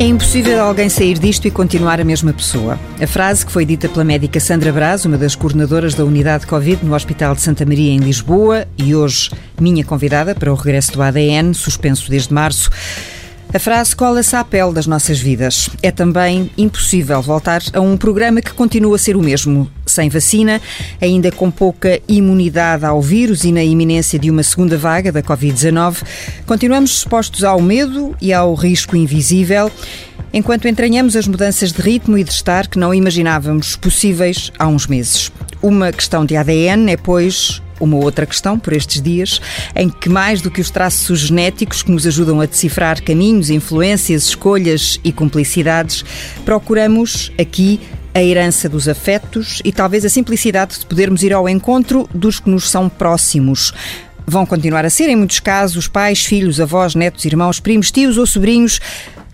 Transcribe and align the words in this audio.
É 0.00 0.04
impossível 0.04 0.62
alguém 0.62 0.88
sair 0.88 1.18
disto 1.18 1.48
e 1.48 1.50
continuar 1.50 2.00
a 2.00 2.04
mesma 2.04 2.32
pessoa. 2.32 2.78
A 3.02 3.06
frase 3.06 3.44
que 3.44 3.50
foi 3.50 3.66
dita 3.66 3.88
pela 3.88 4.04
médica 4.04 4.38
Sandra 4.38 4.72
Braz, 4.72 5.04
uma 5.04 5.18
das 5.18 5.34
coordenadoras 5.34 5.92
da 5.92 6.04
unidade 6.04 6.46
Covid 6.46 6.84
no 6.84 6.94
Hospital 6.94 7.34
de 7.34 7.40
Santa 7.40 7.66
Maria 7.66 7.90
em 7.90 7.98
Lisboa 7.98 8.64
e 8.76 8.94
hoje 8.94 9.28
minha 9.60 9.84
convidada 9.84 10.36
para 10.36 10.52
o 10.52 10.54
regresso 10.54 10.92
do 10.92 11.02
ADN, 11.02 11.52
suspenso 11.52 12.08
desde 12.08 12.32
março. 12.32 12.70
A 13.52 13.58
frase 13.58 13.96
cola-se 13.96 14.36
à 14.36 14.44
pele 14.44 14.74
das 14.74 14.86
nossas 14.86 15.18
vidas. 15.18 15.70
É 15.82 15.90
também 15.90 16.50
impossível 16.58 17.22
voltar 17.22 17.62
a 17.72 17.80
um 17.80 17.96
programa 17.96 18.42
que 18.42 18.52
continua 18.52 18.96
a 18.96 18.98
ser 18.98 19.16
o 19.16 19.22
mesmo, 19.22 19.70
sem 19.86 20.10
vacina, 20.10 20.60
ainda 21.00 21.32
com 21.32 21.50
pouca 21.50 21.98
imunidade 22.06 22.84
ao 22.84 23.00
vírus 23.00 23.44
e 23.44 23.52
na 23.52 23.64
iminência 23.64 24.18
de 24.18 24.30
uma 24.30 24.42
segunda 24.42 24.76
vaga 24.76 25.10
da 25.10 25.22
Covid-19. 25.22 26.02
Continuamos 26.44 26.98
expostos 26.98 27.42
ao 27.42 27.58
medo 27.58 28.14
e 28.20 28.34
ao 28.34 28.52
risco 28.54 28.94
invisível, 28.94 29.72
enquanto 30.30 30.68
entranhamos 30.68 31.16
as 31.16 31.26
mudanças 31.26 31.72
de 31.72 31.80
ritmo 31.80 32.18
e 32.18 32.24
de 32.24 32.30
estar 32.30 32.66
que 32.66 32.78
não 32.78 32.92
imaginávamos 32.92 33.76
possíveis 33.76 34.52
há 34.58 34.68
uns 34.68 34.86
meses. 34.86 35.32
Uma 35.62 35.90
questão 35.90 36.26
de 36.26 36.36
ADN 36.36 36.92
é, 36.92 36.98
pois, 36.98 37.62
uma 37.80 37.96
outra 37.96 38.26
questão 38.26 38.58
por 38.58 38.72
estes 38.72 39.00
dias, 39.00 39.40
em 39.74 39.88
que 39.88 40.08
mais 40.08 40.40
do 40.40 40.50
que 40.50 40.60
os 40.60 40.70
traços 40.70 41.20
genéticos 41.20 41.82
que 41.82 41.90
nos 41.90 42.06
ajudam 42.06 42.40
a 42.40 42.46
decifrar 42.46 43.02
caminhos, 43.02 43.50
influências, 43.50 44.24
escolhas 44.24 44.98
e 45.04 45.12
cumplicidades, 45.12 46.04
procuramos 46.44 47.32
aqui 47.38 47.80
a 48.14 48.22
herança 48.22 48.68
dos 48.68 48.88
afetos 48.88 49.60
e 49.64 49.72
talvez 49.72 50.04
a 50.04 50.08
simplicidade 50.08 50.80
de 50.80 50.86
podermos 50.86 51.22
ir 51.22 51.32
ao 51.32 51.48
encontro 51.48 52.08
dos 52.12 52.40
que 52.40 52.50
nos 52.50 52.68
são 52.68 52.88
próximos. 52.88 53.72
Vão 54.26 54.44
continuar 54.44 54.84
a 54.84 54.90
ser, 54.90 55.08
em 55.08 55.16
muitos 55.16 55.40
casos, 55.40 55.88
pais, 55.88 56.24
filhos, 56.24 56.60
avós, 56.60 56.94
netos, 56.94 57.24
irmãos, 57.24 57.60
primos, 57.60 57.90
tios 57.90 58.18
ou 58.18 58.26
sobrinhos, 58.26 58.80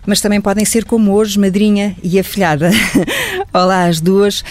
mas 0.05 0.21
também 0.21 0.39
podem 0.39 0.63
ser 0.63 0.85
como 0.85 1.13
hoje, 1.13 1.39
madrinha 1.39 1.95
e 2.01 2.19
afilhada. 2.19 2.69
Olá 3.51 3.87
às 3.87 3.99
duas. 3.99 4.43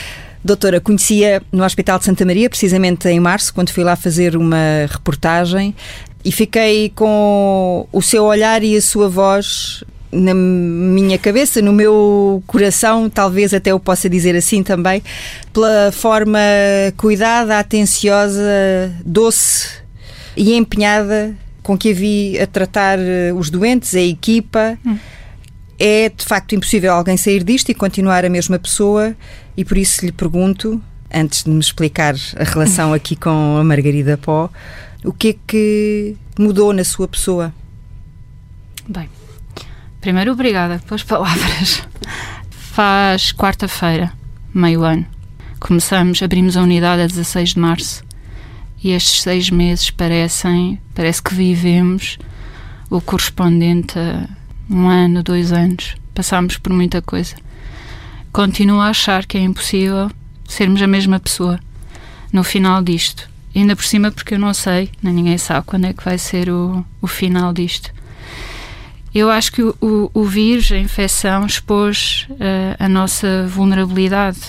Doutora, 0.44 0.78
conhecia 0.78 1.42
no 1.50 1.64
Hospital 1.64 1.98
de 1.98 2.04
Santa 2.04 2.22
Maria, 2.26 2.50
precisamente 2.50 3.08
em 3.08 3.18
março, 3.18 3.54
quando 3.54 3.70
fui 3.70 3.82
lá 3.82 3.96
fazer 3.96 4.36
uma 4.36 4.86
reportagem 4.90 5.74
e 6.22 6.30
fiquei 6.30 6.90
com 6.94 7.88
o 7.90 8.02
seu 8.02 8.24
olhar 8.24 8.62
e 8.62 8.76
a 8.76 8.82
sua 8.82 9.08
voz 9.08 9.82
na 10.12 10.34
minha 10.34 11.18
cabeça, 11.18 11.62
no 11.62 11.72
meu 11.72 12.42
coração, 12.46 13.08
talvez 13.08 13.54
até 13.54 13.72
eu 13.72 13.80
possa 13.80 14.08
dizer 14.08 14.36
assim 14.36 14.62
também, 14.62 15.02
pela 15.52 15.90
forma 15.90 16.38
cuidada, 16.96 17.58
atenciosa, 17.58 18.92
doce 19.04 19.68
e 20.36 20.54
empenhada 20.54 21.34
com 21.62 21.76
que 21.76 21.90
a 21.90 21.94
vi 21.94 22.38
a 22.38 22.46
tratar 22.46 22.98
eh, 22.98 23.32
os 23.34 23.48
doentes, 23.48 23.94
a 23.94 24.00
equipa. 24.00 24.78
Hum. 24.86 24.98
É 25.78 26.08
de 26.08 26.24
facto 26.24 26.54
impossível 26.54 26.92
alguém 26.92 27.16
sair 27.16 27.42
disto 27.42 27.70
e 27.70 27.74
continuar 27.74 28.24
a 28.24 28.30
mesma 28.30 28.58
pessoa 28.58 29.16
e 29.56 29.64
por 29.64 29.76
isso 29.76 30.04
lhe 30.04 30.12
pergunto, 30.12 30.80
antes 31.12 31.44
de 31.44 31.50
me 31.50 31.60
explicar 31.60 32.14
a 32.36 32.44
relação 32.44 32.92
aqui 32.94 33.16
com 33.16 33.56
a 33.56 33.64
Margarida 33.64 34.16
Pó, 34.16 34.50
o 35.04 35.12
que 35.12 35.28
é 35.28 35.34
que 35.46 36.16
mudou 36.38 36.72
na 36.72 36.84
sua 36.84 37.08
pessoa? 37.08 37.52
Bem, 38.88 39.08
primeiro 40.00 40.32
obrigada 40.32 40.80
pelas 40.86 41.02
palavras. 41.02 41.82
Faz 42.50 43.32
quarta-feira, 43.32 44.12
meio 44.52 44.82
ano. 44.82 45.06
Começamos, 45.60 46.22
abrimos 46.22 46.56
a 46.56 46.62
unidade 46.62 47.02
a 47.02 47.06
16 47.06 47.50
de 47.50 47.58
março 47.58 48.04
e 48.82 48.90
estes 48.90 49.22
seis 49.22 49.48
meses 49.48 49.90
parecem, 49.90 50.78
parece 50.94 51.22
que 51.22 51.34
vivemos 51.34 52.18
o 52.90 53.00
correspondente 53.00 53.98
a 53.98 54.28
um 54.68 54.88
ano, 54.88 55.22
dois 55.22 55.52
anos. 55.52 55.94
Passámos 56.14 56.56
por 56.58 56.72
muita 56.72 57.02
coisa 57.02 57.34
continuo 58.34 58.80
a 58.80 58.88
achar 58.88 59.24
que 59.24 59.38
é 59.38 59.40
impossível 59.40 60.10
sermos 60.48 60.82
a 60.82 60.88
mesma 60.88 61.20
pessoa 61.20 61.60
no 62.32 62.42
final 62.42 62.82
disto. 62.82 63.30
Ainda 63.54 63.76
por 63.76 63.84
cima, 63.84 64.10
porque 64.10 64.34
eu 64.34 64.40
não 64.40 64.52
sei, 64.52 64.90
nem 65.00 65.14
ninguém 65.14 65.38
sabe 65.38 65.64
quando 65.64 65.84
é 65.84 65.92
que 65.92 66.04
vai 66.04 66.18
ser 66.18 66.50
o, 66.50 66.84
o 67.00 67.06
final 67.06 67.52
disto. 67.52 67.94
Eu 69.14 69.30
acho 69.30 69.52
que 69.52 69.62
o, 69.62 69.76
o, 69.80 70.10
o 70.12 70.24
vírus, 70.24 70.72
a 70.72 70.78
infecção, 70.78 71.46
expôs 71.46 72.26
uh, 72.30 72.74
a 72.76 72.88
nossa 72.88 73.46
vulnerabilidade. 73.46 74.40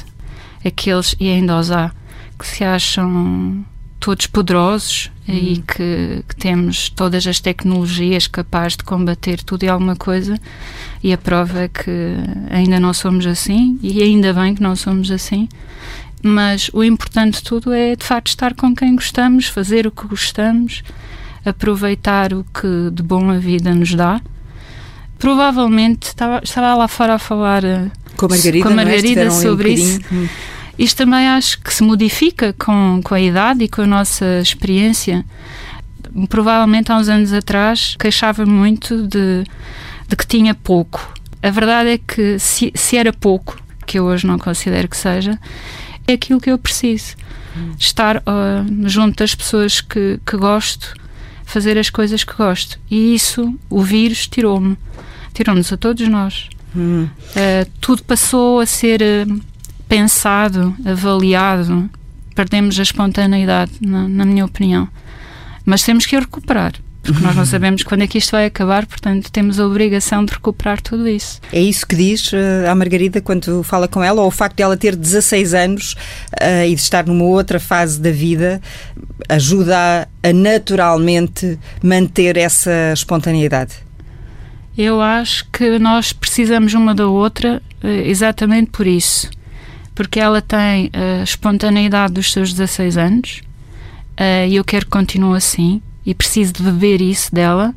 Aqueles, 0.66 1.16
e 1.20 1.30
ainda 1.30 1.60
os 1.60 1.70
há, 1.70 1.92
que 2.40 2.48
se 2.48 2.64
acham 2.64 3.64
todos 4.06 4.28
poderosos 4.28 5.10
hum. 5.28 5.34
e 5.34 5.64
que, 5.66 6.24
que, 6.30 6.36
temos 6.36 6.90
todas 6.90 7.26
as 7.26 7.40
tecnologias 7.40 8.28
capazes 8.28 8.78
de 8.78 8.84
combater 8.84 9.42
tudo 9.42 9.64
e 9.64 9.68
alguma 9.68 9.96
coisa 9.96 10.40
e 11.04 11.12
a 11.12 11.18
prova 11.18 11.62
é 11.62 11.68
que 11.68 12.14
ainda 12.52 12.80
não 12.80 12.94
somos 12.94 13.26
assim 13.26 13.80
e 13.82 14.04
ainda 14.04 14.32
bem 14.32 14.54
que 14.54 14.62
não 14.62 14.76
somos 14.76 15.10
assim 15.10 15.50
mas 16.22 16.70
o 16.72 16.84
importante 16.84 17.38
de 17.38 17.44
tudo 17.44 17.74
é 17.74 17.96
de 17.96 18.06
facto 18.06 18.28
estar 18.28 18.54
com 18.54 18.76
quem 18.76 18.96
gostamos, 18.96 19.48
fazer 19.48 19.88
o 19.88 19.92
que 19.92 20.08
gostamos, 20.08 20.84
aproveitar 21.44 22.32
o 22.32 22.44
que 22.44 22.92
de 22.92 23.02
bom 23.04 23.30
a 23.30 23.38
vida 23.38 23.76
nos 23.76 23.94
dá. 23.94 24.20
Provavelmente 25.20 26.08
estava, 26.08 26.42
estava 26.44 26.74
lá 26.74 26.88
fora 26.88 27.14
a 27.14 27.20
falar 27.20 27.64
eh, 27.64 27.92
com 28.18 28.26
a 28.26 28.30
Margarida, 28.30 28.68
com 28.68 28.74
a 28.74 28.76
Margarida 28.76 29.22
é? 29.22 29.30
sobre 29.30 29.70
um 29.70 29.74
isso. 29.74 30.02
Hum. 30.12 30.28
Isto 30.78 30.98
também 30.98 31.28
acho 31.28 31.60
que 31.62 31.74
se 31.74 31.84
modifica 31.84 32.54
com, 32.54 33.00
com 33.04 33.14
a 33.14 33.22
idade 33.22 33.64
e 33.64 33.68
com 33.68 33.82
a 33.82 33.88
nossa 33.88 34.40
experiência. 34.42 35.24
Provavelmente 36.30 36.92
há 36.92 36.98
uns 36.98 37.10
anos 37.10 37.34
atrás 37.34 37.96
queixava 38.00 38.46
muito 38.46 39.08
de, 39.08 39.44
de 40.08 40.16
que 40.16 40.28
tinha 40.28 40.54
pouco. 40.54 41.14
A 41.42 41.50
verdade 41.50 41.90
é 41.90 41.98
que 41.98 42.40
se, 42.40 42.72
se 42.76 42.98
era 42.98 43.14
pouco, 43.14 43.58
que 43.86 44.00
eu 44.00 44.06
hoje 44.06 44.26
não 44.26 44.38
considero 44.38 44.88
que 44.88 44.98
seja, 44.98 45.40
é 46.08 46.14
aquilo 46.14 46.42
que 46.42 46.52
eu 46.52 46.58
preciso. 46.58 47.16
Hum. 47.56 47.74
Estar 47.80 48.18
uh, 48.18 48.90
junto 48.90 49.18
das 49.18 49.34
pessoas 49.34 49.80
que, 49.80 50.20
que 50.26 50.38
gosto, 50.38 50.94
fazer 51.46 51.78
as 51.78 51.90
coisas 51.90 52.24
que 52.24 52.34
gosto. 52.34 52.80
E 52.90 53.16
isso, 53.16 53.58
o 53.70 53.82
vírus 53.82 54.28
tirou-me. 54.28 54.78
Tirou-nos 55.34 55.72
a 55.72 55.78
todos 55.78 56.08
nós. 56.08 56.50
Hum. 56.76 57.04
Uh, 57.04 57.70
tudo 57.80 58.04
passou 58.04 58.60
a 58.60 58.66
ser. 58.66 59.02
Uh, 59.02 59.55
pensado, 59.88 60.76
avaliado, 60.86 61.90
perdemos 62.34 62.80
a 62.80 62.84
espontaneidade, 62.84 63.72
na, 63.82 64.08
na 64.08 64.26
minha 64.26 64.46
opinião. 64.46 64.88
Mas 65.66 65.84
temos 65.84 66.06
que 66.06 66.16
o 66.16 66.20
recuperar 66.20 66.74
porque 67.06 67.24
nós 67.24 67.36
não 67.36 67.46
sabemos 67.46 67.84
quando 67.84 68.02
é 68.02 68.08
que 68.08 68.18
isto 68.18 68.32
vai 68.32 68.46
acabar, 68.46 68.86
portanto 68.86 69.32
temos 69.32 69.60
a 69.60 69.66
obrigação 69.66 70.26
de 70.26 70.34
recuperar 70.34 70.82
tudo 70.82 71.08
isso. 71.08 71.40
É 71.54 71.62
isso 71.62 71.86
que 71.86 71.96
diz 71.96 72.34
uh, 72.34 72.70
à 72.70 72.76
Margarida 72.76 73.22
quando 73.22 73.62
fala 73.64 73.88
com 73.88 74.04
ela, 74.04 74.22
ou 74.22 74.28
o 74.28 74.32
facto 74.32 74.58
de 74.58 74.64
ela 74.64 74.76
ter 74.76 74.96
16 74.96 75.54
anos 75.54 75.94
uh, 76.42 76.66
e 76.66 76.74
de 76.74 76.82
estar 76.82 77.06
numa 77.06 77.24
outra 77.24 77.60
fase 77.60 78.02
da 78.02 78.12
vida 78.12 78.60
ajuda 79.30 79.78
a, 79.78 80.30
a 80.30 80.34
naturalmente 80.34 81.60
manter 81.82 82.38
essa 82.38 82.92
espontaneidade? 82.94 83.76
Eu 84.78 85.00
acho 85.00 85.48
que 85.52 85.80
nós 85.80 86.12
precisamos 86.12 86.74
uma 86.74 86.94
da 86.94 87.08
outra 87.08 87.62
uh, 87.84 87.88
exatamente 87.88 88.72
por 88.72 88.88
isso 88.88 89.30
porque 89.96 90.20
ela 90.20 90.42
tem 90.42 90.92
a 90.94 91.24
espontaneidade 91.24 92.14
dos 92.14 92.32
seus 92.32 92.54
16 92.54 92.98
anos 92.98 93.42
uh, 94.20 94.48
e 94.48 94.58
eu 94.58 94.64
quero 94.64 94.86
que 94.86 94.92
continue 94.92 95.38
assim 95.38 95.82
e 96.06 96.14
preciso 96.14 96.54
de 96.54 96.62
beber 96.62 97.02
isso 97.02 97.34
dela. 97.34 97.74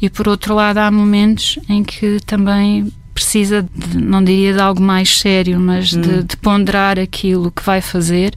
E 0.00 0.08
por 0.08 0.28
outro 0.28 0.54
lado, 0.54 0.78
há 0.78 0.90
momentos 0.90 1.58
em 1.68 1.82
que 1.82 2.20
também 2.24 2.90
precisa, 3.12 3.68
de, 3.74 3.98
não 3.98 4.22
diria 4.22 4.54
de 4.54 4.60
algo 4.60 4.80
mais 4.80 5.18
sério, 5.18 5.58
mas 5.58 5.92
hum. 5.92 6.00
de, 6.00 6.22
de, 6.22 6.36
ponderar 6.36 6.98
aquilo 6.98 7.50
que 7.50 7.62
vai 7.62 7.80
fazer. 7.80 8.32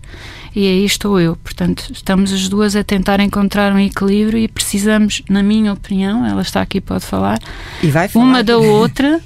E 0.53 0.67
aí 0.67 0.83
estou 0.83 1.19
eu. 1.19 1.35
Portanto, 1.37 1.91
estamos 1.93 2.34
as 2.34 2.49
duas 2.49 2.75
a 2.75 2.84
tentar 2.84 3.19
encontrar 3.19 3.72
um 3.72 3.79
equilíbrio 3.79 4.40
e 4.40 4.47
precisamos, 4.47 5.22
na 5.29 5.41
minha 5.43 5.72
opinião, 5.72 6.25
ela 6.25 6.41
está 6.41 6.61
aqui, 6.61 6.81
pode 6.81 7.05
falar, 7.05 7.40
falar. 8.09 8.25
uma 8.25 8.43
da 8.43 8.57
outra, 8.57 9.22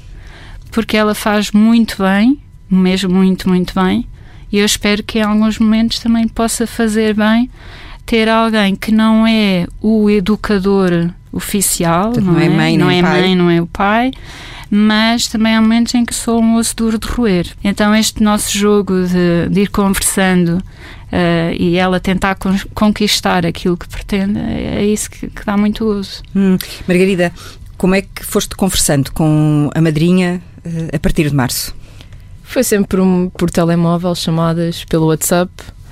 porque 0.71 0.95
ela 0.97 1.15
faz 1.15 1.51
muito 1.51 2.03
bem 2.03 2.39
mesmo 2.69 3.13
muito, 3.13 3.47
muito 3.49 3.73
bem. 3.73 4.07
E 4.51 4.59
eu 4.59 4.65
espero 4.65 5.03
que 5.03 5.19
em 5.19 5.23
alguns 5.23 5.59
momentos 5.59 5.99
também 5.99 6.27
possa 6.27 6.65
fazer 6.65 7.13
bem 7.13 7.49
ter 8.05 8.29
alguém 8.29 8.75
que 8.75 8.91
não 8.91 9.25
é 9.25 9.67
o 9.81 10.09
educador 10.09 11.09
oficial, 11.31 12.13
não, 12.15 12.33
não, 12.33 12.39
é, 12.39 12.47
mãe, 12.47 12.77
não 12.77 12.89
é 12.89 13.01
pai. 13.01 13.21
mãe, 13.21 13.35
não 13.35 13.49
é 13.49 13.61
o 13.61 13.67
pai, 13.67 14.11
mas 14.69 15.27
também 15.27 15.55
há 15.55 15.61
momentos 15.61 15.93
em 15.95 16.05
que 16.05 16.13
sou 16.13 16.41
um 16.41 16.55
osso 16.55 16.75
duro 16.75 16.97
de 16.97 17.07
roer. 17.07 17.47
Então 17.63 17.93
este 17.93 18.23
nosso 18.23 18.57
jogo 18.57 18.93
de, 19.05 19.49
de 19.49 19.61
ir 19.61 19.69
conversando 19.69 20.57
uh, 20.57 21.55
e 21.57 21.75
ela 21.75 21.99
tentar 21.99 22.35
con 22.35 22.55
conquistar 22.73 23.45
aquilo 23.45 23.75
que 23.75 23.87
pretende, 23.87 24.39
é 24.39 24.85
isso 24.85 25.09
que, 25.09 25.27
que 25.27 25.45
dá 25.45 25.57
muito 25.57 25.83
uso. 25.85 26.23
Hum. 26.35 26.57
Margarida, 26.87 27.33
como 27.77 27.95
é 27.95 28.01
que 28.01 28.23
foste 28.23 28.55
conversando 28.55 29.11
com 29.11 29.69
a 29.75 29.81
madrinha 29.81 30.41
uh, 30.65 30.95
a 30.95 30.99
partir 30.99 31.29
de 31.29 31.35
março? 31.35 31.75
Foi 32.45 32.63
sempre 32.63 33.01
um, 33.01 33.29
por 33.29 33.49
telemóvel, 33.49 34.15
chamadas 34.15 34.85
pelo 34.85 35.07
WhatsApp. 35.07 35.51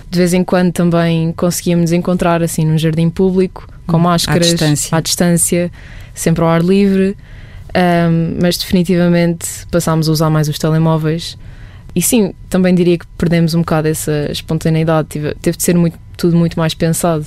De 0.10 0.20
vez 0.20 0.34
em 0.34 0.44
quando 0.44 0.72
também 0.72 1.34
conseguíamos 1.34 1.92
encontrar 1.92 2.42
assim 2.44 2.66
num 2.66 2.78
jardim 2.78 3.10
público, 3.10 3.68
com 3.88 3.98
hum, 3.98 4.02
máscaras, 4.02 4.48
à 4.48 4.52
distância, 4.52 4.98
à 4.98 5.02
distância 5.02 5.72
sempre 6.14 6.44
ao 6.44 6.50
ar 6.50 6.64
livre. 6.64 7.18
Um, 7.76 8.38
mas 8.40 8.56
definitivamente 8.56 9.48
passámos 9.72 10.08
a 10.08 10.12
usar 10.12 10.30
mais 10.30 10.48
os 10.48 10.60
telemóveis. 10.60 11.38
E 11.96 12.02
sim, 12.02 12.34
também 12.50 12.74
diria 12.74 12.98
que 12.98 13.06
perdemos 13.18 13.56
um 13.56 13.60
bocado 13.60 13.88
essa 13.88 14.32
espontaneidade. 14.32 15.10
Teve, 15.10 15.36
teve 15.42 15.58
de 15.58 15.64
ser 15.64 15.76
muito, 15.76 15.98
tudo 16.16 16.38
muito 16.38 16.58
mais 16.58 16.74
pensado. 16.76 17.26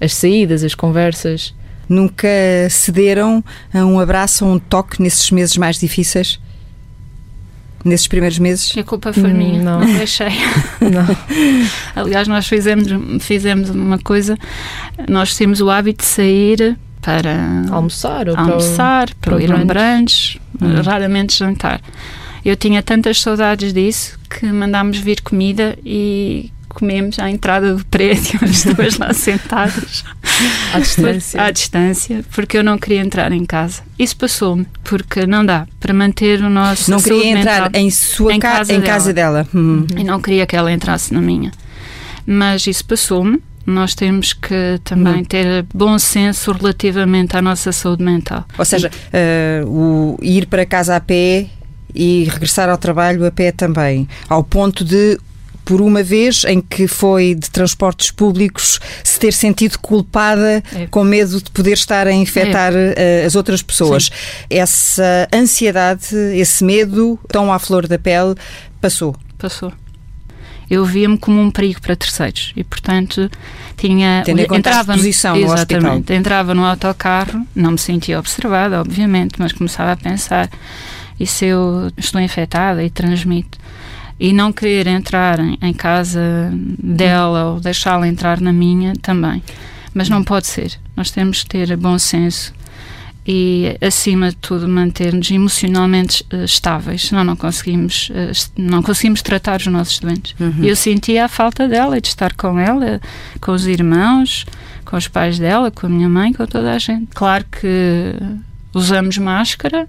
As 0.00 0.14
saídas, 0.14 0.62
as 0.62 0.74
conversas. 0.74 1.52
Nunca 1.88 2.28
cederam 2.70 3.42
a 3.74 3.84
um 3.84 3.98
abraço, 3.98 4.44
a 4.44 4.48
um 4.48 4.58
toque 4.58 5.02
nesses 5.02 5.30
meses 5.30 5.56
mais 5.56 5.78
difíceis? 5.78 6.38
Nesses 7.88 8.06
primeiros 8.06 8.38
meses? 8.38 8.76
A 8.76 8.84
culpa 8.84 9.12
foi 9.12 9.30
Hum, 9.32 9.34
minha, 9.36 9.62
não. 9.62 9.80
deixei. 9.96 10.28
Não. 10.80 11.16
Aliás, 11.96 12.28
nós 12.28 12.46
fizemos, 12.46 12.86
fizemos 13.20 13.70
uma 13.70 13.98
coisa, 13.98 14.36
nós 15.08 15.34
temos 15.36 15.60
o 15.60 15.70
hábito 15.70 16.02
de 16.04 16.08
sair 16.08 16.76
para 17.00 17.64
Almoçar 17.70 18.28
ou 18.28 18.34
para 18.34 18.44
almoçar, 18.44 19.08
para, 19.20 19.32
para 19.32 19.42
ir 19.42 19.50
a 19.52 19.56
um 19.56 19.64
brunch. 19.64 20.40
Uhum. 20.60 20.82
raramente 20.82 21.38
jantar. 21.38 21.80
Eu 22.44 22.56
tinha 22.56 22.82
tantas 22.82 23.20
saudades 23.20 23.72
disso 23.72 24.18
que 24.28 24.46
mandámos 24.46 24.98
vir 24.98 25.20
comida 25.22 25.78
e 25.84 26.50
comemos 26.68 27.18
à 27.18 27.30
entrada 27.30 27.74
do 27.74 27.84
prédio, 27.86 28.38
as 28.44 28.64
duas 28.64 28.98
lá 28.98 29.12
sentadas, 29.12 30.04
à 30.72 30.78
distância. 30.80 31.42
à 31.42 31.50
distância, 31.50 32.24
porque 32.34 32.58
eu 32.58 32.64
não 32.64 32.78
queria 32.78 33.00
entrar 33.00 33.32
em 33.32 33.44
casa. 33.44 33.82
Isso 33.98 34.16
passou-me, 34.16 34.66
porque 34.84 35.26
não 35.26 35.44
dá 35.44 35.66
para 35.80 35.92
manter 35.94 36.42
o 36.42 36.50
nosso 36.50 36.90
Não 36.90 37.00
queria 37.00 37.38
entrar 37.38 37.70
em 37.74 37.90
sua 37.90 38.32
Em 38.32 38.38
ca- 38.38 38.58
casa 38.58 38.72
em 38.72 38.80
dela. 38.80 38.86
casa 38.92 39.12
dela. 39.12 39.48
Hum. 39.54 39.86
e 39.96 40.04
não 40.04 40.20
queria 40.20 40.46
que 40.46 40.54
ela 40.56 40.70
entrasse 40.72 41.12
na 41.12 41.20
minha. 41.20 41.50
Mas 42.26 42.66
isso 42.66 42.84
passou-me. 42.84 43.40
Nós 43.66 43.94
temos 43.94 44.32
que 44.32 44.80
também 44.82 45.16
Uhum. 45.16 45.24
ter 45.24 45.66
bom 45.74 45.98
senso 45.98 46.52
relativamente 46.52 47.36
à 47.36 47.42
nossa 47.42 47.70
saúde 47.70 48.02
mental. 48.02 48.46
Ou 48.56 48.64
seja, 48.64 48.90
eh, 49.12 49.62
o 49.66 50.18
ir 50.22 50.46
para 50.46 50.64
casa 50.64 50.96
a 50.96 51.00
pé 51.00 51.46
e 51.94 52.24
regressar 52.30 52.70
ao 52.70 52.78
trabalho 52.78 53.26
a 53.26 53.30
pé 53.30 53.52
também, 53.52 54.08
ao 54.26 54.42
ponto 54.42 54.82
de 54.84 55.18
por 55.68 55.82
uma 55.82 56.02
vez 56.02 56.44
em 56.44 56.62
que 56.62 56.88
foi 56.88 57.34
de 57.34 57.50
transportes 57.50 58.10
públicos 58.10 58.80
se 59.04 59.20
ter 59.20 59.34
sentido 59.34 59.78
culpada 59.78 60.62
É. 60.74 60.86
com 60.86 61.04
medo 61.04 61.42
de 61.42 61.50
poder 61.50 61.74
estar 61.74 62.06
a 62.06 62.12
infectar 62.12 62.72
eh, 62.74 63.22
as 63.26 63.34
outras 63.34 63.60
pessoas. 63.60 64.08
Essa 64.48 65.28
ansiedade, 65.30 66.06
esse 66.34 66.64
medo 66.64 67.18
tão 67.28 67.52
à 67.52 67.58
flor 67.58 67.86
da 67.86 67.98
pele 67.98 68.34
passou. 68.80 69.14
Passou. 69.36 69.70
Eu 70.70 70.86
via-me 70.86 71.18
como 71.18 71.38
um 71.38 71.50
perigo 71.50 71.82
para 71.82 71.94
terceiros 71.94 72.54
e, 72.56 72.64
portanto, 72.64 73.30
tinha. 73.76 74.22
Tendo 74.24 74.40
entrava 74.54 74.92
no- 74.92 74.98
exposição 74.98 75.36
no 75.36 75.52
hospital. 75.52 75.78
Exatamente. 75.80 76.12
Entrava 76.14 76.54
no 76.54 76.64
autocarro, 76.64 77.46
não 77.54 77.72
me 77.72 77.78
sentia 77.78 78.18
observada, 78.18 78.80
obviamente, 78.80 79.34
mas 79.38 79.52
começava 79.52 79.92
a 79.92 79.96
pensar: 79.98 80.48
e 81.20 81.26
se 81.26 81.44
eu 81.44 81.90
estou 81.98 82.20
infectada 82.22 82.82
e 82.82 82.88
transmito? 82.88 83.58
E 84.18 84.32
não 84.32 84.52
querer 84.52 84.86
entrar 84.86 85.38
em, 85.38 85.58
em 85.62 85.72
casa 85.72 86.52
dela 86.78 87.52
ou 87.52 87.60
deixá-la 87.60 88.08
entrar 88.08 88.40
na 88.40 88.52
minha 88.52 88.94
também. 89.00 89.42
Mas 89.94 90.08
não 90.08 90.24
pode 90.24 90.46
ser. 90.46 90.78
Nós 90.96 91.10
temos 91.10 91.42
que 91.42 91.50
ter 91.50 91.76
bom 91.76 91.98
senso 91.98 92.52
e, 93.30 93.76
acima 93.82 94.30
de 94.30 94.36
tudo, 94.36 94.66
manter-nos 94.66 95.30
emocionalmente 95.30 96.24
eh, 96.30 96.44
estáveis, 96.44 97.02
senão 97.08 97.22
não 97.22 97.36
conseguimos, 97.36 98.10
eh, 98.14 98.32
não 98.56 98.82
conseguimos 98.82 99.20
tratar 99.20 99.60
os 99.60 99.66
nossos 99.66 99.98
doentes. 99.98 100.34
Uhum. 100.40 100.64
Eu 100.64 100.74
sentia 100.74 101.26
a 101.26 101.28
falta 101.28 101.68
dela, 101.68 101.98
e 101.98 102.00
de 102.00 102.08
estar 102.08 102.32
com 102.32 102.58
ela, 102.58 102.98
com 103.38 103.52
os 103.52 103.66
irmãos, 103.66 104.46
com 104.82 104.96
os 104.96 105.08
pais 105.08 105.38
dela, 105.38 105.70
com 105.70 105.86
a 105.86 105.90
minha 105.90 106.08
mãe, 106.08 106.32
com 106.32 106.46
toda 106.46 106.72
a 106.72 106.78
gente. 106.78 107.08
Claro 107.14 107.44
que 107.52 108.14
usamos 108.72 109.18
máscara, 109.18 109.86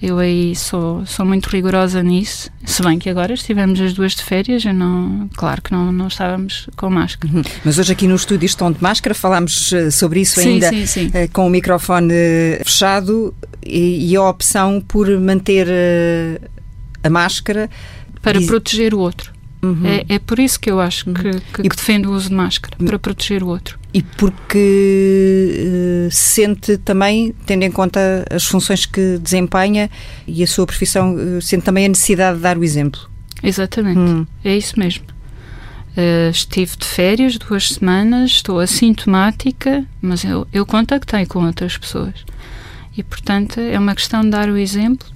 eu 0.00 0.18
aí 0.18 0.54
sou, 0.54 1.04
sou 1.06 1.26
muito 1.26 1.46
rigorosa 1.48 2.02
nisso, 2.02 2.50
se 2.64 2.82
bem 2.82 2.98
que 2.98 3.10
agora 3.10 3.34
estivemos 3.34 3.80
as 3.80 3.92
duas 3.92 4.14
de 4.14 4.22
férias, 4.22 4.64
eu 4.64 4.72
não, 4.72 5.28
claro 5.36 5.60
que 5.60 5.72
não, 5.72 5.90
não 5.90 6.06
estávamos 6.06 6.68
com 6.76 6.88
máscara. 6.88 7.34
Uhum. 7.34 7.42
Mas 7.64 7.78
hoje 7.78 7.92
aqui 7.92 8.06
no 8.06 8.14
estúdio 8.14 8.46
estão 8.46 8.70
de 8.70 8.80
máscara, 8.82 9.14
falámos 9.14 9.72
eh, 9.72 9.90
sobre 9.90 10.20
isso 10.20 10.40
sim, 10.40 10.54
ainda 10.54 10.68
sim, 10.70 10.86
sim. 10.86 11.10
eh, 11.12 11.26
com 11.28 11.46
o 11.46 11.50
microfone 11.50 12.12
eh, 12.12 12.62
fechado 12.64 13.34
e, 13.64 14.10
e 14.12 14.16
a 14.16 14.22
opção 14.22 14.80
por 14.86 15.08
manter 15.18 15.66
a 17.02 17.10
máscara. 17.10 17.68
Para 18.22 18.38
diz- 18.38 18.46
proteger 18.46 18.94
o 18.94 18.98
outro. 19.00 19.32
Uhum. 19.60 19.84
É, 19.84 20.04
é 20.14 20.18
por 20.18 20.38
isso 20.38 20.58
que 20.60 20.70
eu 20.70 20.80
acho 20.80 21.04
que, 21.06 21.12
que, 21.52 21.60
E- 21.62 21.68
que 21.68 21.76
defendo 21.76 22.06
o 22.06 22.12
uso 22.14 22.28
de 22.28 22.34
máscara, 22.34 22.76
para 22.84 22.98
proteger 22.98 23.42
o 23.42 23.48
outro. 23.48 23.78
E 23.92 24.02
porque 24.02 25.52
eh, 26.06 26.08
sente 26.10 26.76
também, 26.78 27.34
tendo 27.46 27.62
em 27.64 27.70
conta 27.70 28.24
as 28.30 28.44
funções 28.44 28.86
que 28.86 29.18
desempenha 29.18 29.90
e 30.26 30.42
a 30.42 30.46
sua 30.46 30.66
profissão, 30.66 31.16
eh, 31.18 31.40
sente 31.40 31.64
também 31.64 31.86
a 31.86 31.88
necessidade 31.88 32.36
de 32.36 32.42
dar 32.42 32.56
o 32.58 32.64
exemplo. 32.64 33.00
Exatamente. 33.42 33.98
Hum. 33.98 34.26
É 34.44 34.56
isso 34.56 34.78
mesmo. 34.78 35.04
Eh, 35.96 36.30
estive 36.30 36.76
de 36.76 36.86
férias 36.86 37.36
duas 37.38 37.68
semanas, 37.70 38.30
estou 38.30 38.60
assintomática, 38.60 39.84
mas 40.00 40.22
eu, 40.24 40.46
eu 40.52 40.64
contactei 40.66 41.26
com 41.26 41.44
outras 41.44 41.76
pessoas. 41.76 42.14
E, 42.96 43.02
portanto, 43.02 43.58
é 43.60 43.78
uma 43.78 43.94
questão 43.94 44.20
de 44.22 44.30
dar 44.30 44.48
o 44.48 44.56
exemplo. 44.56 45.06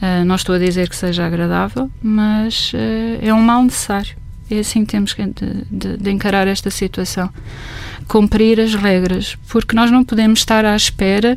Eh, 0.00 0.24
não 0.24 0.36
estou 0.36 0.54
a 0.54 0.58
dizer 0.58 0.88
que 0.88 0.96
seja 0.96 1.26
agradável, 1.26 1.90
mas 2.02 2.72
eh, 2.74 3.18
é 3.22 3.34
um 3.34 3.42
mal 3.42 3.62
necessário. 3.62 4.16
É 4.50 4.60
assim 4.60 4.84
que 4.84 4.92
temos 4.92 5.12
que 5.12 5.22
de, 5.26 5.64
de- 5.70 5.96
de 5.98 6.10
encarar 6.10 6.46
esta 6.46 6.70
situação. 6.70 7.28
Cumprir 8.06 8.58
as 8.60 8.74
regras, 8.74 9.36
porque 9.48 9.76
nós 9.76 9.90
não 9.90 10.02
podemos 10.02 10.38
estar 10.38 10.64
à 10.64 10.74
espera 10.74 11.36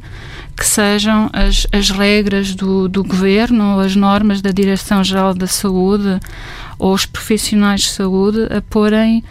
que 0.55 0.65
sejam 0.65 1.29
as, 1.33 1.67
as 1.73 1.89
regras 1.89 2.55
do, 2.55 2.87
do 2.87 3.03
governo 3.03 3.73
ou 3.75 3.79
as 3.81 3.95
normas 3.95 4.41
da 4.41 4.51
Direção-Geral 4.51 5.33
da 5.33 5.47
Saúde 5.47 6.19
ou 6.79 6.93
os 6.93 7.05
profissionais 7.05 7.81
de 7.81 7.89
saúde 7.89 8.47
a 8.55 8.61
porem 8.61 9.23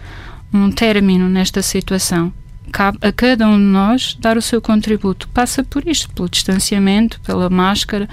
um 0.53 0.71
término 0.71 1.29
nesta 1.29 1.62
situação. 1.62 2.31
Cabe 2.72 2.99
a 3.02 3.12
cada 3.12 3.46
um 3.49 3.56
de 3.56 3.64
nós 3.64 4.17
dar 4.20 4.37
o 4.37 4.43
seu 4.43 4.61
contributo. 4.61 5.28
Passa 5.28 5.62
por 5.64 5.87
isto, 5.87 6.11
pelo 6.11 6.28
distanciamento, 6.28 7.20
pela 7.20 7.50
máscara, 7.50 8.08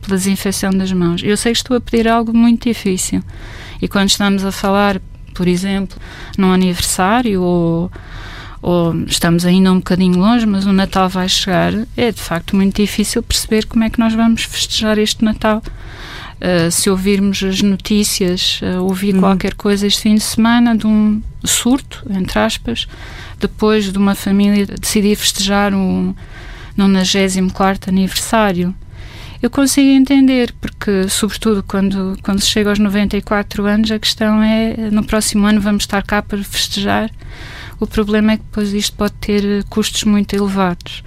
pela 0.00 0.16
desinfecção 0.16 0.70
das 0.70 0.92
mãos. 0.92 1.22
Eu 1.22 1.36
sei 1.36 1.52
que 1.52 1.58
estou 1.58 1.76
a 1.76 1.80
pedir 1.80 2.08
algo 2.08 2.36
muito 2.36 2.68
difícil. 2.68 3.22
E 3.80 3.88
quando 3.88 4.08
estamos 4.08 4.44
a 4.44 4.52
falar, 4.52 5.00
por 5.34 5.46
exemplo, 5.46 5.96
num 6.36 6.52
aniversário 6.52 7.42
ou 7.42 7.90
ou 8.62 8.94
estamos 9.06 9.46
ainda 9.46 9.72
um 9.72 9.76
bocadinho 9.76 10.18
longe, 10.18 10.44
mas 10.44 10.66
o 10.66 10.72
Natal 10.72 11.08
vai 11.08 11.28
chegar, 11.28 11.72
é 11.96 12.12
de 12.12 12.20
facto 12.20 12.54
muito 12.54 12.76
difícil 12.76 13.22
perceber 13.22 13.64
como 13.64 13.84
é 13.84 13.90
que 13.90 13.98
nós 13.98 14.12
vamos 14.12 14.42
festejar 14.42 14.98
este 14.98 15.24
Natal. 15.24 15.62
Uh, 16.40 16.70
se 16.70 16.88
ouvirmos 16.88 17.42
as 17.42 17.60
notícias, 17.60 18.60
uh, 18.62 18.82
ouvir 18.82 19.14
Uhum. 19.14 19.20
qualquer 19.20 19.52
coisa 19.54 19.86
este 19.86 20.02
fim 20.02 20.14
de 20.14 20.22
semana 20.22 20.74
de 20.74 20.86
um 20.86 21.20
surto, 21.44 22.02
entre 22.08 22.38
aspas, 22.38 22.88
depois 23.38 23.92
de 23.92 23.98
uma 23.98 24.14
família 24.14 24.64
decidir 24.66 25.16
festejar 25.16 25.74
um 25.74 26.14
94 26.76 27.90
aniversário. 27.90 28.74
Eu 29.42 29.48
consigo 29.50 29.88
entender, 29.88 30.54
porque, 30.60 31.08
sobretudo, 31.08 31.62
quando, 31.62 32.16
quando 32.22 32.40
se 32.40 32.48
chega 32.48 32.68
aos 32.70 32.78
94 32.78 33.64
anos, 33.66 33.90
a 33.90 33.98
questão 33.98 34.42
é: 34.42 34.90
no 34.90 35.02
próximo 35.04 35.46
ano 35.46 35.60
vamos 35.60 35.84
estar 35.84 36.02
cá 36.02 36.22
para 36.22 36.42
festejar. 36.42 37.10
O 37.78 37.86
problema 37.86 38.32
é 38.32 38.36
que 38.36 38.42
depois 38.42 38.72
isto 38.74 38.94
pode 38.96 39.14
ter 39.14 39.64
custos 39.64 40.04
muito 40.04 40.34
elevados. 40.36 41.02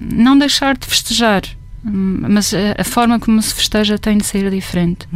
Não 0.00 0.38
deixar 0.38 0.76
de 0.76 0.86
festejar, 0.86 1.42
hum, 1.42 1.65
mas 1.88 2.52
a, 2.52 2.82
forma 2.84 3.20
como 3.20 3.40
se 3.40 3.54
festeja 3.54 3.98
tem 3.98 4.18
de 4.18 4.26
ser 4.26 4.50
diferente. 4.50 5.08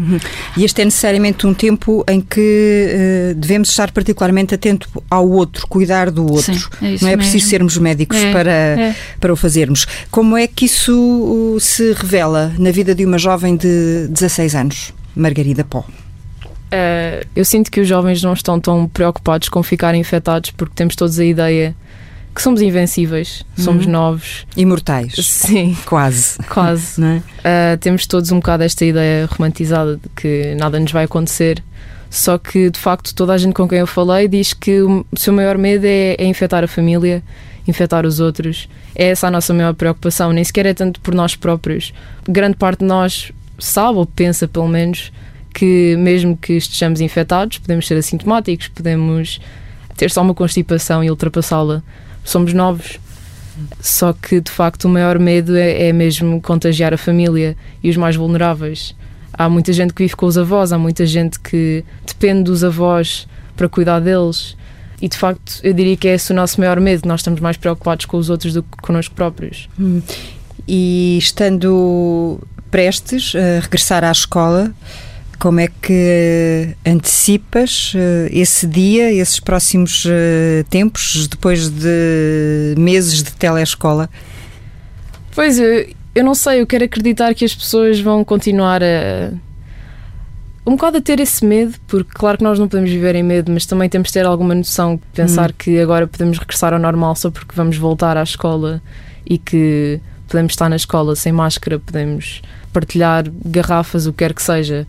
E 0.57 0.65
este 0.65 0.83
é 0.83 0.85
necessariamente 0.85 1.47
um 1.47 1.53
tempo 1.53 2.05
em 2.09 2.21
que 2.21 2.87
eh, 2.89 3.35
devemos 3.37 3.71
estar 3.71 3.91
particularmente 3.91 4.55
atento 4.55 4.89
ao 5.11 5.29
outro, 5.29 5.67
cuidar 5.67 6.11
do 6.11 6.25
outro. 6.31 6.55
Sim, 6.55 6.69
é 6.83 6.95
isso 6.95 7.05
Não 7.05 7.11
é 7.11 7.17
preciso 7.17 7.37
mesmo. 7.39 7.51
sermos 7.51 7.79
médicos 7.79 8.17
É, 8.19 8.33
para, 8.33 8.51
é. 8.51 8.97
para 9.19 9.33
o 9.33 9.37
fazermos. 9.37 9.87
Como 10.11 10.37
é 10.37 10.47
que 10.47 10.67
isso 10.67 10.95
uh, 10.95 11.59
se 11.61 11.93
revela 11.93 12.53
na 12.59 12.71
vida 12.71 12.95
de 12.95 13.05
uma 13.05 13.19
jovem 13.19 13.57
de 13.57 14.07
16 14.09 14.55
anos, 14.55 14.95
Margarida 15.17 15.65
Pó? 15.65 15.85
Eh, 16.71 17.27
eu 17.35 17.45
sinto 17.45 17.71
que 17.71 17.81
os 17.81 17.89
jovens 17.89 18.23
não 18.23 18.33
estão 18.33 18.61
tão 18.61 18.87
preocupados 18.87 19.49
com 19.49 19.63
ficarem 19.63 20.01
infectados 20.01 20.51
porque 20.53 20.75
temos 20.75 20.95
todos 20.95 21.19
a 21.19 21.25
ideia 21.25 21.75
que 22.41 22.45
somos 22.45 22.63
invencíveis, 22.63 23.45
somos 23.55 23.85
Uhum. 23.85 23.93
novos. 23.93 24.47
Imortais. 24.57 25.13
Sim, 25.27 25.77
Quase. 25.85 26.39
quase. 26.49 26.99
É? 27.05 27.75
Uh, 27.75 27.79
temos 27.79 28.07
todos 28.07 28.33
um 28.33 28.37
bocado 28.37 28.63
esta 28.63 28.83
ideia 28.83 29.27
romantizada 29.27 29.97
de 29.97 30.09
que 30.17 30.55
nada 30.59 30.81
nos 30.81 30.91
vai 30.91 31.05
acontecer. 31.05 31.63
Só 32.09 32.39
que, 32.39 32.71
de 32.71 32.79
facto, 32.79 33.15
toda 33.15 33.35
a 33.35 33.39
gente 33.39 33.53
com 33.53 33.69
quem 33.69 33.81
eu 33.81 33.87
falei 33.87 34.27
diz 34.27 34.55
que 34.55 34.81
o 34.81 35.05
seu 35.15 35.35
maior 35.35 35.59
medo 35.59 35.85
é, 35.85 36.15
é 36.19 36.25
infectar 36.25 36.65
a 36.65 36.67
família, 36.67 37.23
infectar 37.69 38.07
os 38.07 38.21
outros. 38.21 38.71
É 38.95 39.09
essa 39.09 39.29
a 39.29 39.31
nossa 39.31 39.53
maior 39.53 39.75
preocupação, 39.75 40.33
nem 40.33 40.43
sequer 40.43 40.65
é 40.65 40.73
tanto 40.73 40.99
por 41.03 41.15
nós 41.15 41.37
próprios. 41.37 41.93
Grande 42.27 42.57
parte 42.57 42.79
de 42.79 42.87
nós 42.87 43.33
sabe, 43.59 43.99
ou 43.99 44.07
pensa 44.07 44.49
pelo 44.49 44.67
menos, 44.67 45.13
que 45.53 45.95
mesmo 45.99 46.39
que 46.39 46.55
estejamos 46.55 47.03
infectados, 47.03 47.59
podemos 47.59 47.87
ser 47.87 47.99
assintomáticos, 47.99 48.69
podemos 48.69 49.39
ter 49.95 50.11
só 50.11 50.23
uma 50.23 50.33
constipação 50.33 51.05
e 51.05 51.11
ultrapassá-la. 51.11 51.83
Somos 52.25 52.53
novos. 52.53 52.99
Só 53.81 54.13
que 54.13 54.41
de 54.41 54.51
facto 54.51 54.85
o 54.85 54.89
maior 54.89 55.19
medo 55.19 55.57
é, 55.57 55.89
é 55.89 55.93
mesmo 55.93 56.41
contagiar 56.41 56.95
a 56.95 56.99
família 56.99 57.57
e 57.83 57.91
os 57.91 57.97
mais 57.97 58.17
vulneráveis. 58.17 58.95
Há 59.33 59.49
muita 59.49 59.73
gente 59.73 59.93
que 59.93 60.03
vive 60.03 60.17
com 60.17 60.27
os 60.27 60.37
avós, 60.37 60.73
há 60.73 60.79
muita 60.79 61.07
gente 61.07 61.39
que 61.41 61.85
depende 62.07 62.45
dos 62.45 62.65
avós 62.65 63.27
para 63.57 63.69
cuidar 63.69 64.01
deles. 64.01 64.57
E 65.01 65.09
de 65.09 65.17
facto, 65.17 65.61
eu 65.63 65.73
diria 65.73 65.97
que 65.97 66.09
é 66.09 66.15
esse 66.15 66.33
o 66.33 66.35
nosso 66.35 66.61
maior 66.61 66.79
medo, 66.79 67.09
nós 67.09 67.21
estamos 67.21 67.41
mais 67.41 67.57
preocupados 67.57 68.05
com 68.05 68.17
os 68.17 68.29
outros 68.29 68.53
do 68.53 68.63
que 68.63 68.77
connosco 68.83 69.15
próprios. 69.15 69.69
Hum. 69.79 70.03
E 70.69 71.17
estando 71.19 72.39
prestes 72.71 73.35
a 73.35 73.61
regressar 73.61 74.05
à 74.05 74.13
escola, 74.13 74.73
como 75.41 75.59
é 75.59 75.69
que 75.69 76.77
antecipas 76.87 77.95
uh, 77.95 78.29
esse 78.31 78.67
dia, 78.67 79.11
esses 79.11 79.41
próximos 79.41 80.05
uh, 80.05 80.63
tempos, 80.69 81.27
depois 81.27 81.71
de 81.71 82.75
meses 82.77 83.23
de 83.23 83.33
telescola? 83.33 84.11
Pois, 85.35 85.59
eu, 85.59 85.89
eu 86.15 86.23
não 86.23 86.35
sei, 86.35 86.61
eu 86.61 86.67
quero 86.67 86.85
acreditar 86.85 87.35
que 87.35 87.45
as 87.45 87.55
pessoas 87.55 87.99
vão 87.99 88.23
continuar 88.23 88.83
a. 88.83 89.33
Um 90.67 90.73
bocado 90.73 90.99
a 90.99 91.01
ter 91.01 91.19
esse 91.19 91.43
medo, 91.43 91.75
porque 91.89 92.11
claro 92.13 92.37
que 92.37 92.45
nós 92.45 92.59
não 92.59 92.69
podemos 92.69 92.91
viver 92.91 93.15
em 93.15 93.23
medo, 93.23 93.51
mas 93.51 93.65
também 93.65 93.89
temos 93.89 94.09
de 94.09 94.13
ter 94.13 94.27
alguma 94.27 94.55
noção, 94.55 95.01
pensar 95.15 95.51
hum. 95.51 95.55
que 95.57 95.81
agora 95.81 96.07
podemos 96.07 96.39
regressar 96.39 96.75
ao 96.75 96.79
normal 96.79 97.17
só 97.17 97.31
porque 97.31 97.55
vamos 97.57 97.79
voltar 97.79 98.19
à 98.19 98.23
escola 98.23 98.83
e 99.25 99.39
que 99.39 99.99
podemos 100.29 100.53
estar 100.53 100.69
na 100.69 100.77
escola 100.77 101.17
sem 101.17 101.33
máscara, 101.33 101.79
podemos 101.79 102.43
partilhar 102.75 103.25
garrafas, 103.43 104.07
o 104.07 104.13
que 104.13 104.19
quer 104.19 104.35
que 104.35 104.43
seja 104.43 104.87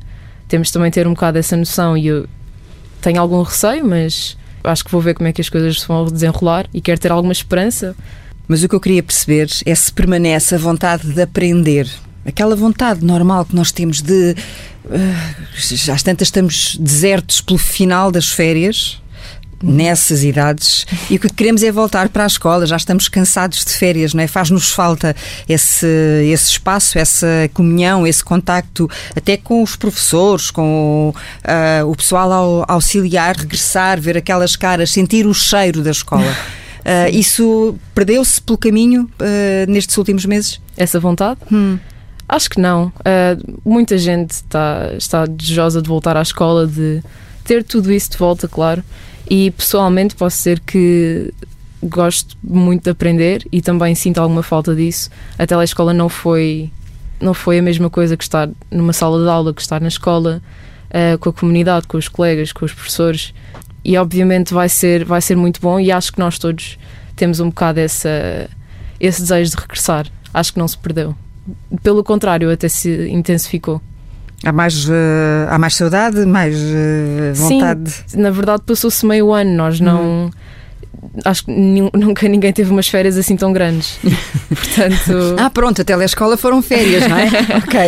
temos 0.51 0.69
também 0.69 0.91
ter 0.91 1.07
um 1.07 1.13
bocado 1.13 1.37
essa 1.37 1.55
noção 1.55 1.95
e 1.95 2.07
eu 2.07 2.27
tenho 3.01 3.21
algum 3.21 3.41
receio, 3.41 3.85
mas 3.87 4.37
acho 4.61 4.83
que 4.83 4.91
vou 4.91 4.99
ver 4.99 5.13
como 5.13 5.29
é 5.29 5.31
que 5.31 5.39
as 5.39 5.47
coisas 5.47 5.81
vão 5.81 6.03
desenrolar 6.03 6.67
e 6.73 6.81
quero 6.81 6.99
ter 6.99 7.09
alguma 7.09 7.31
esperança. 7.31 7.95
Mas 8.49 8.61
o 8.61 8.67
que 8.67 8.75
eu 8.75 8.79
queria 8.81 9.01
perceber 9.01 9.49
é 9.65 9.73
se 9.73 9.93
permanece 9.93 10.53
a 10.53 10.57
vontade 10.57 11.07
de 11.07 11.21
aprender. 11.21 11.89
Aquela 12.25 12.53
vontade 12.53 13.03
normal 13.03 13.45
que 13.45 13.55
nós 13.55 13.71
temos 13.71 14.01
de. 14.01 14.35
Uh, 14.83 15.91
às 15.91 16.03
tantas 16.03 16.27
estamos 16.27 16.75
desertos 16.77 17.39
pelo 17.39 17.57
final 17.57 18.11
das 18.11 18.29
férias, 18.29 19.01
nessas 19.63 20.23
idades 20.23 20.85
e 21.09 21.15
o 21.15 21.19
que 21.19 21.29
queremos 21.29 21.63
é 21.63 21.71
voltar 21.71 22.09
para 22.09 22.23
a 22.23 22.27
escola, 22.27 22.65
já 22.65 22.75
estamos 22.75 23.07
cansados 23.07 23.63
de 23.65 23.71
férias, 23.71 24.13
não 24.13 24.23
é? 24.23 24.27
Faz-nos 24.27 24.71
falta 24.71 25.15
esse, 25.47 25.87
esse 26.31 26.51
espaço, 26.51 26.97
essa 26.97 27.49
comunhão, 27.53 28.05
esse 28.05 28.23
contacto 28.23 28.89
até 29.15 29.37
com 29.37 29.61
os 29.61 29.75
professores, 29.75 30.51
com 30.51 31.13
uh, 31.13 31.89
o 31.89 31.95
pessoal 31.95 32.31
ao, 32.31 32.65
auxiliar, 32.67 33.35
regressar, 33.35 33.99
ver 33.99 34.17
aquelas 34.17 34.55
caras, 34.55 34.91
sentir 34.91 35.25
o 35.25 35.33
cheiro 35.33 35.81
da 35.81 35.91
escola. 35.91 36.35
Uh, 36.81 37.15
isso 37.15 37.75
perdeu-se 37.93 38.41
pelo 38.41 38.57
caminho 38.57 39.03
uh, 39.03 39.71
nestes 39.71 39.95
últimos 39.97 40.25
meses? 40.25 40.59
Essa 40.75 40.99
vontade? 40.99 41.39
Hum. 41.51 41.77
Acho 42.27 42.49
que 42.49 42.59
não. 42.59 42.87
Uh, 42.87 43.59
muita 43.63 43.97
gente 43.97 44.31
está, 44.31 44.91
está 44.97 45.25
desejosa 45.25 45.81
de 45.81 45.87
voltar 45.87 46.17
à 46.17 46.21
escola, 46.21 46.65
de 46.65 47.03
ter 47.43 47.63
tudo 47.63 47.91
isso 47.91 48.11
de 48.11 48.17
volta, 48.17 48.47
claro. 48.47 48.83
E 49.33 49.49
pessoalmente 49.51 50.13
posso 50.13 50.35
dizer 50.35 50.59
que 50.59 51.33
gosto 51.81 52.35
muito 52.43 52.83
de 52.83 52.89
aprender 52.89 53.47
e 53.49 53.61
também 53.61 53.95
sinto 53.95 54.17
alguma 54.17 54.43
falta 54.43 54.75
disso. 54.75 55.09
A 55.39 55.47
telescola 55.47 55.93
não 55.93 56.09
foi 56.09 56.69
não 57.21 57.33
foi 57.33 57.59
a 57.59 57.61
mesma 57.61 57.89
coisa 57.89 58.17
que 58.17 58.25
estar 58.25 58.49
numa 58.69 58.91
sala 58.91 59.23
de 59.23 59.29
aula, 59.29 59.53
que 59.53 59.61
estar 59.61 59.79
na 59.79 59.87
escola, 59.87 60.41
uh, 60.89 61.17
com 61.17 61.29
a 61.29 61.33
comunidade, 61.33 61.87
com 61.87 61.95
os 61.95 62.09
colegas, 62.09 62.51
com 62.51 62.65
os 62.65 62.73
professores. 62.73 63.33
E 63.85 63.97
obviamente 63.97 64.53
vai 64.53 64.67
ser, 64.67 65.05
vai 65.05 65.21
ser 65.21 65.37
muito 65.37 65.61
bom 65.61 65.79
e 65.79 65.93
acho 65.93 66.11
que 66.11 66.19
nós 66.19 66.37
todos 66.37 66.77
temos 67.15 67.39
um 67.39 67.47
bocado 67.47 67.79
essa, 67.79 68.49
esse 68.99 69.21
desejo 69.21 69.51
de 69.51 69.61
regressar. 69.61 70.07
Acho 70.33 70.51
que 70.51 70.59
não 70.59 70.67
se 70.67 70.77
perdeu. 70.77 71.15
Pelo 71.81 72.03
contrário, 72.03 72.51
até 72.51 72.67
se 72.67 73.07
intensificou. 73.09 73.81
Há 74.43 74.51
mais, 74.51 74.89
uh, 74.89 74.93
há 75.49 75.57
mais 75.59 75.75
saudade, 75.75 76.25
mais 76.25 76.55
uh, 76.57 77.33
vontade? 77.35 77.91
Sim, 78.07 78.17
na 78.17 78.31
verdade 78.31 78.63
passou-se 78.65 79.05
meio 79.05 79.31
ano, 79.33 79.51
nós 79.51 79.79
não... 79.79 80.01
Hum. 80.01 80.31
Acho 81.25 81.45
que 81.45 81.51
nunca 81.93 82.27
ninguém 82.27 82.53
teve 82.53 82.71
umas 82.71 82.87
férias 82.87 83.17
assim 83.17 83.35
tão 83.35 83.53
grandes. 83.53 83.99
Portanto... 84.49 85.35
Ah, 85.37 85.49
pronto, 85.49 85.81
a 85.81 85.85
telescola 85.85 86.37
foram 86.37 86.61
férias, 86.61 87.07
não 87.07 87.17
é? 87.17 87.27
ok. 87.57 87.79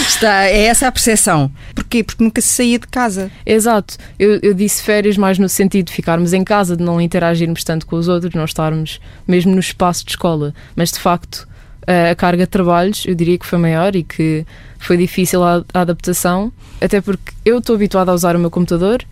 Está, 0.00 0.44
é 0.44 0.64
essa 0.64 0.86
a 0.86 0.92
percepção. 0.92 1.50
Porquê? 1.74 2.04
Porque 2.04 2.22
nunca 2.22 2.40
se 2.40 2.48
saía 2.48 2.78
de 2.78 2.86
casa. 2.86 3.30
Exato. 3.44 3.96
Eu, 4.18 4.38
eu 4.42 4.54
disse 4.54 4.82
férias 4.82 5.16
mais 5.16 5.38
no 5.38 5.48
sentido 5.48 5.86
de 5.86 5.92
ficarmos 5.92 6.32
em 6.32 6.44
casa, 6.44 6.76
de 6.76 6.82
não 6.82 7.00
interagirmos 7.00 7.64
tanto 7.64 7.86
com 7.86 7.96
os 7.96 8.06
outros, 8.06 8.34
não 8.34 8.44
estarmos 8.44 9.00
mesmo 9.26 9.52
no 9.52 9.60
espaço 9.60 10.04
de 10.04 10.10
escola. 10.12 10.54
Mas 10.74 10.92
de 10.92 10.98
facto, 10.98 11.48
a 11.86 12.14
carga 12.14 12.44
de 12.44 12.50
trabalhos 12.50 13.04
eu 13.06 13.14
diria 13.14 13.38
que 13.38 13.46
foi 13.46 13.58
maior 13.58 13.94
e 13.94 14.02
que 14.02 14.44
foi 14.78 14.96
difícil 14.96 15.42
a, 15.42 15.64
a 15.72 15.80
adaptação, 15.80 16.52
até 16.80 17.00
porque 17.00 17.32
eu 17.44 17.58
estou 17.58 17.76
habituada 17.76 18.10
a 18.10 18.14
usar 18.14 18.34
o 18.36 18.38
meu 18.38 18.50
computador 18.50 19.02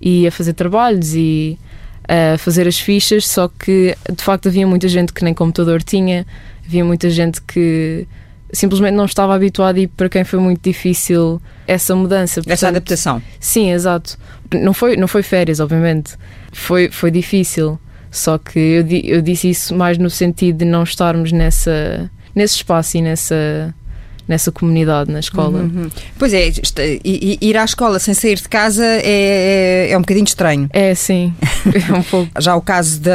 e 0.00 0.26
a 0.26 0.30
fazer 0.30 0.52
trabalhos 0.52 1.14
e 1.14 1.58
a 2.06 2.38
fazer 2.38 2.66
as 2.66 2.78
fichas, 2.78 3.26
só 3.26 3.48
que 3.48 3.96
de 4.14 4.22
facto 4.22 4.48
havia 4.48 4.66
muita 4.66 4.88
gente 4.88 5.12
que 5.12 5.24
nem 5.24 5.34
computador 5.34 5.82
tinha, 5.82 6.26
havia 6.64 6.84
muita 6.84 7.10
gente 7.10 7.42
que 7.42 8.06
simplesmente 8.52 8.94
não 8.94 9.04
estava 9.04 9.34
habituada 9.34 9.78
e 9.78 9.86
para 9.86 10.08
quem 10.08 10.24
foi 10.24 10.38
muito 10.38 10.62
difícil 10.62 11.40
essa 11.66 11.94
mudança. 11.94 12.40
Portanto, 12.40 12.52
essa 12.52 12.68
adaptação. 12.68 13.22
Sim, 13.38 13.70
exato. 13.72 14.18
Não 14.54 14.72
foi, 14.72 14.96
não 14.96 15.06
foi 15.06 15.22
férias, 15.22 15.60
obviamente. 15.60 16.16
Foi, 16.52 16.90
foi 16.90 17.10
difícil. 17.10 17.78
Só 18.10 18.38
que 18.38 18.58
eu, 18.58 18.86
eu 19.04 19.20
disse 19.20 19.50
isso 19.50 19.74
mais 19.74 19.98
no 19.98 20.08
sentido 20.08 20.58
de 20.58 20.64
não 20.64 20.82
estarmos 20.82 21.30
nessa, 21.30 22.10
nesse 22.38 22.56
espaço 22.56 22.96
e 22.96 23.02
nessa 23.02 23.74
nessa 24.28 24.52
comunidade 24.52 25.10
na 25.10 25.20
escola. 25.20 25.60
Uhum. 25.60 25.88
Pois 26.18 26.34
é, 26.34 26.52
ir 27.02 27.56
à 27.56 27.64
escola 27.64 27.98
sem 27.98 28.12
sair 28.12 28.36
de 28.36 28.48
casa 28.48 28.84
é, 28.84 29.86
é, 29.86 29.90
é 29.90 29.96
um 29.96 30.02
bocadinho 30.02 30.26
estranho. 30.26 30.68
É, 30.72 30.94
sim. 30.94 31.32
É 31.88 31.92
um 31.92 32.02
pouco. 32.02 32.30
Já 32.40 32.56
o 32.56 32.60
caso 32.60 33.00
da, 33.00 33.10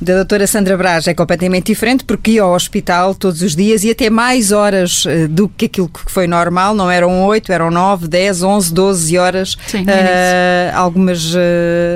da 0.00 0.14
doutora 0.16 0.46
Sandra 0.46 0.76
Braz 0.76 1.06
é 1.06 1.14
completamente 1.14 1.66
diferente 1.66 2.04
porque 2.04 2.32
ia 2.32 2.42
ao 2.42 2.54
hospital 2.54 3.14
todos 3.14 3.42
os 3.42 3.54
dias 3.54 3.84
e 3.84 3.90
até 3.90 4.08
mais 4.08 4.52
horas 4.52 5.04
eh, 5.06 5.26
do 5.26 5.48
que 5.48 5.66
aquilo 5.66 5.88
que 5.88 6.10
foi 6.10 6.26
normal, 6.26 6.74
não 6.74 6.90
eram 6.90 7.24
8, 7.24 7.52
eram 7.52 7.70
9, 7.70 8.08
10, 8.08 8.42
11, 8.42 8.72
12 8.72 9.18
horas, 9.18 9.56
sim, 9.66 9.82
uh, 9.82 10.76
algumas, 10.76 11.34
uh, 11.34 11.38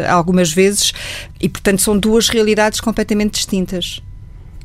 algumas 0.09 0.53
vezes, 0.53 0.93
e 1.41 1.49
portanto 1.49 1.81
são 1.83 1.99
duas 1.99 2.29
realidades 2.29 2.81
completamente 2.81 3.33
distintas. 3.33 4.03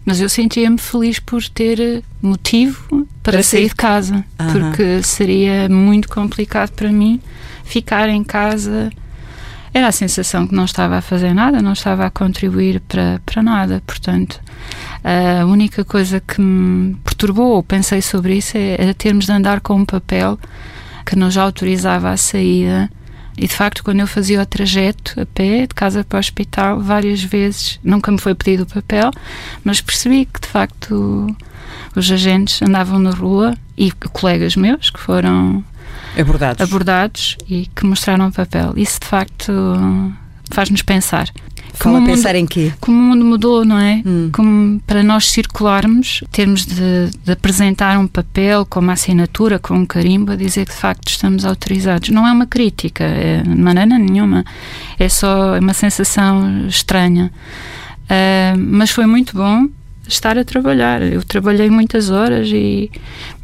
Mas 0.06 0.20
eu 0.20 0.28
sentia-me 0.28 0.78
feliz 0.78 1.20
por 1.20 1.48
ter 1.48 2.04
motivo 2.22 3.08
para, 3.22 3.34
para 3.34 3.44
sair 3.44 3.70
de 3.70 3.76
casa, 3.76 4.24
porque 4.52 5.02
seria 5.02 5.70
muito 5.70 6.10
complicado 6.10 6.72
para 6.72 6.92
mim 6.92 7.22
ficar 7.64 8.10
em 8.10 8.24
casa. 8.24 8.92
Era 9.74 9.88
a 9.88 9.92
sensação 9.92 10.46
que 10.46 10.54
não 10.54 10.66
estava 10.66 10.98
a 10.98 11.02
fazer 11.02 11.34
nada, 11.34 11.62
não 11.62 11.74
estava 11.74 12.06
a 12.06 12.10
contribuir 12.10 12.82
para, 12.82 13.22
para 13.26 13.42
nada. 13.42 13.82
Portanto, 13.88 14.40
a 15.04 15.46
única 15.46 15.86
coisa 15.86 16.20
que 16.20 16.40
me 16.40 16.96
perturbou, 16.96 17.56
ou 17.56 17.64
pensei 17.64 18.02
sobre 18.02 18.36
isso, 18.36 18.58
é, 18.58 18.76
era 18.80 18.94
termos 18.94 19.26
de 19.26 19.32
andar 19.32 19.62
com 19.62 19.76
um 19.76 19.86
papel 19.86 20.38
que 21.06 21.16
nos 21.16 21.38
autorizava 21.38 22.12
a 22.12 22.18
saída 22.18 22.90
e 23.38 23.48
de 23.48 23.54
facto, 23.54 23.84
quando 23.84 24.00
eu 24.00 24.08
fazia 24.08 24.42
o 24.42 24.46
trajeto 24.46 25.20
a 25.20 25.26
pé, 25.26 25.62
de 25.62 25.74
casa 25.74 26.04
para 26.04 26.18
o 26.18 26.20
hospital, 26.20 26.80
várias 26.80 27.24
vezes, 27.24 27.80
nunca 27.84 28.12
me 28.12 28.20
foi 28.20 28.36
pedido 28.36 28.64
o 28.64 28.66
papel, 28.66 29.12
mas 29.64 29.82
percebi 29.82 30.26
que 30.26 30.40
de 30.40 30.48
facto 30.48 31.36
os 31.96 32.12
agentes 32.12 32.62
andavam 32.62 33.00
na 33.00 33.12
rua 33.12 33.56
e 33.78 33.92
colegas 33.92 34.56
meus 34.56 34.90
que 34.90 35.00
foram 35.00 35.64
abordados, 36.18 36.62
abordados 36.62 37.38
e 37.50 37.68
que 37.76 37.86
mostraram 37.86 38.28
o 38.28 38.32
papel. 38.32 38.74
Isso 38.78 39.00
de 39.00 39.08
facto 39.08 39.52
faz-nos 40.52 40.82
pensar. 40.84 41.30
Como 41.80 42.06
pensar 42.06 42.30
mundo, 42.30 42.38
em 42.38 42.46
quê? 42.46 42.72
Como 42.80 42.98
o 42.98 43.02
mundo 43.02 43.26
mudou, 43.26 43.66
não 43.66 43.80
é? 43.80 44.02
Hum. 44.06 44.30
Como 44.32 44.80
para 44.82 45.04
nós 45.04 45.30
circularmos, 45.30 46.24
termos 46.32 46.66
de, 46.66 47.10
de, 47.24 47.32
apresentar 47.32 47.98
um 47.98 48.08
papel 48.08 48.66
com 48.66 48.80
uma 48.80 48.94
assinatura, 48.94 49.58
com 49.60 49.74
um 49.76 49.86
carimbo, 49.86 50.32
a 50.32 50.36
dizer 50.36 50.66
que 50.66 50.72
de 50.72 50.78
facto 50.78 51.08
estamos 51.08 51.46
autorizados. 51.46 52.10
Não 52.10 52.28
é 52.28 52.32
uma 52.32 52.46
crítica, 52.46 53.04
é, 53.04 53.42
de 53.42 53.56
maneira 53.56 53.98
nenhuma. 53.98 54.46
É 55.00 55.10
só 55.10 55.58
uma 55.58 55.74
sensação 55.74 56.68
estranha. 56.68 57.32
Uh, 58.04 58.58
mas 58.58 58.92
foi 58.92 59.06
muito 59.06 59.36
bom 59.36 59.68
estar 60.08 60.38
a 60.38 60.44
trabalhar. 60.44 61.02
Eu 61.02 61.24
trabalhei 61.24 61.70
muitas 61.70 62.10
horas 62.10 62.50
e 62.52 62.92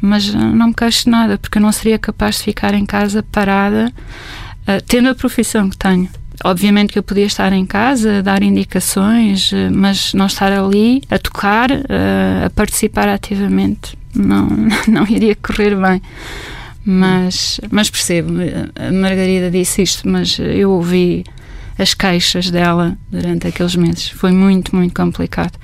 mas 0.00 0.32
não 0.32 0.68
me 0.68 0.74
queixo 0.74 1.04
de 1.04 1.10
nada 1.10 1.38
porque 1.38 1.58
eu 1.58 1.62
não 1.62 1.72
seria 1.72 1.98
capaz 1.98 2.36
de 2.36 2.44
ficar 2.44 2.74
em 2.74 2.86
casa 2.86 3.22
parada 3.22 3.92
uh, 4.62 4.82
tendo 4.86 5.08
a 5.08 5.14
profissão 5.14 5.68
que 5.70 5.76
tenho. 5.76 6.08
Obviamente 6.44 6.92
que 6.92 6.98
eu 6.98 7.02
podia 7.02 7.26
estar 7.26 7.52
em 7.52 7.66
casa, 7.66 8.22
dar 8.22 8.42
indicações, 8.42 9.52
eh, 9.52 9.68
mas 9.70 10.14
não 10.14 10.26
estar 10.26 10.50
ali 10.52 11.02
a 11.10 11.18
tocar, 11.18 11.70
eh, 11.70 12.44
a 12.46 12.50
participar 12.50 13.08
ativamente, 13.08 13.96
não, 14.14 14.48
não 14.88 15.06
iria 15.06 15.36
correr 15.36 15.76
bem. 15.76 16.00
Mas, 16.84 17.60
mas 17.70 17.90
percebo, 17.90 18.32
a 18.74 18.90
Margarida 18.90 19.50
disse 19.50 19.82
isto, 19.82 20.08
mas 20.08 20.38
eu 20.38 20.70
ouvi 20.70 21.24
as 21.78 21.94
queixas 21.94 22.50
dela 22.50 22.96
durante 23.10 23.46
aqueles 23.46 23.76
meses. 23.76 24.08
Foi 24.08 24.32
muito, 24.32 24.74
muito 24.74 24.94
complicado. 24.94 25.58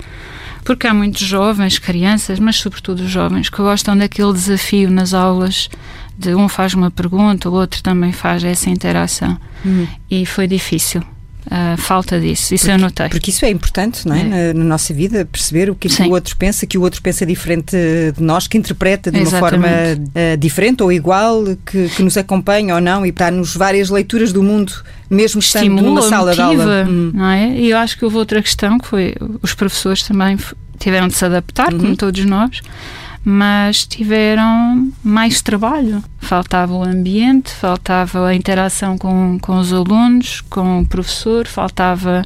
Porque 0.63 0.85
há 0.85 0.93
muitos 0.93 1.21
jovens, 1.21 1.79
crianças, 1.79 2.39
mas 2.39 2.57
sobretudo 2.57 3.07
jovens, 3.07 3.49
que 3.49 3.57
gostam 3.57 3.97
daquele 3.97 4.33
desafio 4.33 4.91
nas 4.91 5.13
aulas 5.13 5.69
de 6.17 6.33
um 6.33 6.47
faz 6.49 6.73
uma 6.73 6.89
pergunta, 6.89 7.49
o 7.49 7.53
outro 7.53 7.83
também 7.83 8.11
faz 8.11 8.43
essa 8.43 8.69
interação. 8.69 9.37
Uhum. 9.63 9.87
E 10.09 10.25
foi 10.25 10.47
difícil 10.47 11.03
a 11.49 11.77
falta 11.77 12.19
disso. 12.19 12.53
Isso 12.53 12.65
porque, 12.65 12.75
eu 12.75 12.77
notei. 12.77 13.09
Porque 13.09 13.29
isso 13.29 13.45
é 13.45 13.49
importante, 13.49 14.07
não 14.07 14.15
é? 14.15 14.21
é. 14.21 14.23
Na, 14.53 14.59
na, 14.59 14.65
nossa 14.65 14.93
vida, 14.93 15.25
perceber 15.25 15.69
o 15.69 15.75
que, 15.75 15.87
é 15.87 15.91
que 15.91 16.01
o 16.03 16.11
outro 16.11 16.35
pensa, 16.35 16.65
que 16.65 16.77
o 16.77 16.81
outro 16.81 17.01
pensa 17.01 17.25
diferente 17.25 17.75
de 18.15 18.21
nós, 18.21 18.47
que 18.47 18.57
interpreta 18.57 19.11
de 19.11 19.19
Exatamente. 19.19 19.55
uma 19.55 19.69
forma 19.69 20.33
uh, 20.33 20.37
diferente 20.37 20.83
ou 20.83 20.91
igual, 20.91 21.43
que, 21.65 21.87
que, 21.89 22.03
nos 22.03 22.17
acompanha 22.17 22.75
ou 22.75 22.81
não 22.81 23.05
e 23.05 23.11
dá-nos 23.11 23.55
várias 23.55 23.89
leituras 23.89 24.33
do 24.33 24.43
mundo, 24.43 24.73
mesmo 25.09 25.39
estando 25.39 25.63
Estimula, 25.63 25.87
numa 25.87 26.01
sala 26.01 26.35
motiva, 26.35 26.45
de 26.45 26.61
aula. 26.61 26.85
Hum. 26.89 27.11
Não 27.13 27.29
é? 27.29 27.51
E 27.51 27.69
eu 27.69 27.77
acho 27.77 27.97
que 27.97 28.03
houve 28.03 28.17
outra 28.17 28.41
questão 28.41 28.77
que 28.77 28.87
foi 28.87 29.15
os 29.41 29.53
professores 29.53 30.03
também 30.03 30.37
tiveram 30.79 31.07
de 31.07 31.15
se 31.15 31.23
adaptar, 31.23 31.73
uhum. 31.73 31.79
como 31.79 31.95
todos 31.95 32.25
nós 32.25 32.61
mas 33.23 33.85
tiveram 33.85 34.91
mais 35.03 35.41
trabalho. 35.41 36.03
Faltava 36.19 36.73
o 36.73 36.83
ambiente, 36.83 37.51
faltava 37.51 38.27
a 38.27 38.35
interação 38.35 38.97
com, 38.97 39.37
com 39.39 39.57
os 39.57 39.73
alunos, 39.73 40.41
com 40.41 40.79
o 40.81 40.85
professor, 40.85 41.47
faltava 41.47 42.23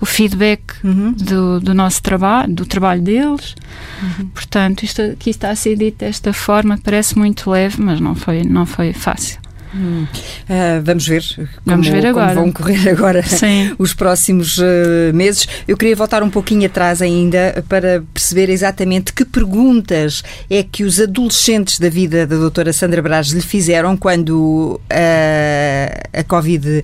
o 0.00 0.06
feedback 0.06 0.62
uhum. 0.84 1.12
do, 1.12 1.60
do, 1.60 1.74
nosso 1.74 2.02
trabalho, 2.02 2.52
do 2.52 2.64
trabalho 2.64 3.02
deles. 3.02 3.54
Uhum. 4.02 4.26
Portanto, 4.28 4.84
isto 4.84 5.02
aqui 5.02 5.30
está 5.30 5.50
a 5.50 5.56
ser 5.56 5.76
dito 5.76 5.98
desta 5.98 6.32
forma, 6.32 6.78
parece 6.82 7.18
muito 7.18 7.50
leve, 7.50 7.82
mas 7.82 8.00
não 8.00 8.14
foi, 8.14 8.44
não 8.44 8.64
foi 8.64 8.92
fácil. 8.92 9.40
Hum. 9.74 10.04
Uh, 10.04 10.82
vamos 10.82 11.06
ver, 11.06 11.22
como, 11.34 11.48
vamos 11.64 11.88
ver 11.88 12.06
agora. 12.06 12.34
vão 12.34 12.50
correr 12.50 12.88
agora 12.88 13.22
Sim. 13.22 13.74
os 13.78 13.92
próximos 13.92 14.58
uh, 14.58 15.12
meses. 15.12 15.46
Eu 15.66 15.76
queria 15.76 15.94
voltar 15.94 16.22
um 16.22 16.30
pouquinho 16.30 16.66
atrás 16.66 17.02
ainda 17.02 17.64
para 17.68 18.02
perceber 18.14 18.48
exatamente 18.48 19.12
que 19.12 19.24
perguntas 19.24 20.22
é 20.48 20.62
que 20.62 20.84
os 20.84 21.00
adolescentes 21.00 21.78
da 21.78 21.88
vida 21.88 22.26
da 22.26 22.36
doutora 22.36 22.72
Sandra 22.72 23.02
Braz 23.02 23.28
lhe 23.28 23.42
fizeram 23.42 23.96
quando 23.96 24.80
uh, 24.80 26.18
a 26.18 26.24
Covid 26.24 26.82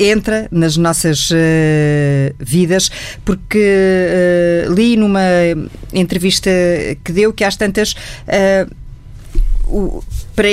entra 0.00 0.48
nas 0.50 0.76
nossas 0.76 1.30
uh, 1.30 1.34
vidas, 2.38 2.90
porque 3.24 3.58
uh, 4.66 4.72
li 4.72 4.96
numa 4.96 5.20
entrevista 5.92 6.50
que 7.04 7.12
deu 7.12 7.32
que 7.32 7.44
às 7.44 7.56
tantas. 7.56 7.92
Uh, 7.92 8.80
o, 9.66 10.04
para, 10.34 10.48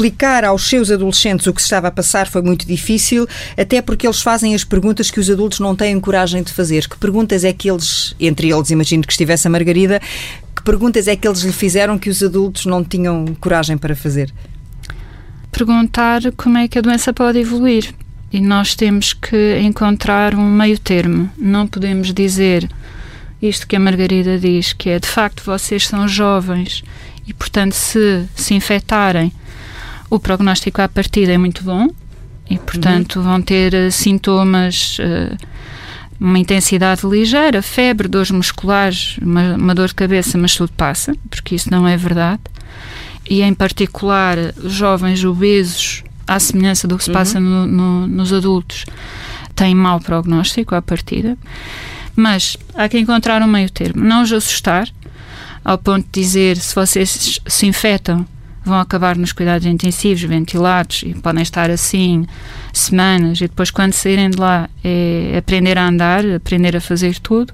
explicar 0.00 0.44
aos 0.44 0.66
seus 0.66 0.90
adolescentes 0.90 1.46
o 1.46 1.52
que 1.52 1.60
se 1.60 1.66
estava 1.66 1.88
a 1.88 1.90
passar 1.90 2.26
foi 2.26 2.40
muito 2.40 2.66
difícil, 2.66 3.28
até 3.56 3.82
porque 3.82 4.06
eles 4.06 4.22
fazem 4.22 4.54
as 4.54 4.64
perguntas 4.64 5.10
que 5.10 5.20
os 5.20 5.28
adultos 5.28 5.60
não 5.60 5.76
têm 5.76 6.00
coragem 6.00 6.42
de 6.42 6.50
fazer. 6.50 6.88
Que 6.88 6.96
perguntas 6.96 7.44
é 7.44 7.52
que 7.52 7.70
eles, 7.70 8.14
entre 8.18 8.50
eles, 8.50 8.70
imagino 8.70 9.02
que 9.02 9.12
estivesse 9.12 9.46
a 9.46 9.50
Margarida, 9.50 10.00
que 10.56 10.62
perguntas 10.62 11.06
é 11.06 11.14
que 11.14 11.28
eles 11.28 11.40
lhe 11.40 11.52
fizeram 11.52 11.98
que 11.98 12.08
os 12.08 12.22
adultos 12.22 12.64
não 12.64 12.82
tinham 12.82 13.26
coragem 13.40 13.76
para 13.76 13.94
fazer? 13.94 14.32
Perguntar 15.52 16.22
como 16.34 16.56
é 16.56 16.66
que 16.66 16.78
a 16.78 16.82
doença 16.82 17.12
pode 17.12 17.38
evoluir. 17.38 17.94
E 18.32 18.40
nós 18.40 18.74
temos 18.74 19.12
que 19.12 19.58
encontrar 19.58 20.34
um 20.34 20.50
meio 20.50 20.78
termo. 20.78 21.28
Não 21.36 21.66
podemos 21.66 22.14
dizer 22.14 22.66
isto 23.42 23.66
que 23.66 23.76
a 23.76 23.80
Margarida 23.80 24.38
diz, 24.38 24.72
que 24.72 24.88
é 24.88 24.98
de 24.98 25.08
facto 25.08 25.42
vocês 25.44 25.86
são 25.86 26.06
jovens 26.06 26.84
e, 27.26 27.34
portanto, 27.34 27.72
se 27.72 28.24
se 28.36 28.54
infectarem 28.54 29.32
o 30.10 30.18
prognóstico 30.18 30.82
à 30.82 30.88
partida 30.88 31.32
é 31.32 31.38
muito 31.38 31.62
bom 31.62 31.88
e, 32.50 32.58
portanto, 32.58 33.16
uhum. 33.16 33.22
vão 33.22 33.42
ter 33.42 33.72
uh, 33.72 33.92
sintomas, 33.92 34.98
uh, 34.98 35.36
uma 36.18 36.38
intensidade 36.38 37.06
ligeira, 37.06 37.62
febre, 37.62 38.08
dores 38.08 38.32
musculares, 38.32 39.16
uma, 39.22 39.54
uma, 39.54 39.74
dor 39.74 39.86
de 39.86 39.94
cabeça, 39.94 40.36
mas 40.36 40.54
tudo 40.56 40.72
passa, 40.72 41.14
porque 41.30 41.54
isso 41.54 41.70
não 41.70 41.86
é 41.86 41.96
verdade. 41.96 42.40
E, 43.28 43.40
em 43.40 43.54
particular, 43.54 44.36
jovens 44.64 45.24
obesos, 45.24 46.02
à 46.26 46.40
semelhança 46.40 46.88
do 46.88 46.98
que 46.98 47.04
se 47.04 47.12
passa 47.12 47.38
uhum. 47.38 47.44
no, 47.44 47.66
no, 47.66 48.06
nos 48.08 48.32
adultos, 48.32 48.84
têm 49.54 49.74
mau 49.74 50.00
prognóstico 50.00 50.74
à 50.74 50.82
partida. 50.82 51.38
Mas 52.16 52.56
há 52.74 52.88
que 52.88 52.98
encontrar 52.98 53.40
um 53.42 53.46
meio 53.46 53.70
termo. 53.70 54.02
Não 54.02 54.22
os 54.22 54.32
assustar, 54.32 54.88
ao 55.64 55.78
ponto 55.78 56.04
de 56.10 56.20
dizer 56.20 56.56
se 56.56 56.74
vocês 56.74 57.40
se 57.46 57.66
infectam 57.66 58.26
vão 58.64 58.78
acabar 58.78 59.16
nos 59.16 59.32
cuidados 59.32 59.66
intensivos, 59.66 60.22
ventilados, 60.22 61.02
e 61.04 61.14
podem 61.14 61.42
estar 61.42 61.70
assim 61.70 62.26
semanas, 62.72 63.38
e 63.38 63.48
depois, 63.48 63.70
quando 63.70 63.92
saírem 63.92 64.30
de 64.30 64.38
lá, 64.38 64.68
é 64.84 65.36
aprender 65.38 65.78
a 65.78 65.86
andar, 65.86 66.24
aprender 66.26 66.76
a 66.76 66.80
fazer 66.80 67.18
tudo. 67.18 67.52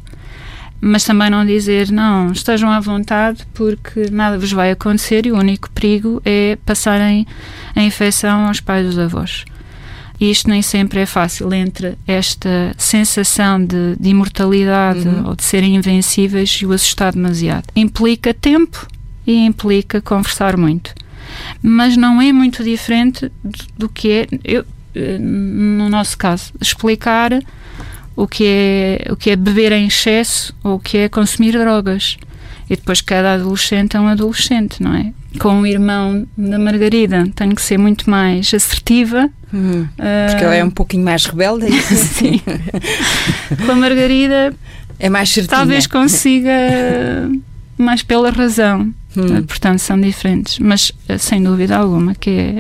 Mas 0.81 1.05
também 1.05 1.31
não 1.31 1.45
dizer, 1.45 1.90
não, 1.90 2.31
estejam 2.33 2.71
à 2.71 2.79
vontade 2.81 3.47
porque 3.55 4.11
nada 4.11 4.38
vos 4.38 4.53
vai 4.53 4.71
acontecer 4.71 5.25
e 5.25 5.33
o 5.33 5.38
único 5.38 5.71
perigo 5.71 6.21
é 6.23 6.59
passarem 6.66 7.27
a 7.75 7.83
infecção 7.83 8.47
aos 8.47 8.61
pais 8.61 8.87
dos 8.87 8.99
avós. 8.99 9.45
E 10.21 10.31
isto 10.31 10.49
nem 10.49 10.62
sempre 10.62 11.01
é 11.01 11.07
fácil 11.07 11.53
entre 11.53 11.97
esta 12.07 12.75
sensação 12.79 13.62
de, 13.64 13.97
de 13.99 14.09
imortalidade 14.11 15.07
uhum. 15.07 15.29
ou 15.29 15.35
de 15.35 15.45
serem 15.45 15.77
invencíveis 15.77 16.59
e 16.62 16.66
o 16.66 16.73
assustar 16.73 17.12
demasiado. 17.12 17.64
Implica 17.75 18.33
tempo 18.33 18.87
e 19.27 19.45
implica 19.45 20.01
conversar 20.01 20.57
muito. 20.57 20.95
Mas 21.62 21.97
não 21.97 22.21
é 22.21 22.33
muito 22.33 22.62
diferente 22.62 23.31
do 23.77 23.89
que 23.89 24.11
é, 24.11 24.27
eu, 24.45 24.65
eh, 24.95 25.19
no 25.19 25.89
nosso 25.89 26.17
caso, 26.17 26.53
explicar 26.61 27.33
o 28.15 28.27
que 28.27 28.45
é 28.47 29.12
o 29.12 29.17
que 29.17 29.31
é 29.31 29.37
beber 29.37 29.73
em 29.73 29.87
excesso 29.87 30.55
ou 30.65 30.77
o 30.77 30.79
que 30.79 30.99
é 30.99 31.09
consumir 31.09 31.53
drogas. 31.53 32.17
E 32.69 32.75
depois 32.75 33.01
cada 33.01 33.35
adolescente 33.35 33.97
é 33.97 34.01
um 34.01 34.09
adolescente, 34.09 34.83
não 34.83 34.93
é? 34.95 35.12
Com 35.39 35.61
o 35.61 35.67
irmão 35.67 36.27
da 36.37 36.59
Margarida 36.59 37.29
tenho 37.37 37.55
que 37.55 37.62
ser 37.62 37.79
muito 37.79 38.11
mais 38.11 38.53
assertiva. 38.53 39.31
Hum, 39.55 39.87
porque 40.27 40.45
uh, 40.45 40.47
ela 40.47 40.55
é 40.57 40.65
um 40.65 40.71
pouquinho 40.71 41.05
mais 41.05 41.27
rebelde. 41.27 41.67
É 41.67 41.71
Sim. 41.95 42.41
Com 43.65 43.73
a 43.73 43.77
Margarida 43.77 44.53
é 44.99 45.09
mais 45.09 45.29
certinha. 45.31 45.59
Talvez 45.59 45.87
consiga 45.87 46.51
mais 47.79 48.03
pela 48.03 48.31
razão. 48.31 48.93
Hum. 49.16 49.42
Portanto, 49.44 49.79
são 49.79 50.00
diferentes. 50.00 50.59
Mas, 50.59 50.92
eh, 51.09 51.18
sem 51.18 51.42
dúvida 51.42 51.76
alguma, 51.76 52.14
que 52.14 52.31
é 52.31 52.59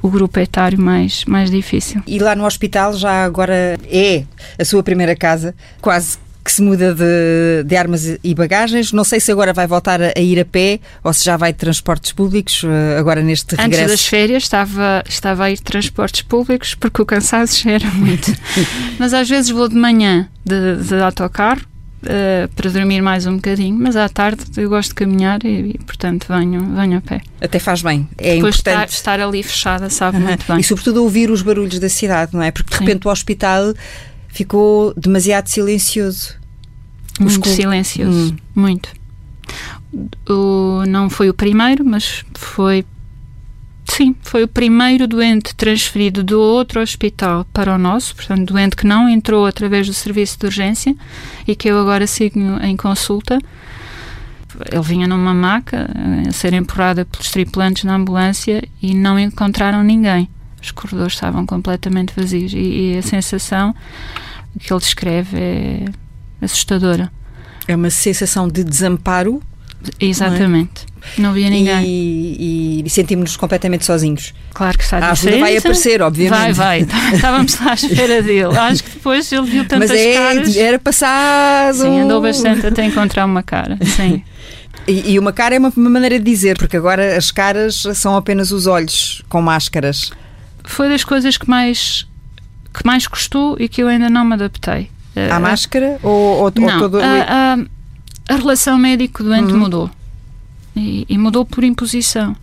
o 0.00 0.08
grupo 0.08 0.38
etário 0.38 0.80
mais, 0.80 1.24
mais 1.24 1.50
difícil. 1.50 2.02
E 2.06 2.18
lá 2.18 2.36
no 2.36 2.44
hospital 2.44 2.94
já 2.94 3.24
agora 3.24 3.78
é 3.90 4.24
a 4.58 4.64
sua 4.64 4.82
primeira 4.82 5.16
casa, 5.16 5.54
quase 5.80 6.18
que 6.48 6.52
se 6.52 6.62
muda 6.62 6.94
de, 6.94 7.62
de 7.66 7.76
armas 7.76 8.18
e 8.24 8.34
bagagens. 8.34 8.90
Não 8.90 9.04
sei 9.04 9.20
se 9.20 9.30
agora 9.30 9.52
vai 9.52 9.66
voltar 9.66 10.00
a, 10.00 10.12
a, 10.16 10.20
ir 10.20 10.40
a 10.40 10.46
pé 10.46 10.80
ou 11.04 11.12
se 11.12 11.22
já 11.22 11.36
vai 11.36 11.52
de 11.52 11.58
transportes 11.58 12.12
públicos, 12.12 12.62
eh, 12.64 12.98
agora 12.98 13.20
neste 13.20 13.54
regresso. 13.54 13.82
Antes 13.82 13.92
das 13.92 14.06
férias 14.06 14.44
estava, 14.44 15.04
estava 15.06 15.44
a 15.44 15.50
ir 15.50 15.56
de 15.56 15.62
transportes 15.62 16.22
públicos 16.22 16.74
porque 16.74 17.02
o 17.02 17.04
cansaço 17.04 17.62
já 17.62 17.72
era 17.76 17.90
muito. 17.90 18.34
Mas 18.98 19.12
às 19.12 19.28
vezes 19.28 19.50
vou 19.50 19.68
de 19.68 19.76
manhã 19.76 20.26
de, 20.42 20.76
de 20.76 20.94
autocarro 21.02 21.60
uh, 22.02 22.48
para 22.54 22.70
dormir 22.70 23.00
mais 23.00 23.26
um 23.26 23.36
bocadinho, 23.36 23.78
mas 23.78 23.96
à 23.96 24.08
tarde 24.08 24.44
eu 24.56 24.68
gosto 24.68 24.90
de 24.90 24.94
caminhar 24.94 25.44
e, 25.44 25.70
e 25.70 25.78
portanto, 25.78 26.26
venho, 26.28 26.74
venho 26.74 26.98
a 26.98 27.00
pé. 27.00 27.20
Até 27.40 27.58
faz 27.58 27.82
bem. 27.82 28.08
É 28.16 28.34
Depois 28.36 28.56
importante. 28.56 28.90
Estar, 28.90 29.14
estar 29.14 29.20
ali 29.20 29.42
fechada 29.42 29.90
sabe 29.90 30.18
muito 30.18 30.44
bem. 30.46 30.60
E 30.60 30.64
sobretudo 30.64 31.02
ouvir 31.02 31.30
os 31.30 31.42
barulhos 31.42 31.78
da 31.78 31.88
cidade, 31.88 32.34
não 32.34 32.42
é? 32.42 32.50
Porque 32.50 32.70
de 32.70 32.76
Sim. 32.76 32.84
repente 32.84 33.06
o 33.06 33.10
hospital 33.10 33.74
ficou 34.28 34.94
demasiado 34.96 35.48
silencioso. 35.48 36.34
Muito 37.18 37.48
silencioso, 37.48 38.32
hum. 38.32 38.36
muito. 38.54 38.90
O, 40.28 40.84
não 40.86 41.10
foi 41.10 41.28
o 41.28 41.34
primeiro, 41.34 41.84
mas 41.84 42.24
foi 42.34 42.84
Sim, 43.88 44.14
foi 44.22 44.44
o 44.44 44.48
primeiro 44.48 45.08
doente 45.08 45.54
transferido 45.54 46.22
do 46.22 46.40
outro 46.40 46.80
hospital 46.80 47.44
para 47.52 47.74
o 47.74 47.78
nosso, 47.78 48.14
portanto, 48.14 48.52
doente 48.52 48.76
que 48.76 48.86
não 48.86 49.08
entrou 49.08 49.46
através 49.46 49.86
do 49.86 49.94
serviço 49.94 50.38
de 50.38 50.46
urgência 50.46 50.94
e 51.46 51.56
que 51.56 51.68
eu 51.68 51.78
agora 51.80 52.06
sigo 52.06 52.38
em 52.62 52.76
consulta. 52.76 53.38
Ele 54.70 54.82
vinha 54.82 55.08
numa 55.08 55.32
maca 55.32 55.88
a 56.28 56.32
ser 56.32 56.52
empurrada 56.52 57.04
pelos 57.04 57.30
tripulantes 57.30 57.84
na 57.84 57.94
ambulância 57.94 58.62
e 58.80 58.94
não 58.94 59.18
encontraram 59.18 59.82
ninguém. 59.82 60.28
Os 60.62 60.70
corredores 60.70 61.14
estavam 61.14 61.46
completamente 61.46 62.12
vazios 62.14 62.52
e, 62.52 62.58
e 62.58 62.98
a 62.98 63.02
sensação 63.02 63.74
que 64.60 64.72
ele 64.72 64.80
descreve 64.80 65.38
é 65.38 65.84
assustadora. 66.42 67.10
É 67.66 67.74
uma 67.74 67.90
sensação 67.90 68.48
de 68.48 68.62
desamparo 68.62 69.42
Exatamente. 70.00 70.86
É? 70.97 70.97
Não 71.16 71.32
via 71.32 71.50
ninguém. 71.50 71.84
E, 71.84 72.82
e 72.84 72.90
sentimos-nos 72.90 73.36
completamente 73.36 73.84
sozinhos. 73.84 74.34
Claro 74.52 74.76
que 74.76 74.84
está 74.84 74.98
a 74.98 75.06
A 75.06 75.10
ajuda 75.12 75.38
vai 75.38 75.56
aparecer, 75.56 76.02
obviamente. 76.02 76.52
Vai, 76.52 76.84
vai. 76.84 77.12
Estávamos 77.14 77.60
lá 77.60 77.70
à 77.70 77.74
espera 77.74 78.22
dele. 78.22 78.56
Acho 78.56 78.84
que 78.84 78.90
depois 78.90 79.32
ele 79.32 79.46
viu 79.46 79.64
tantas 79.66 79.90
Mas 79.90 80.00
é, 80.00 80.14
caras. 80.14 80.56
Era 80.56 80.78
passado. 80.78 81.78
Sim, 81.78 82.00
andou 82.00 82.20
bastante 82.20 82.66
até 82.66 82.84
encontrar 82.84 83.24
uma 83.24 83.42
cara. 83.42 83.78
Sim. 83.96 84.22
E, 84.86 85.12
e 85.12 85.18
uma 85.18 85.34
cara 85.34 85.54
é 85.54 85.58
uma, 85.58 85.70
uma 85.76 85.90
maneira 85.90 86.18
de 86.18 86.24
dizer, 86.24 86.56
porque 86.56 86.74
agora 86.74 87.14
as 87.14 87.30
caras 87.30 87.84
são 87.94 88.16
apenas 88.16 88.50
os 88.52 88.66
olhos 88.66 89.22
com 89.28 89.42
máscaras. 89.42 90.10
Foi 90.64 90.88
das 90.88 91.04
coisas 91.04 91.36
que 91.36 91.48
mais 91.48 92.06
que 92.72 92.86
mais 92.86 93.06
custou 93.06 93.56
e 93.58 93.68
que 93.68 93.82
eu 93.82 93.88
ainda 93.88 94.08
não 94.08 94.24
me 94.24 94.34
adaptei 94.34 94.90
À 95.30 95.38
uh, 95.38 95.40
máscara 95.40 95.98
ou, 96.02 96.42
ou, 96.42 96.52
não, 96.56 96.74
ou 96.74 96.80
todo... 96.80 97.00
a, 97.00 97.04
a, 97.04 98.34
a 98.34 98.36
relação 98.36 98.78
médico-doente 98.78 99.52
uhum. 99.52 99.58
mudou. 99.58 99.90
E, 100.78 101.04
e, 101.08 101.18
mudou 101.18 101.44
por 101.44 101.64
imposição. 101.64 102.36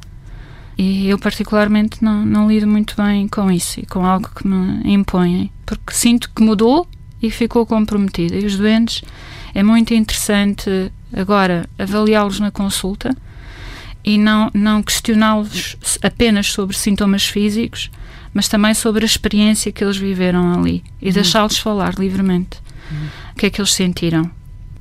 E 0.77 1.07
eu, 1.07 1.17
particularmente, 1.17 2.03
não, 2.03 2.25
não 2.25 2.49
lido 2.49 2.67
muito 2.67 2.95
bem 2.97 3.27
com 3.29 3.49
isso 3.49 3.79
e 3.79 3.85
com 3.85 4.05
algo 4.05 4.29
que 4.35 4.45
me 4.45 4.81
impõem, 4.91 5.49
porque 5.65 5.93
sinto 5.93 6.29
que 6.35 6.43
mudou 6.43 6.85
e 7.21 7.31
ficou 7.31 7.65
comprometida. 7.65 8.35
E 8.35 8.45
os 8.45 8.57
doentes, 8.57 9.01
é 9.53 9.63
muito 9.63 9.93
interessante 9.93 10.91
agora 11.13 11.67
avaliá-los 11.79 12.41
na 12.41 12.51
consulta 12.51 13.15
e 14.03 14.17
não, 14.17 14.51
não 14.53 14.83
questioná-los 14.83 15.77
apenas 16.03 16.51
sobre 16.51 16.77
sintomas 16.77 17.25
físicos, 17.25 17.89
mas 18.33 18.49
também 18.49 18.73
sobre 18.73 19.03
a 19.03 19.07
experiência 19.07 19.71
que 19.71 19.83
eles 19.83 19.97
viveram 19.97 20.53
ali 20.53 20.83
e 21.01 21.07
uhum. 21.07 21.13
deixá-los 21.13 21.57
falar 21.57 21.95
livremente. 21.97 22.59
Uhum. 22.91 23.07
O 23.31 23.35
que 23.35 23.45
é 23.45 23.49
que 23.49 23.61
eles 23.61 23.73
sentiram? 23.73 24.29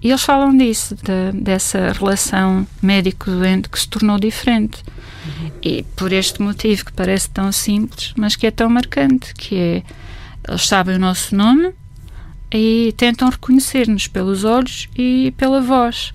E 0.05 0.11
eles 0.11 0.23
falam 0.23 0.55
disso, 0.55 0.95
de, 0.97 1.33
dessa 1.33 1.90
relação 1.93 2.67
médico-doente 2.83 3.71
que 3.71 3.81
se 3.81 3.88
tornou 3.88 4.19
diferente. 4.19 4.85
Uhum. 5.25 5.51
E 5.62 5.83
por 5.97 6.12
este 6.12 6.43
motivo 6.43 6.85
que 6.85 6.93
parece 6.93 7.31
tão 7.31 7.51
simples, 7.51 8.12
mas 8.14 8.37
que 8.37 8.47
é 8.47 8.51
tão 8.51 8.69
marcante, 8.69 9.33
que 9.33 9.57
é 9.57 9.83
eles 10.47 10.67
sabem 10.67 10.97
o 10.97 10.99
nosso 10.99 11.35
nome 11.35 11.73
e 12.53 12.93
tentam 12.99 13.31
reconhecer-nos 13.31 14.07
pelos 14.07 14.45
olhos 14.45 14.90
e 14.95 15.33
pela 15.38 15.62
voz. 15.62 16.12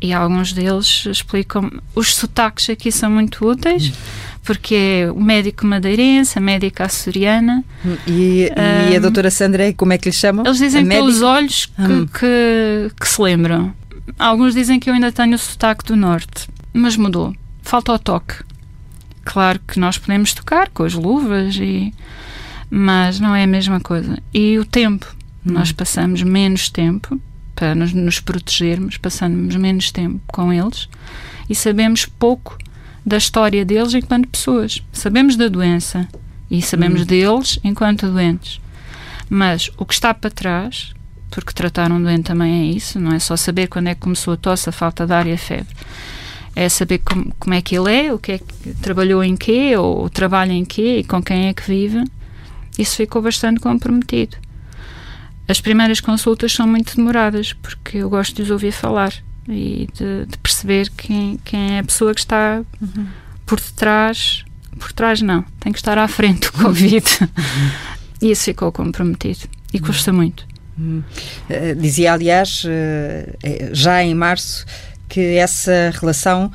E 0.00 0.14
alguns 0.14 0.54
deles 0.54 1.04
explicam 1.04 1.70
os 1.94 2.14
sotaques 2.14 2.70
aqui 2.70 2.90
são 2.90 3.10
muito 3.10 3.46
úteis. 3.46 3.88
Uhum 3.88 4.29
porque 4.42 4.74
é 4.74 5.12
o 5.12 5.20
médico 5.20 5.66
madeirense, 5.66 6.38
a 6.38 6.40
médica 6.40 6.84
açoriana. 6.84 7.64
E, 8.06 8.50
e 8.90 8.96
a 8.96 9.00
doutora 9.00 9.30
Sandra, 9.30 9.72
como 9.74 9.92
é 9.92 9.98
que 9.98 10.08
lhe 10.08 10.14
chamam? 10.14 10.44
Eles 10.44 10.58
dizem 10.58 10.86
pelos 10.86 11.22
olhos 11.22 11.66
que, 11.66 11.82
hum. 11.82 12.06
que, 12.06 12.90
que, 12.98 13.08
se 13.08 13.20
lembram. 13.20 13.74
Alguns 14.18 14.54
dizem 14.54 14.80
que 14.80 14.88
eu 14.88 14.94
ainda 14.94 15.12
tenho 15.12 15.34
o 15.34 15.38
sotaque 15.38 15.84
do 15.84 15.96
norte, 15.96 16.48
mas 16.72 16.96
mudou. 16.96 17.34
Falta 17.62 17.92
o 17.92 17.98
toque. 17.98 18.34
Claro 19.24 19.60
que 19.66 19.78
nós 19.78 19.98
podemos 19.98 20.32
tocar 20.32 20.68
com 20.70 20.82
as 20.82 20.94
luvas, 20.94 21.56
e, 21.56 21.92
mas 22.70 23.20
não 23.20 23.34
é 23.34 23.44
a 23.44 23.46
mesma 23.46 23.80
coisa. 23.80 24.18
E 24.32 24.58
o 24.58 24.64
tempo. 24.64 25.06
Hum. 25.46 25.52
Nós 25.52 25.72
passamos 25.72 26.22
menos 26.22 26.68
tempo 26.68 27.20
para 27.54 27.74
nos, 27.74 27.92
nos 27.92 28.20
protegermos, 28.20 28.96
passamos 28.96 29.54
menos 29.56 29.90
tempo 29.90 30.20
com 30.26 30.50
eles 30.50 30.88
e 31.48 31.54
sabemos 31.54 32.06
pouco 32.06 32.56
da 33.04 33.16
história 33.16 33.64
deles 33.64 33.94
enquanto 33.94 34.28
pessoas. 34.28 34.82
Sabemos 34.92 35.36
da 35.36 35.48
doença 35.48 36.08
e 36.50 36.60
sabemos 36.60 37.02
hum. 37.02 37.06
deles 37.06 37.58
enquanto 37.64 38.10
doentes. 38.10 38.60
Mas 39.28 39.70
o 39.76 39.86
que 39.86 39.94
está 39.94 40.12
para 40.12 40.30
trás, 40.30 40.92
porque 41.30 41.52
tratar 41.52 41.92
um 41.92 42.02
doente 42.02 42.24
também 42.24 42.62
é 42.62 42.74
isso, 42.74 42.98
não 42.98 43.12
é 43.12 43.18
só 43.18 43.36
saber 43.36 43.68
quando 43.68 43.88
é 43.88 43.94
que 43.94 44.00
começou 44.00 44.34
a 44.34 44.36
tosse, 44.36 44.68
a 44.68 44.72
falta 44.72 45.06
de 45.06 45.12
ar 45.12 45.26
e 45.26 45.32
a 45.32 45.38
febre. 45.38 45.74
É 46.54 46.68
saber 46.68 46.98
como, 46.98 47.32
como 47.38 47.54
é 47.54 47.62
que 47.62 47.76
ele 47.76 47.94
é, 47.94 48.12
o 48.12 48.18
que 48.18 48.32
é 48.32 48.38
que 48.38 48.74
trabalhou 48.82 49.22
em 49.22 49.36
quê, 49.36 49.76
ou 49.76 50.10
trabalha 50.10 50.52
em 50.52 50.64
quê 50.64 50.98
e 50.98 51.04
com 51.04 51.22
quem 51.22 51.46
é 51.46 51.54
que 51.54 51.62
vive. 51.62 52.02
Isso 52.76 52.96
ficou 52.96 53.22
bastante 53.22 53.60
comprometido. 53.60 54.36
As 55.46 55.60
primeiras 55.60 56.00
consultas 56.00 56.52
são 56.52 56.66
muito 56.66 56.96
demoradas, 56.96 57.52
porque 57.52 57.98
eu 57.98 58.10
gosto 58.10 58.34
de 58.34 58.42
os 58.42 58.50
ouvir 58.50 58.72
falar 58.72 59.12
e 59.50 59.88
de, 59.92 60.26
de 60.26 60.38
perceber 60.38 60.90
quem, 60.90 61.38
quem 61.44 61.76
é 61.76 61.78
a 61.80 61.84
pessoa 61.84 62.14
que 62.14 62.20
está 62.20 62.62
uhum. 62.80 63.06
por 63.44 63.60
detrás. 63.60 64.44
Por 64.78 64.92
trás, 64.92 65.20
não, 65.20 65.42
tem 65.58 65.72
que 65.72 65.78
estar 65.78 65.98
à 65.98 66.08
frente 66.08 66.50
do 66.50 66.52
Covid. 66.52 67.06
Uhum. 67.20 67.70
e 68.22 68.30
isso 68.30 68.44
ficou 68.44 68.70
comprometido 68.72 69.40
e 69.72 69.78
uhum. 69.78 69.84
custa 69.84 70.12
muito. 70.12 70.46
Uh, 70.78 71.74
dizia, 71.78 72.14
aliás, 72.14 72.64
uh, 72.64 73.74
já 73.74 74.02
em 74.02 74.14
março, 74.14 74.64
que 75.08 75.36
essa 75.36 75.92
relação 76.00 76.50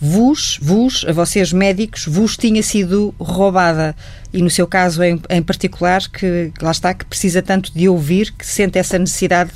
vos, 0.00 0.58
vos, 0.60 1.04
a 1.08 1.12
vocês 1.12 1.52
médicos, 1.52 2.06
vos 2.06 2.36
tinha 2.36 2.62
sido 2.62 3.14
roubada. 3.18 3.96
E 4.32 4.42
no 4.42 4.50
seu 4.50 4.66
caso 4.66 5.02
em, 5.02 5.18
em 5.30 5.42
particular, 5.42 6.02
que 6.10 6.52
lá 6.60 6.70
está, 6.70 6.92
que 6.92 7.06
precisa 7.06 7.40
tanto 7.40 7.72
de 7.72 7.88
ouvir, 7.88 8.32
que 8.32 8.44
sente 8.44 8.78
essa 8.78 8.98
necessidade 8.98 9.50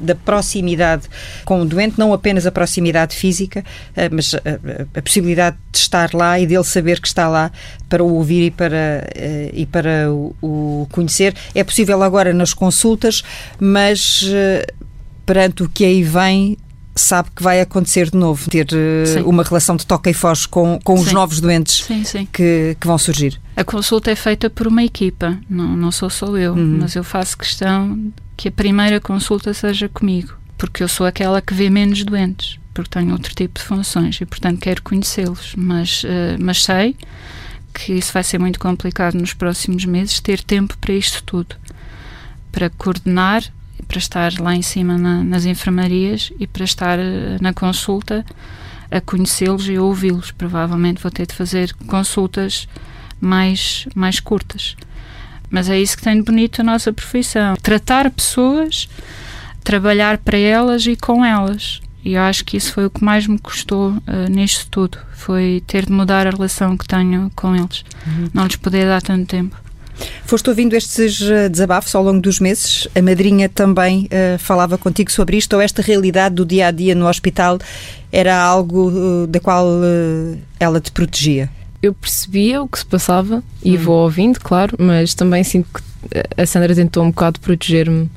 da 0.00 0.14
proximidade 0.14 1.02
com 1.44 1.60
o 1.60 1.64
doente, 1.66 1.98
não 1.98 2.14
apenas 2.14 2.46
a 2.46 2.52
proximidade 2.52 3.14
física, 3.14 3.62
eh, 3.94 4.08
mas 4.08 4.34
a, 4.34 4.98
a, 4.98 5.02
possibilidade 5.02 5.56
de 5.70 5.78
estar 5.78 6.14
lá 6.14 6.40
e 6.40 6.46
dele 6.46 6.64
saber 6.64 6.98
que 6.98 7.08
está 7.08 7.28
lá 7.28 7.52
para 7.90 8.02
o 8.02 8.14
ouvir 8.14 8.46
e 8.46 8.50
para, 8.50 9.06
eh, 9.14 9.50
e 9.52 9.66
para 9.66 10.10
o, 10.10 10.34
o 10.40 10.88
conhecer. 10.90 11.34
É 11.54 11.62
possível 11.62 12.02
agora 12.02 12.32
nas 12.32 12.54
consultas, 12.54 13.22
mas 13.60 14.22
eh, 14.32 14.66
perante 15.26 15.62
o 15.62 15.68
que 15.68 15.84
aí 15.84 16.02
vem, 16.02 16.56
sabe 16.94 17.30
que 17.34 17.42
vai 17.42 17.60
acontecer 17.60 18.10
de 18.10 18.16
novo, 18.16 18.48
ter 18.50 18.66
uh, 18.72 19.28
uma 19.28 19.42
relação 19.42 19.76
de 19.76 19.86
toca 19.86 20.10
e 20.10 20.14
foge 20.14 20.46
com, 20.46 20.78
com 20.84 20.94
os 20.94 21.12
novos 21.12 21.40
doentes 21.40 21.84
sim, 21.84 22.04
sim. 22.04 22.28
Que, 22.30 22.76
que 22.78 22.86
vão 22.86 22.98
surgir. 22.98 23.40
A 23.56 23.64
consulta 23.64 24.10
é 24.10 24.16
feita 24.16 24.50
por 24.50 24.66
uma 24.66 24.82
equipa, 24.82 25.38
não, 25.48 25.76
não 25.76 25.90
sou 25.90 26.10
só 26.10 26.36
eu, 26.36 26.52
uhum. 26.52 26.78
mas 26.80 26.94
eu 26.94 27.02
faço 27.02 27.36
questão 27.36 28.12
que 28.36 28.48
a 28.48 28.52
primeira 28.52 29.00
consulta 29.00 29.54
seja 29.54 29.88
comigo, 29.88 30.34
porque 30.58 30.82
eu 30.82 30.88
sou 30.88 31.06
aquela 31.06 31.40
que 31.40 31.54
vê 31.54 31.70
menos 31.70 32.04
doentes, 32.04 32.58
porque 32.74 32.90
tenho 32.90 33.12
outro 33.12 33.34
tipo 33.34 33.58
de 33.58 33.64
funções 33.64 34.20
e, 34.20 34.26
portanto, 34.26 34.60
quero 34.60 34.82
conhecê-los, 34.82 35.54
mas, 35.56 36.04
uh, 36.04 36.36
mas 36.38 36.62
sei 36.62 36.96
que 37.72 37.94
isso 37.94 38.12
vai 38.12 38.22
ser 38.22 38.38
muito 38.38 38.58
complicado 38.58 39.14
nos 39.14 39.32
próximos 39.32 39.84
meses, 39.84 40.20
ter 40.20 40.42
tempo 40.42 40.76
para 40.78 40.92
isto 40.92 41.22
tudo, 41.24 41.56
para 42.50 42.68
coordenar 42.68 43.42
para 43.86 43.98
estar 43.98 44.32
lá 44.38 44.54
em 44.54 44.62
cima 44.62 44.96
na, 44.96 45.22
nas 45.22 45.44
enfermarias 45.44 46.32
e 46.38 46.46
para 46.46 46.64
estar 46.64 46.98
eh, 46.98 47.36
na 47.40 47.52
consulta 47.52 48.24
a 48.90 49.00
conhecê-los 49.00 49.68
e 49.68 49.76
a 49.76 49.82
ouvi-los. 49.82 50.30
Provavelmente 50.30 51.02
vou 51.02 51.10
ter 51.10 51.26
de 51.26 51.34
fazer 51.34 51.72
consultas 51.86 52.68
mais, 53.20 53.86
mais 53.94 54.20
curtas. 54.20 54.76
Mas 55.50 55.68
é 55.68 55.80
isso 55.80 55.96
que 55.96 56.02
tem 56.02 56.16
de 56.16 56.22
bonito 56.22 56.60
a 56.60 56.64
nossa 56.64 56.92
profissão. 56.92 57.54
Tratar 57.62 58.10
pessoas, 58.10 58.88
trabalhar 59.62 60.18
para 60.18 60.38
elas 60.38 60.86
e 60.86 60.96
com 60.96 61.24
elas. 61.24 61.80
E 62.04 62.14
eu 62.14 62.22
acho 62.22 62.44
que 62.44 62.56
isso 62.56 62.72
foi 62.72 62.86
o 62.86 62.90
que 62.90 63.04
mais 63.04 63.26
me 63.26 63.38
custou 63.38 63.90
uh, 63.90 64.30
nisto 64.30 64.66
tudo. 64.70 64.98
Foi 65.14 65.62
ter 65.66 65.86
de 65.86 65.92
mudar 65.92 66.26
a 66.26 66.30
relação 66.30 66.76
que 66.76 66.86
tenho 66.86 67.30
com 67.36 67.54
eles. 67.54 67.84
Uhum. 68.06 68.28
Não 68.34 68.44
lhes 68.44 68.56
poder 68.56 68.86
dar 68.86 69.00
tanto 69.00 69.26
tempo. 69.26 69.61
Foste 70.24 70.48
ouvindo 70.48 70.74
estes 70.74 71.20
eh, 71.20 71.48
desabafos 71.48 71.94
ao 71.94 72.02
longo 72.02 72.20
dos 72.20 72.40
meses? 72.40 72.88
A 72.94 73.02
madrinha 73.02 73.48
também 73.48 74.06
uh, 74.06 74.38
falava 74.38 74.78
contigo 74.78 75.12
sobre 75.12 75.36
isto? 75.36 75.52
Ou 75.54 75.60
esta 75.60 75.82
realidade 75.82 76.36
do 76.36 76.46
dia 76.46 76.68
a 76.68 76.70
dia 76.70 76.94
no 76.94 77.06
hospital 77.06 77.58
era 78.10 78.36
algo 78.36 78.90
uh, 78.90 79.26
da 79.26 79.38
qual 79.40 79.66
uh, 79.66 80.38
ela 80.58 80.80
te 80.80 80.90
protegia? 80.90 81.50
Eu 81.82 81.92
percebia 81.92 82.62
o 82.62 82.68
que 82.68 82.78
se 82.78 82.86
passava 82.86 83.42
e 83.62 83.76
hum. 83.76 83.80
vou 83.80 84.04
ouvindo, 84.04 84.40
claro, 84.40 84.76
mas 84.78 85.14
também 85.14 85.44
sinto 85.44 85.68
que 85.74 85.82
a 86.36 86.46
Sandra 86.46 86.74
tentou 86.74 87.04
um 87.04 87.10
bocado 87.10 87.40
proteger-me. 87.40 88.10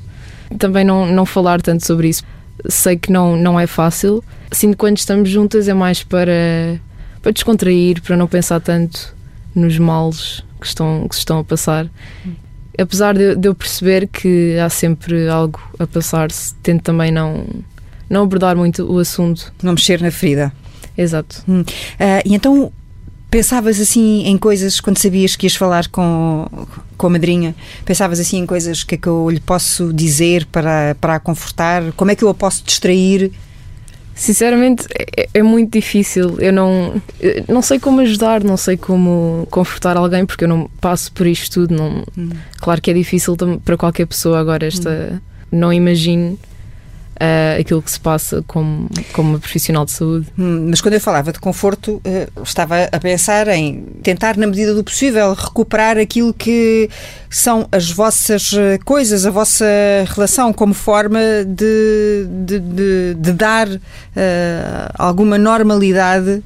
Também 0.57 0.85
não, 0.85 1.05
não 1.07 1.25
falar 1.25 1.61
tanto 1.61 1.85
sobre 1.85 2.09
isso. 2.09 2.23
Sei 2.69 2.95
que 2.95 3.11
não, 3.11 3.35
não 3.35 3.59
é 3.59 3.67
fácil. 3.67 4.23
Sinto 4.51 4.71
que 4.71 4.77
quando 4.77 4.97
estamos 4.97 5.29
juntas 5.29 5.67
é 5.67 5.73
mais 5.73 6.03
para, 6.03 6.79
para 7.21 7.31
descontrair, 7.31 8.01
para 8.01 8.15
não 8.15 8.27
pensar 8.27 8.61
tanto 8.61 9.13
nos 9.53 9.77
males 9.77 10.43
que, 10.65 10.69
estão, 10.69 11.07
que 11.07 11.15
se 11.15 11.19
estão 11.19 11.39
a 11.39 11.43
passar. 11.43 11.89
Apesar 12.77 13.15
de, 13.15 13.35
de 13.35 13.47
eu 13.47 13.55
perceber 13.55 14.07
que 14.07 14.57
há 14.57 14.69
sempre 14.69 15.29
algo 15.29 15.61
a 15.79 15.87
passar-se, 15.87 16.53
tento 16.55 16.81
também 16.81 17.11
não, 17.11 17.45
não 18.09 18.23
abordar 18.23 18.57
muito 18.57 18.83
o 18.83 18.99
assunto. 18.99 19.53
Não 19.63 19.73
mexer 19.73 20.01
na 20.01 20.11
ferida. 20.11 20.51
Exato. 20.97 21.43
Hum. 21.47 21.61
Uh, 21.61 22.21
e 22.25 22.35
então 22.35 22.71
pensavas 23.29 23.79
assim 23.81 24.23
em 24.25 24.37
coisas 24.37 24.79
quando 24.79 24.97
sabias 24.97 25.35
que 25.35 25.45
ias 25.45 25.55
falar 25.55 25.87
com, 25.89 26.47
com 26.97 27.07
a 27.07 27.09
madrinha? 27.09 27.55
Pensavas 27.83 28.19
assim 28.19 28.37
em 28.37 28.45
coisas 28.45 28.83
que 28.83 28.95
é 28.95 28.97
que 28.97 29.07
eu 29.07 29.29
lhe 29.29 29.39
posso 29.39 29.93
dizer 29.93 30.45
para, 30.47 30.95
para 30.99 31.15
a 31.15 31.19
confortar? 31.19 31.91
Como 31.93 32.11
é 32.11 32.15
que 32.15 32.23
eu 32.23 32.29
a 32.29 32.33
posso 32.33 32.63
distrair? 32.63 33.31
Sinceramente, 34.15 34.87
é, 34.97 35.27
é, 35.33 35.43
muito 35.43 35.73
difícil. 35.73 36.39
Eu 36.39 36.53
não, 36.53 37.01
eu 37.19 37.43
não 37.49 37.61
sei 37.61 37.77
como 37.77 37.99
ajudar, 37.99 38.41
não 38.43 38.55
sei 38.55 38.77
como 38.77 39.45
confortar 39.51 39.97
alguém, 39.97 40.25
porque 40.25 40.45
eu 40.45 40.47
não 40.47 40.69
passo 40.79 41.11
por 41.11 41.27
isto 41.27 41.67
tudo. 41.67 41.75
Não, 41.75 42.03
hum. 42.17 42.29
Claro 42.59 42.81
que 42.81 42.89
é 42.89 42.93
difícil 42.93 43.35
para 43.63 43.75
qualquer 43.75 44.07
pessoa 44.07 44.39
agora 44.39 44.65
esta. 44.65 44.89
Hum. 45.13 45.19
Não 45.51 45.71
imagino 45.71 46.39
uh, 47.15 47.59
aquilo 47.59 47.81
que 47.81 47.91
se 47.91 47.99
passa 47.99 48.43
como, 48.47 48.89
como 49.13 49.29
uma 49.29 49.39
profissional 49.39 49.85
de 49.85 49.91
saúde. 49.91 50.27
Hum, 50.37 50.67
mas 50.69 50.81
quando 50.81 50.95
eu 50.95 51.01
falava 51.01 51.31
de 51.31 51.39
conforto, 51.39 52.01
uh, 52.05 52.43
estava 52.43 52.83
a 52.91 52.99
pensar 52.99 53.47
em 53.47 53.83
tentar, 54.03 54.37
na 54.37 54.47
medida 54.47 54.73
do 54.73 54.83
possível, 54.83 55.33
recuperar 55.33 55.97
aquilo 55.97 56.33
que 56.33 56.89
são 57.29 57.67
as 57.69 57.91
vossas 57.91 58.53
eh, 58.53 58.77
coisas, 58.85 59.25
a 59.25 59.31
vossa 59.31 59.65
relação, 60.05 60.53
como 60.53 60.73
forma 60.73 61.19
de, 61.45 62.25
de, 62.45 62.59
de, 62.59 63.13
de 63.15 63.33
dar 63.33 63.67
uh, 63.67 63.81
alguma 64.97 65.37
normalidade 65.37 66.41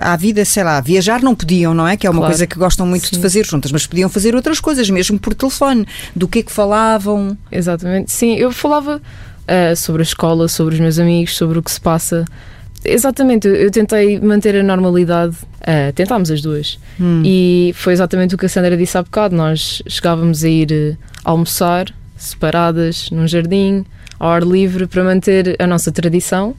à 0.00 0.16
vida, 0.16 0.42
sei 0.42 0.64
lá. 0.64 0.80
Viajar 0.80 1.22
não 1.22 1.34
podiam, 1.34 1.74
não 1.74 1.86
é? 1.86 1.98
Que 1.98 2.06
é 2.06 2.10
uma 2.10 2.20
claro. 2.20 2.32
coisa 2.32 2.46
que 2.46 2.58
gostam 2.58 2.86
muito 2.86 3.06
Sim. 3.06 3.16
de 3.16 3.22
fazer 3.22 3.44
juntas, 3.44 3.70
mas 3.70 3.86
podiam 3.86 4.08
fazer 4.08 4.34
outras 4.34 4.58
coisas, 4.58 4.88
mesmo 4.88 5.18
por 5.18 5.34
telefone. 5.34 5.86
Do 6.16 6.26
que 6.26 6.38
é 6.38 6.42
que 6.42 6.50
falavam? 6.50 7.36
Exatamente. 7.52 8.10
Sim, 8.10 8.36
eu 8.36 8.50
falava 8.50 9.02
uh, 9.48 9.76
sobre 9.76 10.02
a 10.02 10.04
escola, 10.04 10.48
sobre 10.48 10.74
os 10.74 10.80
meus 10.80 10.98
amigos, 10.98 11.36
sobre 11.36 11.58
o 11.58 11.62
que 11.62 11.70
se 11.70 11.80
passa. 11.80 12.24
Exatamente, 12.84 13.48
eu, 13.48 13.70
tentei 13.70 14.20
manter 14.20 14.54
a 14.56 14.62
normalidade, 14.62 15.36
uh, 15.36 15.92
tentámos 15.94 16.30
as 16.30 16.42
duas. 16.42 16.78
Hum. 17.00 17.22
E 17.24 17.72
foi 17.74 17.94
exatamente 17.94 18.34
o 18.34 18.38
que 18.38 18.44
a 18.44 18.48
Sandra 18.48 18.76
disse 18.76 18.98
há 18.98 19.02
bocado: 19.02 19.34
nós 19.34 19.82
chegávamos 19.86 20.44
a 20.44 20.48
ir 20.48 20.70
uh, 20.70 20.96
almoçar 21.24 21.86
separadas 22.16 23.10
num 23.10 23.26
jardim, 23.26 23.84
ao 24.18 24.30
ar 24.30 24.42
livre, 24.42 24.86
para 24.86 25.02
manter 25.02 25.56
a 25.58 25.66
nossa 25.66 25.90
tradição, 25.90 26.54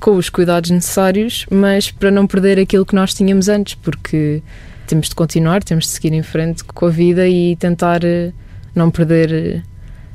com 0.00 0.16
os 0.16 0.28
cuidados 0.28 0.70
necessários, 0.70 1.46
mas 1.48 1.90
para 1.90 2.10
não 2.10 2.26
perder 2.26 2.58
aquilo 2.58 2.84
que 2.84 2.94
nós 2.94 3.14
tínhamos 3.14 3.48
antes, 3.48 3.74
porque 3.74 4.42
temos 4.86 5.08
de 5.08 5.14
continuar, 5.14 5.62
temos 5.62 5.84
de 5.84 5.90
seguir 5.90 6.12
em 6.12 6.22
frente 6.24 6.64
com 6.64 6.86
a 6.86 6.90
vida 6.90 7.28
e 7.28 7.54
tentar 7.54 8.02
uh, 8.02 8.32
não 8.74 8.90
perder 8.90 9.62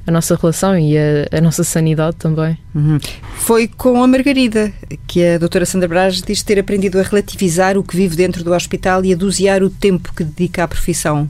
a 0.08 0.12
nossa 0.12 0.36
relação 0.36 0.80
e 0.80 0.98
a, 0.98 1.38
a 1.38 1.42
nossa 1.42 1.66
sanidade 1.66 2.16
também. 2.16 2.58
Uhum. 2.74 2.98
Foi 3.36 3.68
com 3.68 4.02
a 4.02 4.08
Margarida 4.08 4.72
que 5.06 5.24
a 5.24 5.38
doutora 5.38 5.66
Sandra 5.66 5.90
Braz 5.90 6.22
diz 6.22 6.42
ter 6.42 6.58
aprendido 6.58 6.98
a 6.98 7.04
relativizar 7.04 7.78
o 7.78 7.84
que 7.84 7.96
vive 7.96 8.16
dentro 8.16 8.42
do 8.42 8.54
hospital 8.54 9.04
e 9.04 9.12
a 9.12 9.18
dosear 9.18 9.62
o 9.62 9.70
tempo 9.70 10.14
que 10.14 10.24
dedica 10.24 10.64
à 10.64 10.68
profissão. 10.68 11.30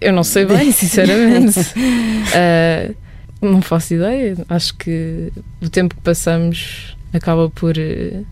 Eu 0.00 0.14
não 0.14 0.24
sei 0.24 0.46
bem, 0.46 0.72
sinceramente. 0.72 1.60
uh, 1.60 2.94
não 3.40 3.60
faço 3.60 3.92
ideia. 3.92 4.34
Acho 4.48 4.74
que 4.76 5.30
o 5.62 5.68
tempo 5.68 5.94
que 5.94 6.00
passamos 6.00 6.96
acaba 7.12 7.50
por. 7.50 7.76
Uh, 7.76 8.24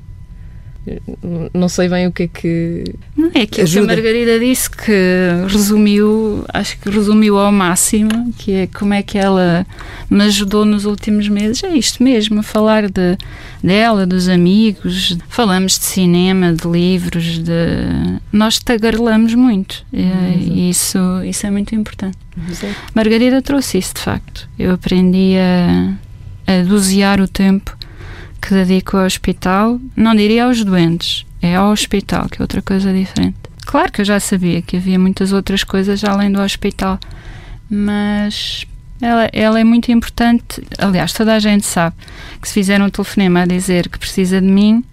não 1.55 1.69
sei 1.69 1.89
bem 1.89 2.07
o 2.07 2.13
que 2.13 2.25
é 2.25 2.29
que. 2.29 2.85
Não 3.17 3.31
é 3.35 3.43
aquilo 3.43 3.63
ajuda. 3.63 3.87
que 3.87 3.93
a 3.93 3.97
Margarida 3.97 4.39
disse 4.39 4.71
que 4.71 4.93
resumiu, 5.49 6.45
acho 6.53 6.79
que 6.79 6.91
resumiu 6.91 7.39
ao 7.39 7.51
máximo, 7.51 8.33
que 8.37 8.53
é 8.53 8.67
como 8.67 8.93
é 8.93 9.03
que 9.03 9.17
ela 9.17 9.67
me 10.11 10.25
ajudou 10.25 10.65
nos 10.65 10.85
últimos 10.85 11.29
meses. 11.29 11.65
É 11.65 11.75
isto 11.75 12.03
mesmo, 12.03 12.43
falar 12.43 12.91
de, 12.91 13.17
dela, 13.63 14.07
dos 14.07 14.29
amigos, 14.29 15.17
falamos 15.29 15.79
de 15.79 15.85
cinema, 15.87 16.53
de 16.53 16.69
livros, 16.69 17.39
de. 17.39 18.21
Nós 18.31 18.59
tagarelamos 18.59 19.35
muito 19.35 19.85
e 19.93 20.69
isso, 20.69 20.99
isso 21.25 21.47
é 21.47 21.51
muito 21.51 21.75
importante. 21.75 22.19
Exato. 22.49 22.75
Margarida 22.95 23.41
trouxe 23.41 23.79
isso 23.79 23.95
de 23.95 24.01
facto. 24.01 24.49
Eu 24.59 24.73
aprendi 24.73 25.35
a, 25.39 25.95
a 26.53 26.63
dosear 26.63 27.21
o 27.21 27.29
tempo 27.29 27.77
que 28.45 28.53
dedico 28.53 28.99
ao 28.99 29.07
hospital, 29.07 29.81
não 29.97 30.15
diria 30.15 30.45
aos 30.45 30.63
doentes, 30.63 31.25
é 31.41 31.57
ao 31.57 31.73
hospital, 31.73 32.29
que 32.29 32.41
é 32.41 32.43
outra 32.43 32.61
coisa 32.61 32.93
diferente. 32.93 33.39
Claro 33.65 33.91
que 33.91 34.03
eu 34.03 34.05
já 34.05 34.21
sabia 34.21 34.61
que 34.61 34.77
havia 34.77 34.99
muitas 34.99 35.33
outras 35.33 35.65
coisas 35.65 36.05
além 36.05 36.31
do 36.31 36.43
hospital, 36.43 36.99
mas 37.71 38.67
ela, 39.01 39.31
ela 39.33 39.59
é 39.59 39.65
muito 39.65 39.91
importante. 39.91 40.63
Aliás, 40.77 41.15
toda 41.15 41.35
a 41.35 41.39
gente 41.39 41.65
sabe 41.65 41.97
que 42.41 42.47
se 42.47 42.53
fizer 42.53 42.83
um 42.83 42.91
telefonema 42.91 43.41
a 43.41 43.47
dizer 43.47 43.89
que 43.89 43.99
precisa 43.99 44.43
de 44.43 44.47
mim, 44.47 44.85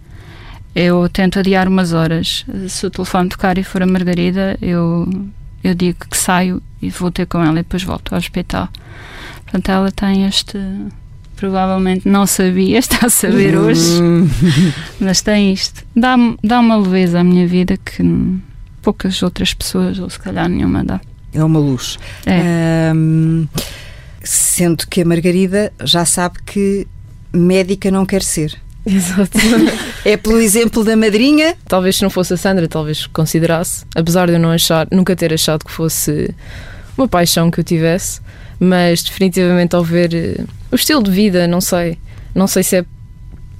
eu 0.74 1.06
tento 1.10 1.38
adiar 1.38 1.68
umas 1.68 1.92
horas. 1.92 2.46
Se 2.70 2.86
o 2.86 2.90
telefone 2.90 3.28
tocar 3.28 3.58
e 3.58 3.62
for 3.62 3.82
a 3.82 3.86
Margarida, 3.86 4.56
eu, 4.62 5.06
eu 5.62 5.74
digo 5.74 6.06
que 6.10 6.16
saio 6.16 6.62
e 6.80 6.88
vou 6.88 7.10
ter 7.10 7.26
com 7.26 7.42
ela 7.42 7.60
e 7.60 7.62
depois 7.62 7.82
volto 7.82 8.14
ao 8.14 8.18
hospital. 8.18 8.70
Portanto, 9.44 9.68
ela 9.68 9.92
tem 9.92 10.24
este 10.26 10.56
provavelmente 11.42 12.08
não 12.08 12.24
sabia, 12.24 12.78
está 12.78 13.06
a 13.06 13.10
saber 13.10 13.58
hoje, 13.58 14.00
hum. 14.00 14.28
mas 15.00 15.20
tem 15.22 15.52
isto. 15.52 15.84
Dá, 15.94 16.16
dá 16.42 16.60
uma 16.60 16.76
leveza 16.76 17.18
à 17.18 17.24
minha 17.24 17.48
vida 17.48 17.76
que 17.76 18.00
poucas 18.80 19.20
outras 19.24 19.52
pessoas, 19.52 19.98
ou 19.98 20.08
se 20.08 20.20
calhar 20.20 20.48
nenhuma, 20.48 20.84
dá. 20.84 21.00
É 21.34 21.42
uma 21.42 21.58
luz. 21.58 21.98
É. 22.24 22.92
Um, 22.94 23.48
sendo 24.22 24.86
que 24.86 25.02
a 25.02 25.04
Margarida 25.04 25.72
já 25.82 26.04
sabe 26.04 26.38
que 26.46 26.86
médica 27.32 27.90
não 27.90 28.06
quer 28.06 28.22
ser. 28.22 28.56
Exato. 28.86 29.36
é 30.04 30.16
pelo 30.16 30.38
exemplo 30.38 30.84
da 30.84 30.96
madrinha. 30.96 31.56
Talvez 31.66 31.96
se 31.96 32.02
não 32.04 32.10
fosse 32.10 32.34
a 32.34 32.36
Sandra, 32.36 32.68
talvez 32.68 33.06
considerasse, 33.06 33.84
apesar 33.96 34.28
de 34.28 34.34
eu 34.34 34.38
não 34.38 34.50
achar, 34.50 34.86
nunca 34.92 35.16
ter 35.16 35.32
achado 35.34 35.64
que 35.64 35.72
fosse 35.72 36.32
uma 36.96 37.08
paixão 37.08 37.50
que 37.50 37.58
eu 37.58 37.64
tivesse, 37.64 38.20
mas 38.64 39.02
definitivamente 39.02 39.74
ao 39.74 39.82
ver 39.82 40.14
eh, 40.14 40.44
o 40.70 40.76
estilo 40.76 41.02
de 41.02 41.10
vida, 41.10 41.48
não 41.48 41.60
sei, 41.60 41.98
não 42.32 42.46
sei 42.46 42.62
se 42.62 42.76
é 42.76 42.84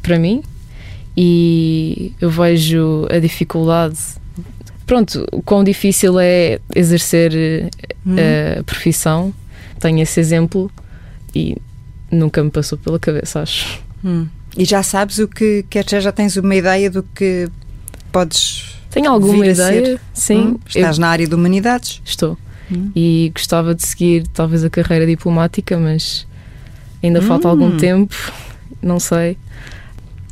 para 0.00 0.16
mim 0.16 0.44
e 1.16 2.12
eu 2.20 2.30
vejo 2.30 3.08
a 3.10 3.18
dificuldade. 3.18 3.98
Pronto, 4.86 5.26
o 5.32 5.42
quão 5.42 5.64
difícil 5.64 6.20
é 6.20 6.60
exercer 6.72 7.32
hum. 8.06 8.14
a 8.60 8.62
profissão. 8.62 9.34
Tenho 9.80 10.00
esse 10.00 10.20
exemplo 10.20 10.70
e 11.34 11.56
nunca 12.08 12.42
me 12.44 12.50
passou 12.50 12.78
pela 12.78 13.00
cabeça, 13.00 13.40
acho. 13.40 13.82
Hum. 14.04 14.28
E 14.56 14.64
já 14.64 14.84
sabes 14.84 15.18
o 15.18 15.26
que 15.26 15.64
quer 15.68 15.82
dizer, 15.82 16.00
já 16.00 16.12
tens 16.12 16.36
uma 16.36 16.54
ideia 16.54 16.88
do 16.88 17.02
que 17.02 17.48
podes. 18.12 18.76
Tenho 18.88 19.10
alguma 19.10 19.44
ideia, 19.44 20.00
sim. 20.14 20.36
Hum? 20.36 20.60
Estás 20.64 20.96
eu... 20.96 21.00
na 21.00 21.08
área 21.08 21.26
de 21.26 21.34
humanidades? 21.34 22.00
Estou. 22.04 22.38
Hum. 22.72 22.90
E 22.94 23.30
gostava 23.34 23.74
de 23.74 23.86
seguir 23.86 24.26
talvez 24.28 24.64
a 24.64 24.70
carreira 24.70 25.06
diplomática, 25.06 25.78
mas 25.78 26.26
ainda 27.02 27.20
hum. 27.20 27.22
falta 27.22 27.48
algum 27.48 27.76
tempo, 27.76 28.14
não 28.80 28.98
sei. 28.98 29.36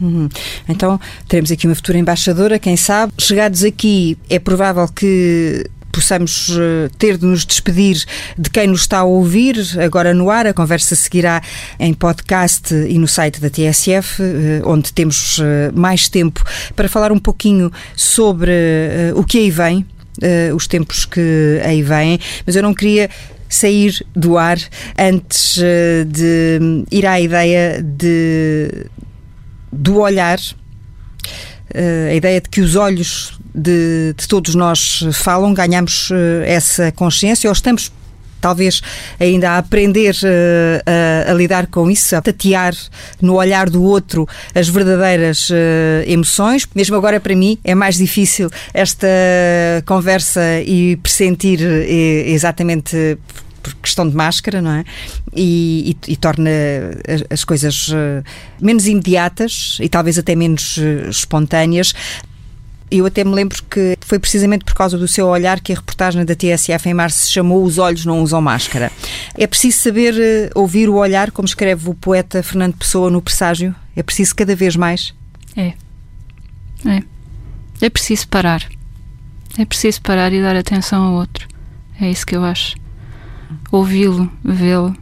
Uhum. 0.01 0.29
Então, 0.67 0.99
teremos 1.29 1.53
aqui 1.53 1.67
uma 1.67 1.75
futura 1.75 1.99
embaixadora, 1.99 2.59
quem 2.59 2.77
sabe. 2.77 3.13
Chegados 3.19 3.63
aqui, 3.63 4.17
é 4.31 4.39
provável 4.39 4.89
que 4.89 5.69
possamos 5.91 6.51
eh, 6.51 6.89
ter 6.99 7.19
de 7.19 7.27
nos 7.27 7.45
despedir 7.45 8.05
de 8.39 8.49
quem 8.49 8.67
nos 8.67 8.83
está 8.83 8.99
a 8.99 9.05
ouvir 9.05 9.57
agora 9.79 10.15
no 10.15 10.31
ar. 10.31 10.47
A 10.47 10.55
conversa 10.55 10.95
seguirá 10.95 11.43
em 11.79 11.93
podcast 11.93 12.75
e 12.75 12.99
no 12.99 13.09
site 13.09 13.41
da 13.41 13.51
TSF, 13.51 14.23
eh, 14.23 14.63
onde 14.65 14.93
temos 14.93 15.39
eh, 15.41 15.71
mais 15.75 16.09
tempo 16.09 16.43
para 16.75 16.89
falar 16.89 17.13
um 17.13 17.19
pouquinho 17.19 17.71
sobre 17.95 18.53
o 19.15 19.25
que 19.25 19.39
aí 19.39 19.51
vem 19.51 19.87
uh, 20.23 20.55
os 20.55 20.67
tempos 20.67 21.05
que 21.05 21.61
aí 21.65 21.83
vêm, 21.83 22.19
mas 22.47 22.57
eu 22.57 22.63
não 22.63 22.75
queria 22.75 23.09
sair 23.49 24.05
do 24.15 24.39
ar 24.39 24.59
antes 24.99 25.57
uh, 25.57 26.05
de 26.07 26.85
ir 26.91 27.07
à 27.07 27.21
ideia 27.21 27.83
de, 27.83 28.87
do 29.73 29.99
olhar, 29.99 30.39
uh, 30.39 32.11
a 32.11 32.15
ideia 32.15 32.41
de 32.41 32.49
que 32.49 32.61
os 32.61 32.77
olhos 32.77 33.39
de, 33.55 34.15
de 34.17 34.29
todos 34.29 34.55
nós 34.55 35.03
falam, 35.13 35.53
ganhamos 35.53 36.11
essa 36.47 36.93
consciência 36.93 37.49
ou 37.49 37.53
estamos 37.53 37.91
talvez 38.41 38.81
ainda 39.19 39.53
a 39.53 39.59
aprender 39.59 40.15
uh, 40.15 41.27
a, 41.27 41.31
a, 41.31 41.35
lidar 41.35 41.67
com 41.67 41.91
isso, 41.91 42.17
a 42.17 42.21
tatear 42.21 42.75
no 43.21 43.35
olhar 43.35 43.69
do 43.69 43.83
outro 43.83 44.27
as 44.55 44.69
verdadeiras 44.69 45.51
uh, 45.51 45.55
emoções. 46.07 46.67
Mesmo 46.75 46.97
agora, 46.97 47.21
para 47.21 47.35
mim, 47.35 47.59
é 47.65 47.75
mais 47.75 47.97
difícil 47.97 48.51
esta 48.73 49.07
conversa 49.87 50.61
e 50.65 50.97
pressentir 50.97 51.61
exatamente 51.61 53.19
por 53.63 53.75
questão 53.75 54.09
de 54.09 54.17
máscara, 54.17 54.63
não 54.63 54.73
é? 54.73 54.85
E, 55.35 55.97
e, 56.07 56.13
e 56.13 56.17
torna 56.17 56.51
as, 57.07 57.25
as 57.31 57.45
coisas 57.45 57.89
menos 58.61 58.87
imediatas 58.87 59.79
e 59.81 59.89
talvez 59.89 60.19
até 60.19 60.35
menos 60.35 60.79
espontâneas. 61.09 61.95
Eu 62.91 63.07
até 63.07 63.23
me 63.23 63.31
lembro 63.31 63.63
que 63.71 63.97
foi 64.01 64.19
precisamente 64.19 64.65
por 64.65 64.75
causa 64.75 64.99
do 64.99 65.07
seu 65.07 65.29
olhar 65.29 65.61
que 65.61 65.73
a 65.73 65.77
reportagem 65.77 66.25
da 66.25 66.35
TSF 66.35 66.89
em 66.89 66.95
março 66.95 67.21
se 67.21 67.33
chamou 67.33 67.63
Os 67.63 67.79
Olhos 67.79 68.05
Não 68.05 68.21
Usam 68.21 68.41
Máscara. 68.41 68.91
É 69.39 69.47
preciso 69.47 69.79
saber 69.79 70.15
uh, 70.15 70.59
ouvir 70.59 70.89
o 70.89 70.97
olhar, 70.97 71.31
como 71.31 71.47
escreve 71.47 71.89
o 71.89 71.95
poeta 71.95 72.43
Fernando 72.43 72.75
Pessoa 72.75 73.09
no 73.09 73.23
Presságio? 73.23 73.75
É 73.95 74.03
preciso 74.03 74.35
cada 74.35 74.57
vez 74.57 74.75
mais? 74.75 75.15
É. 75.57 75.75
É. 76.85 77.03
É 77.81 77.89
preciso 77.89 78.27
parar. 78.27 78.67
É 79.57 79.65
preciso 79.65 80.03
parar 80.03 80.33
e 80.33 80.43
dar 80.43 80.57
atenção 80.57 81.05
ao 81.05 81.15
outro. 81.15 81.47
É 82.01 82.11
isso 82.11 82.27
que 82.27 82.35
eu 82.35 82.43
acho. 82.43 82.77
Ouvi-lo, 83.71 84.31
vê-lo. 84.45 84.97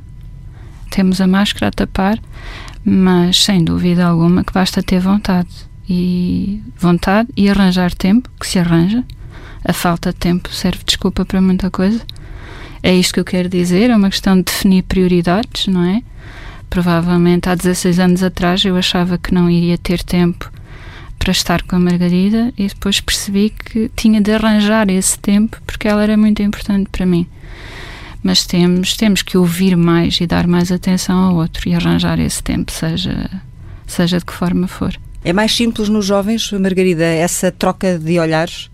Temos 0.91 1.23
a 1.23 1.27
máscara 1.27 1.69
a 1.69 1.71
tapar, 1.71 2.19
mas 2.85 3.43
sem 3.43 3.65
dúvida 3.65 4.05
alguma 4.05 4.45
que 4.45 4.53
basta 4.53 4.83
ter 4.83 5.01
vontade 5.01 5.68
e 5.89 6.63
vontade 6.77 7.29
e 7.37 7.49
arranjar 7.49 7.95
tempo, 7.95 8.29
que 8.39 8.47
se 8.47 8.59
arranja. 8.59 9.05
A 9.65 9.73
falta 9.73 10.13
de 10.13 10.19
tempo 10.19 10.53
serve 10.53 10.79
de 10.79 10.87
desculpa 10.87 11.25
para 11.25 11.41
muita 11.41 11.71
coisa. 11.71 12.01
É 12.83 12.95
isto 12.95 13.15
que 13.15 13.21
eu 13.21 13.25
quero 13.25 13.49
dizer, 13.49 13.91
é 13.91 13.97
uma 13.97 14.11
questão 14.11 14.37
de 14.37 14.45
definir 14.45 14.83
prioridades, 14.83 15.67
não 15.67 15.85
é? 15.85 16.03
Provavelmente 16.71 17.49
há 17.49 17.55
16 17.55 17.99
anos 17.99 18.23
atrás 18.23 18.65
eu 18.65 18.77
achava 18.77 19.19
que 19.19 19.33
não 19.33 19.51
iria 19.51 19.79
ter 19.79 20.03
tempo 20.03 20.51
para 21.19 21.33
estar 21.33 21.63
com 21.63 21.77
a 21.77 21.81
Margarida 21.81 22.53
e 22.57 22.69
depois 22.69 23.01
percebi 23.01 23.51
que 23.51 23.91
tinha 23.97 24.21
de 24.21 24.33
arranjar 24.33 24.89
esse 24.89 25.19
tempo 25.19 25.61
porque 25.67 25.89
ela 25.89 26.03
era 26.03 26.17
muito 26.17 26.43
importante 26.43 26.89
para 26.91 27.07
mim. 27.07 27.27
Mas 28.23 28.47
temos, 28.47 28.97
temos 28.97 29.23
que 29.23 29.39
ouvir 29.39 29.77
mais 29.77 30.21
e 30.21 30.27
dar 30.27 30.47
mais 30.47 30.71
atenção 30.71 31.19
ao 31.19 31.37
outro 31.37 31.69
e 31.69 31.75
arranjar 31.75 32.21
esse 32.21 32.43
tempo, 32.43 32.71
seja, 32.71 33.31
seja 33.87 34.19
de 34.19 34.25
que 34.25 34.33
forma 34.33 34.69
for. 34.69 34.99
É 35.29 35.33
mais 35.35 35.55
simples 35.55 35.91
nos 35.91 36.07
jovens, 36.07 36.51
Margarida, 36.53 37.05
essa 37.05 37.53
troca 37.53 37.99
de 37.99 38.19
olhares? 38.19 38.71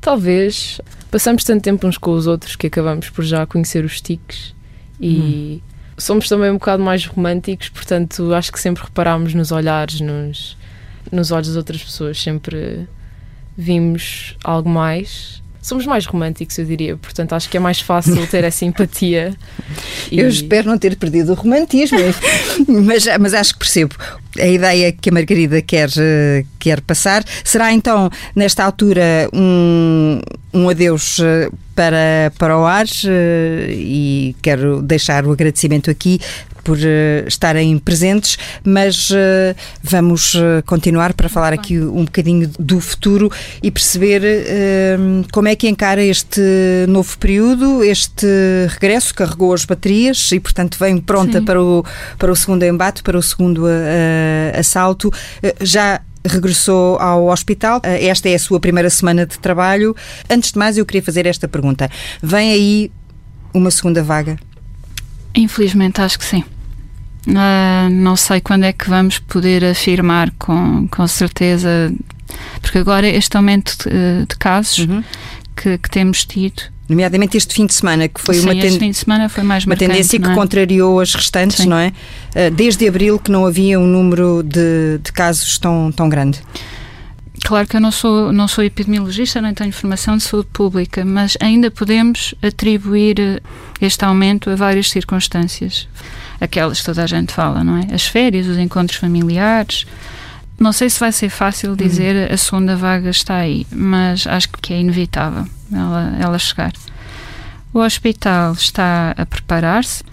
Talvez. 0.00 0.80
Passamos 1.12 1.44
tanto 1.44 1.62
tempo 1.62 1.86
uns 1.86 1.96
com 1.96 2.10
os 2.10 2.26
outros 2.26 2.56
que 2.56 2.66
acabamos 2.66 3.08
por 3.08 3.24
já 3.24 3.46
conhecer 3.46 3.84
os 3.84 4.00
tiques 4.00 4.52
e 5.00 5.62
hum. 5.62 5.70
somos 5.96 6.28
também 6.28 6.50
um 6.50 6.54
bocado 6.54 6.82
mais 6.82 7.06
românticos, 7.06 7.68
portanto 7.68 8.34
acho 8.34 8.50
que 8.50 8.58
sempre 8.58 8.82
reparámos 8.82 9.32
nos 9.32 9.52
olhares, 9.52 10.00
nos, 10.00 10.56
nos 11.12 11.30
olhos 11.30 11.46
das 11.46 11.56
outras 11.56 11.84
pessoas, 11.84 12.20
sempre 12.20 12.88
vimos 13.56 14.36
algo 14.42 14.68
mais 14.68 15.40
somos 15.62 15.86
mais 15.86 16.06
românticos, 16.06 16.58
eu 16.58 16.64
diria. 16.64 16.96
Portanto, 16.96 17.34
acho 17.34 17.48
que 17.48 17.56
é 17.56 17.60
mais 17.60 17.80
fácil 17.80 18.26
ter 18.26 18.44
essa 18.44 18.64
empatia. 18.64 19.34
E... 20.10 20.18
Eu 20.18 20.28
espero 20.28 20.68
não 20.68 20.76
ter 20.76 20.96
perdido 20.96 21.30
o 21.30 21.34
romantismo, 21.36 21.98
mas, 22.66 23.04
mas 23.20 23.32
acho 23.32 23.52
que 23.52 23.60
percebo 23.60 23.94
a 24.38 24.46
ideia 24.46 24.92
que 24.92 25.10
a 25.10 25.12
Margarida 25.12 25.60
quer, 25.62 25.88
quer 26.58 26.80
passar. 26.80 27.24
Será 27.44 27.72
então, 27.72 28.10
nesta 28.34 28.64
altura, 28.64 29.28
um, 29.32 30.20
um 30.52 30.68
adeus 30.68 31.18
eh, 31.20 31.48
para, 31.74 32.32
para 32.38 32.58
o 32.58 32.66
ar 32.66 32.86
eh, 33.04 33.68
e 33.70 34.36
quero 34.42 34.82
deixar 34.82 35.24
o 35.24 35.32
agradecimento 35.32 35.90
aqui 35.90 36.20
por 36.62 36.76
uh, 36.76 37.26
estarem 37.26 37.78
presentes, 37.78 38.38
mas 38.64 39.10
uh, 39.10 39.56
vamos 39.82 40.34
uh, 40.34 40.62
continuar 40.66 41.14
para 41.14 41.28
falar 41.28 41.52
aqui 41.52 41.78
um 41.78 42.04
bocadinho 42.04 42.50
do 42.58 42.80
futuro 42.80 43.30
e 43.62 43.70
perceber 43.70 44.20
como 45.32 45.48
é 45.48 45.56
que 45.56 45.68
encara 45.68 46.02
este 46.02 46.40
novo 46.88 47.16
período, 47.18 47.82
este 47.82 48.26
regresso, 48.68 49.14
carregou 49.14 49.52
as 49.52 49.64
baterias 49.64 50.30
e, 50.32 50.40
portanto, 50.40 50.76
vem 50.78 50.98
pronta 50.98 51.40
para 51.42 51.62
o, 51.62 51.84
para 52.18 52.30
o 52.30 52.36
segundo 52.36 52.62
embate, 52.62 53.02
para 53.02 53.18
o 53.18 53.22
segundo 53.22 53.66
assalto. 54.58 55.12
já 55.60 56.00
regressou 56.24 56.98
ao 56.98 57.28
hospital. 57.28 57.80
Esta 57.82 58.28
é 58.28 58.34
a 58.34 58.38
sua 58.38 58.60
primeira 58.60 58.90
semana 58.90 59.26
de 59.26 59.38
trabalho. 59.38 59.96
Antes 60.28 60.52
de 60.52 60.58
mais, 60.58 60.76
eu 60.76 60.86
queria 60.86 61.02
fazer 61.02 61.26
esta 61.26 61.48
pergunta: 61.48 61.90
vem 62.22 62.52
aí 62.52 62.92
uma 63.54 63.70
segunda 63.70 64.02
vaga? 64.02 64.38
Infelizmente, 65.34 66.00
acho 66.00 66.18
que 66.18 66.24
sim. 66.24 66.44
Uh, 67.26 67.90
não 67.90 68.16
sei 68.16 68.40
quando 68.40 68.64
é 68.64 68.72
que 68.72 68.88
vamos 68.88 69.18
poder 69.18 69.64
afirmar 69.64 70.30
com, 70.38 70.88
com 70.88 71.06
certeza, 71.06 71.92
porque 72.62 72.78
agora 72.78 73.06
este 73.06 73.36
aumento 73.36 73.76
de, 73.76 74.26
de 74.26 74.36
casos 74.36 74.78
uhum. 74.78 75.04
que, 75.54 75.76
que, 75.78 75.90
temos 75.90 76.24
tido. 76.24 76.62
Nomeadamente 76.90 77.36
este 77.36 77.54
fim 77.54 77.66
de 77.66 77.74
semana, 77.74 78.08
que 78.08 78.20
foi 78.20 78.34
Sim, 78.34 78.46
uma, 78.46 78.52
ten... 78.52 78.76
fim 78.76 78.90
de 78.90 78.96
semana 78.96 79.28
foi 79.28 79.44
mais 79.44 79.64
uma 79.64 79.76
tendência 79.76 80.18
que 80.18 80.28
é? 80.28 80.34
contrariou 80.34 80.98
as 80.98 81.14
restantes, 81.14 81.58
Sim. 81.58 81.68
não 81.68 81.76
é? 81.76 81.92
Uh, 82.34 82.50
desde 82.50 82.88
abril 82.88 83.16
que 83.16 83.30
não 83.30 83.46
havia 83.46 83.78
um 83.78 83.86
número 83.86 84.42
de, 84.42 84.98
de 85.00 85.12
casos 85.12 85.56
tão, 85.56 85.92
tão 85.92 86.08
grande. 86.08 86.40
Claro 87.44 87.68
que 87.68 87.76
eu 87.76 87.80
não 87.80 87.92
sou, 87.92 88.32
não 88.32 88.48
sou 88.48 88.64
epidemiologista, 88.64 89.40
nem 89.40 89.54
tenho 89.54 89.68
informação 89.68 90.16
de 90.16 90.24
saúde 90.24 90.48
pública, 90.52 91.04
mas 91.04 91.36
ainda 91.40 91.70
podemos 91.70 92.34
atribuir 92.42 93.20
eh, 93.20 93.40
este 93.80 94.04
aumento 94.04 94.50
a 94.50 94.56
várias 94.56 94.90
circunstâncias. 94.90 95.86
Aquelas 96.40 96.80
que 96.80 96.86
toda 96.86 97.04
a 97.04 97.06
gente 97.06 97.32
fala, 97.32 97.62
não 97.62 97.76
é? 97.76 97.94
As 97.94 98.04
férias, 98.04 98.48
os 98.48 98.58
encontros 98.58 98.98
familiares. 98.98 99.86
Não 100.60 100.74
sei 100.74 100.90
se 100.90 101.00
vai 101.00 101.10
ser 101.10 101.30
fácil 101.30 101.74
dizer 101.74 102.28
uhum. 102.28 102.34
a 102.34 102.36
segunda 102.36 102.76
vaga 102.76 103.08
está 103.08 103.36
aí, 103.36 103.66
mas 103.72 104.26
acho 104.26 104.50
que 104.50 104.74
é 104.74 104.80
inevitável 104.80 105.46
ela, 105.72 106.16
ela 106.20 106.38
chegar. 106.38 106.72
O 107.72 107.78
hospital 107.78 108.52
está 108.52 109.14
a 109.16 109.24
preparar-se. 109.24 110.04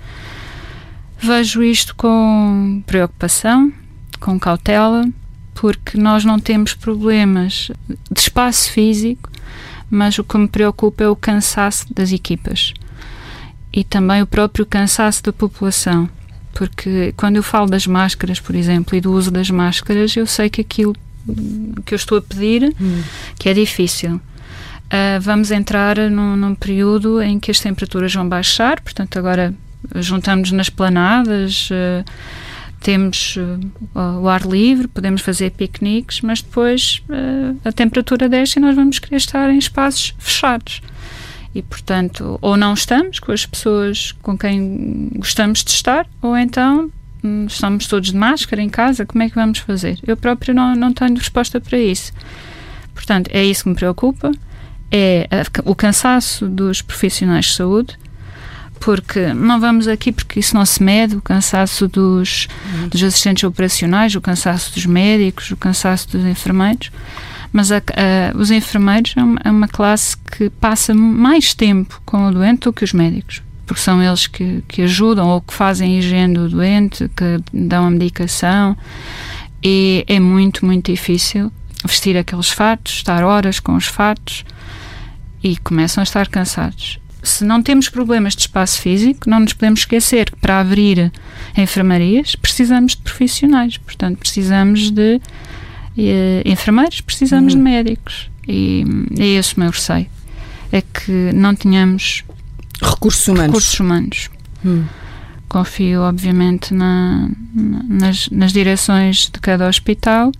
Vejo 1.19 1.61
isto 1.61 1.93
com 1.95 2.81
preocupação, 2.85 3.73
com 4.21 4.39
cautela 4.39 5.05
porque 5.53 5.97
nós 5.97 6.23
não 6.23 6.39
temos 6.39 6.75
problemas 6.75 7.69
de 8.09 8.19
espaço 8.19 8.71
físico, 8.71 9.29
mas 9.89 10.17
o 10.17 10.23
que 10.23 10.37
me 10.37 10.47
preocupa 10.47 11.03
é 11.03 11.09
o 11.09 11.15
cansaço 11.15 11.91
das 11.93 12.11
equipas 12.11 12.73
e 13.73 13.83
também 13.83 14.21
o 14.21 14.27
próprio 14.27 14.65
cansaço 14.65 15.23
da 15.23 15.33
população. 15.33 16.07
Porque 16.57 17.13
quando 17.15 17.35
eu 17.35 17.43
falo 17.43 17.67
das 17.67 17.85
máscaras, 17.85 18.39
por 18.39 18.55
exemplo, 18.55 18.97
e 18.97 19.01
do 19.01 19.13
uso 19.13 19.29
das 19.29 19.47
máscaras, 19.51 20.17
eu 20.17 20.25
sei 20.25 20.49
que 20.49 20.61
aquilo 20.61 20.95
que 21.85 21.93
eu 21.93 21.95
estou 21.95 22.17
a 22.17 22.21
pedir, 22.21 22.73
hum. 22.81 23.03
que 23.37 23.47
é 23.47 23.53
difícil. 23.53 24.15
Uh, 24.15 25.21
vamos 25.21 25.51
entrar 25.51 25.97
num, 26.09 26.35
num, 26.35 26.55
período 26.55 27.21
em 27.21 27.39
que 27.39 27.51
as 27.51 27.59
temperaturas 27.59 28.11
vão 28.11 28.27
baixar, 28.27 28.81
portanto, 28.81 29.19
agora 29.19 29.53
juntamos 29.97 30.51
nas 30.51 30.67
planadas. 30.67 31.69
Uh, 31.69 32.03
temos 32.81 33.35
uh, 33.37 33.99
o 34.21 34.27
ar 34.27 34.41
livre, 34.41 34.87
podemos 34.87 35.21
fazer 35.21 35.51
piqueniques, 35.51 36.21
mas 36.21 36.41
depois 36.41 37.03
a 37.65 37.71
temperatura 37.71 38.29
desce 38.29 38.59
e 38.59 38.61
nós 38.61 38.75
vamos 38.75 38.99
querer 38.99 39.17
estar 39.17 39.49
em 39.49 39.57
espaços 39.57 40.15
fechados. 40.17 40.81
E, 41.57 41.63
portanto, 41.63 42.37
ou 42.39 42.55
não 42.55 42.75
estamos 42.75 43.19
com 43.19 43.31
as 43.31 43.43
pessoas 43.43 44.11
com 44.21 44.37
quem 44.37 45.09
gostamos 45.15 45.63
de 45.63 45.71
estar, 45.71 46.05
ou 46.21 46.37
então 46.37 46.91
hum, 47.23 47.47
estamos 47.47 47.87
todos 47.87 48.11
de 48.11 48.15
máscara 48.15 48.61
em 48.61 48.69
casa, 48.69 49.07
como 49.07 49.23
é 49.23 49.29
que 49.29 49.33
vamos 49.33 49.57
fazer? 49.57 49.97
Eu 50.05 50.15
próprio 50.15 50.53
não, 50.53 50.75
não 50.75 50.93
tenho 50.93 51.15
resposta 51.15 51.59
para 51.59 51.79
isso. 51.79 52.13
Portanto, 52.93 53.31
é 53.33 53.43
isso 53.43 53.63
que 53.63 53.69
me 53.69 53.75
preocupa, 53.75 54.31
é 54.91 55.27
a, 55.31 55.67
o 55.67 55.73
cansaço 55.73 56.47
dos 56.47 56.83
profissionais 56.83 57.45
de 57.45 57.55
saúde, 57.55 57.97
porque 58.79 59.33
não 59.33 59.59
vamos 59.59 59.87
aqui 59.87 60.11
porque 60.11 60.39
isso 60.39 60.53
não 60.53 60.63
se 60.63 60.83
mede, 60.83 61.15
o 61.15 61.21
cansaço 61.23 61.87
dos, 61.87 62.47
uhum. 62.71 62.89
dos 62.89 63.01
assistentes 63.01 63.43
operacionais, 63.43 64.13
o 64.13 64.21
cansaço 64.21 64.71
dos 64.75 64.85
médicos, 64.85 65.49
o 65.49 65.57
cansaço 65.57 66.07
dos 66.11 66.23
enfermeiros, 66.23 66.91
mas 67.51 67.71
a, 67.71 67.77
a, 67.77 68.37
os 68.37 68.51
enfermeiros 68.51 69.13
é 69.15 69.23
uma, 69.23 69.41
é 69.43 69.51
uma, 69.51 69.67
classe 69.67 70.17
que 70.17 70.49
passa 70.49 70.93
mais 70.93 71.53
tempo 71.53 72.01
com 72.05 72.27
o 72.27 72.31
doente 72.31 72.61
do 72.61 72.73
que 72.73 72.83
os 72.83 72.93
médicos, 72.93 73.41
porque 73.65 73.81
são 73.81 74.01
eles 74.01 74.27
que, 74.27 74.63
que 74.67 74.81
ajudam 74.83 75.27
ou 75.27 75.41
que 75.41 75.53
fazem 75.53 75.95
a 75.95 75.99
higiene 75.99 76.33
do 76.33 76.49
doente, 76.49 77.09
que 77.15 77.39
dão 77.53 77.87
a 77.87 77.89
medicação, 77.89 78.77
e 79.63 80.05
é 80.07 80.19
muito, 80.19 80.65
muito 80.65 80.91
difícil 80.91 81.51
vestir 81.85 82.17
aqueles 82.17 82.49
fatos, 82.49 82.93
estar 82.93 83.23
horas 83.23 83.59
com 83.59 83.75
os 83.75 83.85
fatos, 83.85 84.45
e 85.43 85.57
começam 85.57 86.01
a 86.01 86.03
estar 86.03 86.27
cansados. 86.27 86.99
Se 87.23 87.43
não 87.43 87.61
temos 87.61 87.89
problemas 87.89 88.35
de 88.35 88.41
espaço 88.41 88.81
físico, 88.81 89.29
não 89.29 89.39
nos 89.39 89.53
podemos 89.53 89.81
esquecer 89.81 90.31
que 90.31 90.37
para 90.37 90.59
abrir 90.59 91.11
enfermarias 91.57 92.35
precisamos 92.35 92.95
de 92.95 93.01
profissionais, 93.01 93.77
portanto, 93.77 94.17
precisamos 94.17 94.91
de 94.91 95.19
eh, 95.97 96.43
enfermeiros, 96.45 97.01
precisamos 97.01 97.53
uhum. 97.53 97.59
de 97.59 97.63
médicos. 97.63 98.29
E 98.47 98.85
é 99.17 99.25
esse 99.25 99.55
o 99.57 99.59
meu 99.59 99.71
receio. 99.71 100.07
É 100.71 100.81
que 100.81 101.11
não 101.33 101.55
tenhamos 101.55 102.23
recursos 102.81 103.27
humanos. 103.27 103.47
Recursos 103.47 103.79
humanos. 103.79 104.29
Hum. 104.65 104.85
Confio, 105.49 106.01
obviamente, 106.01 106.73
na, 106.73 107.29
nas, 107.53 108.29
nas 108.29 108.51
direções 108.51 109.29
de 109.31 109.39
cada 109.39 109.67
hospital, 109.67 110.31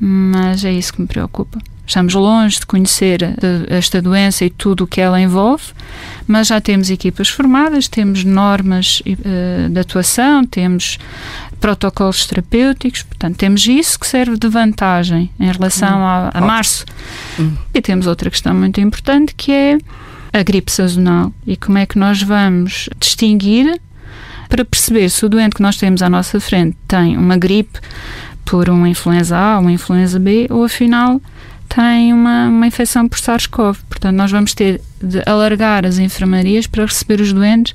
mas 0.00 0.64
é 0.64 0.72
isso 0.72 0.92
que 0.94 1.02
me 1.02 1.06
preocupa. 1.06 1.58
Estamos 1.86 2.14
longe 2.14 2.60
de 2.60 2.66
conhecer 2.66 3.20
esta 3.68 4.00
doença 4.00 4.44
e 4.44 4.50
tudo 4.50 4.84
o 4.84 4.86
que 4.86 5.00
ela 5.00 5.20
envolve, 5.20 5.64
mas 6.26 6.46
já 6.46 6.60
temos 6.60 6.88
equipas 6.90 7.28
formadas, 7.28 7.88
temos 7.88 8.24
normas 8.24 9.02
uh, 9.04 9.68
de 9.68 9.80
atuação, 9.80 10.44
temos 10.44 10.98
protocolos 11.62 12.26
terapêuticos, 12.26 13.04
portanto, 13.04 13.36
temos 13.36 13.64
isso 13.68 13.96
que 13.96 14.04
serve 14.04 14.36
de 14.36 14.48
vantagem 14.48 15.30
em 15.38 15.50
relação 15.50 16.00
hum. 16.00 16.04
a, 16.04 16.30
a 16.34 16.40
março. 16.40 16.84
Hum. 17.38 17.52
E 17.72 17.80
temos 17.80 18.08
outra 18.08 18.28
questão 18.28 18.52
muito 18.52 18.80
importante 18.80 19.32
que 19.32 19.52
é 19.52 19.78
a 20.32 20.42
gripe 20.42 20.72
sazonal 20.72 21.32
e 21.46 21.56
como 21.56 21.78
é 21.78 21.86
que 21.86 21.96
nós 21.96 22.20
vamos 22.20 22.88
distinguir 22.98 23.80
para 24.48 24.64
perceber 24.64 25.08
se 25.08 25.24
o 25.24 25.28
doente 25.28 25.54
que 25.54 25.62
nós 25.62 25.76
temos 25.76 26.02
à 26.02 26.10
nossa 26.10 26.40
frente 26.40 26.76
tem 26.88 27.16
uma 27.16 27.36
gripe 27.36 27.78
por 28.44 28.68
uma 28.68 28.88
influenza 28.88 29.38
A 29.38 29.54
ou 29.54 29.60
uma 29.60 29.72
influenza 29.72 30.18
B 30.18 30.48
ou 30.50 30.64
afinal 30.64 31.22
tem 31.74 32.12
uma, 32.12 32.48
uma 32.48 32.66
infecção 32.66 33.08
por 33.08 33.18
SARS-CoV. 33.18 33.78
Portanto, 33.88 34.14
nós 34.14 34.30
vamos 34.30 34.52
ter 34.52 34.80
de 35.02 35.22
alargar 35.24 35.86
as 35.86 35.98
enfermarias 35.98 36.66
para 36.66 36.84
receber 36.84 37.20
os 37.20 37.32
doentes 37.32 37.74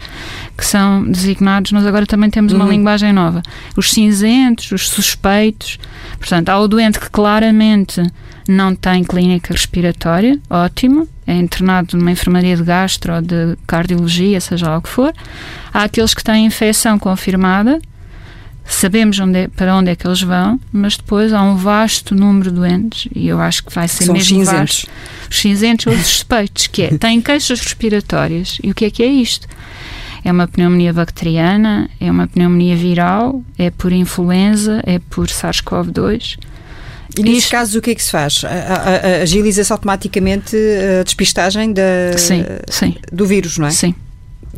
que 0.55 0.63
são 0.63 1.03
designados. 1.03 1.71
Nós 1.71 1.85
agora 1.85 2.05
também 2.05 2.29
temos 2.29 2.53
uma 2.53 2.65
uhum. 2.65 2.71
linguagem 2.71 3.11
nova. 3.11 3.41
Os 3.75 3.91
cinzentos, 3.91 4.71
os 4.71 4.87
suspeitos. 4.87 5.79
Portanto, 6.19 6.49
há 6.49 6.59
o 6.59 6.67
doente 6.67 6.99
que 6.99 7.09
claramente 7.09 8.01
não 8.47 8.75
tem 8.75 9.03
clínica 9.03 9.51
respiratória, 9.51 10.39
ótimo, 10.49 11.07
é 11.25 11.33
internado 11.33 11.97
numa 11.97 12.11
enfermaria 12.11 12.55
de 12.55 12.63
gastro 12.63 13.15
ou 13.15 13.21
de 13.21 13.57
cardiologia, 13.65 14.39
seja 14.39 14.69
lá 14.69 14.77
o 14.77 14.81
que 14.81 14.89
for. 14.89 15.13
Há 15.73 15.83
aqueles 15.83 16.13
que 16.13 16.23
têm 16.23 16.45
infecção 16.45 16.97
confirmada, 16.99 17.81
sabemos 18.67 19.19
onde 19.19 19.37
é, 19.39 19.47
para 19.47 19.75
onde 19.75 19.89
é 19.91 19.95
que 19.95 20.05
eles 20.07 20.21
vão, 20.21 20.59
mas 20.71 20.97
depois 20.97 21.31
há 21.33 21.41
um 21.41 21.55
vasto 21.55 22.13
número 22.15 22.49
de 22.51 22.57
doentes, 22.57 23.07
e 23.15 23.27
eu 23.27 23.39
acho 23.39 23.63
que 23.63 23.73
vai 23.73 23.87
ser 23.87 24.05
São 24.05 24.13
mesmo 24.13 24.27
cinzentos. 24.37 24.85
vasto. 24.85 24.89
Os 25.29 25.39
cinzentos 25.41 25.87
ou 25.87 25.93
os 25.93 26.05
suspeitos, 26.07 26.67
que 26.67 26.83
é, 26.83 26.97
têm 26.97 27.21
queixas 27.21 27.59
respiratórias. 27.61 28.57
E 28.63 28.71
o 28.71 28.75
que 28.75 28.85
é 28.85 28.89
que 28.91 29.03
é 29.03 29.07
isto? 29.07 29.47
É 30.23 30.31
uma 30.31 30.47
pneumonia 30.47 30.91
bacteriana, 30.91 31.89
é 32.01 32.11
uma 32.11 32.27
pneumonia 32.27 32.75
viral, 32.75 33.41
é 33.57 33.69
por 33.69 33.91
influenza, 33.93 34.81
é 34.85 34.99
por 34.99 35.27
SARS-CoV-2. 35.27 36.37
E 37.17 37.23
nesses 37.23 37.43
Isto- 37.45 37.51
casos 37.51 37.75
o 37.75 37.81
que 37.81 37.91
é 37.91 37.95
que 37.95 38.03
se 38.03 38.11
faz? 38.11 38.41
Agiliza-se 39.23 39.71
automaticamente 39.71 40.55
a 40.99 41.03
despistagem 41.03 41.71
da, 41.73 41.81
Sim, 42.17 42.43
sim. 42.69 42.95
do 43.11 43.25
vírus, 43.25 43.57
não 43.57 43.67
é? 43.67 43.71
Sim. 43.71 43.95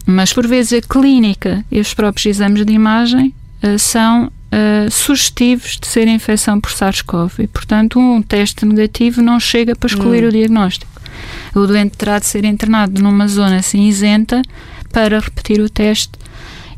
Mas 0.06 0.34
por 0.34 0.48
vezes 0.48 0.74
a 0.74 0.82
clínica 0.82 1.64
e 1.72 1.80
os 1.80 1.94
próprios 1.94 2.26
exames 2.26 2.66
de 2.66 2.74
imagem 2.74 3.34
são 3.78 4.32
eh, 4.52 4.88
sugestivos 4.90 5.78
de 5.80 5.86
ser 5.86 6.08
infecção 6.08 6.60
por 6.60 6.72
SARS-CoV 6.72 7.44
e, 7.44 7.48
portanto, 7.48 8.00
um 8.00 8.20
teste 8.20 8.66
negativo 8.66 9.22
não 9.22 9.40
chega 9.40 9.76
para 9.76 9.88
excluir 9.88 10.24
o 10.24 10.32
diagnóstico. 10.32 10.92
O 11.54 11.68
doente 11.68 11.98
terá 11.98 12.18
de 12.18 12.26
ser 12.26 12.44
internado 12.46 13.02
numa 13.02 13.28
zona 13.28 13.62
cinzenta 13.62 14.42
para 14.92 15.20
repetir 15.20 15.60
o 15.60 15.70
teste. 15.70 16.12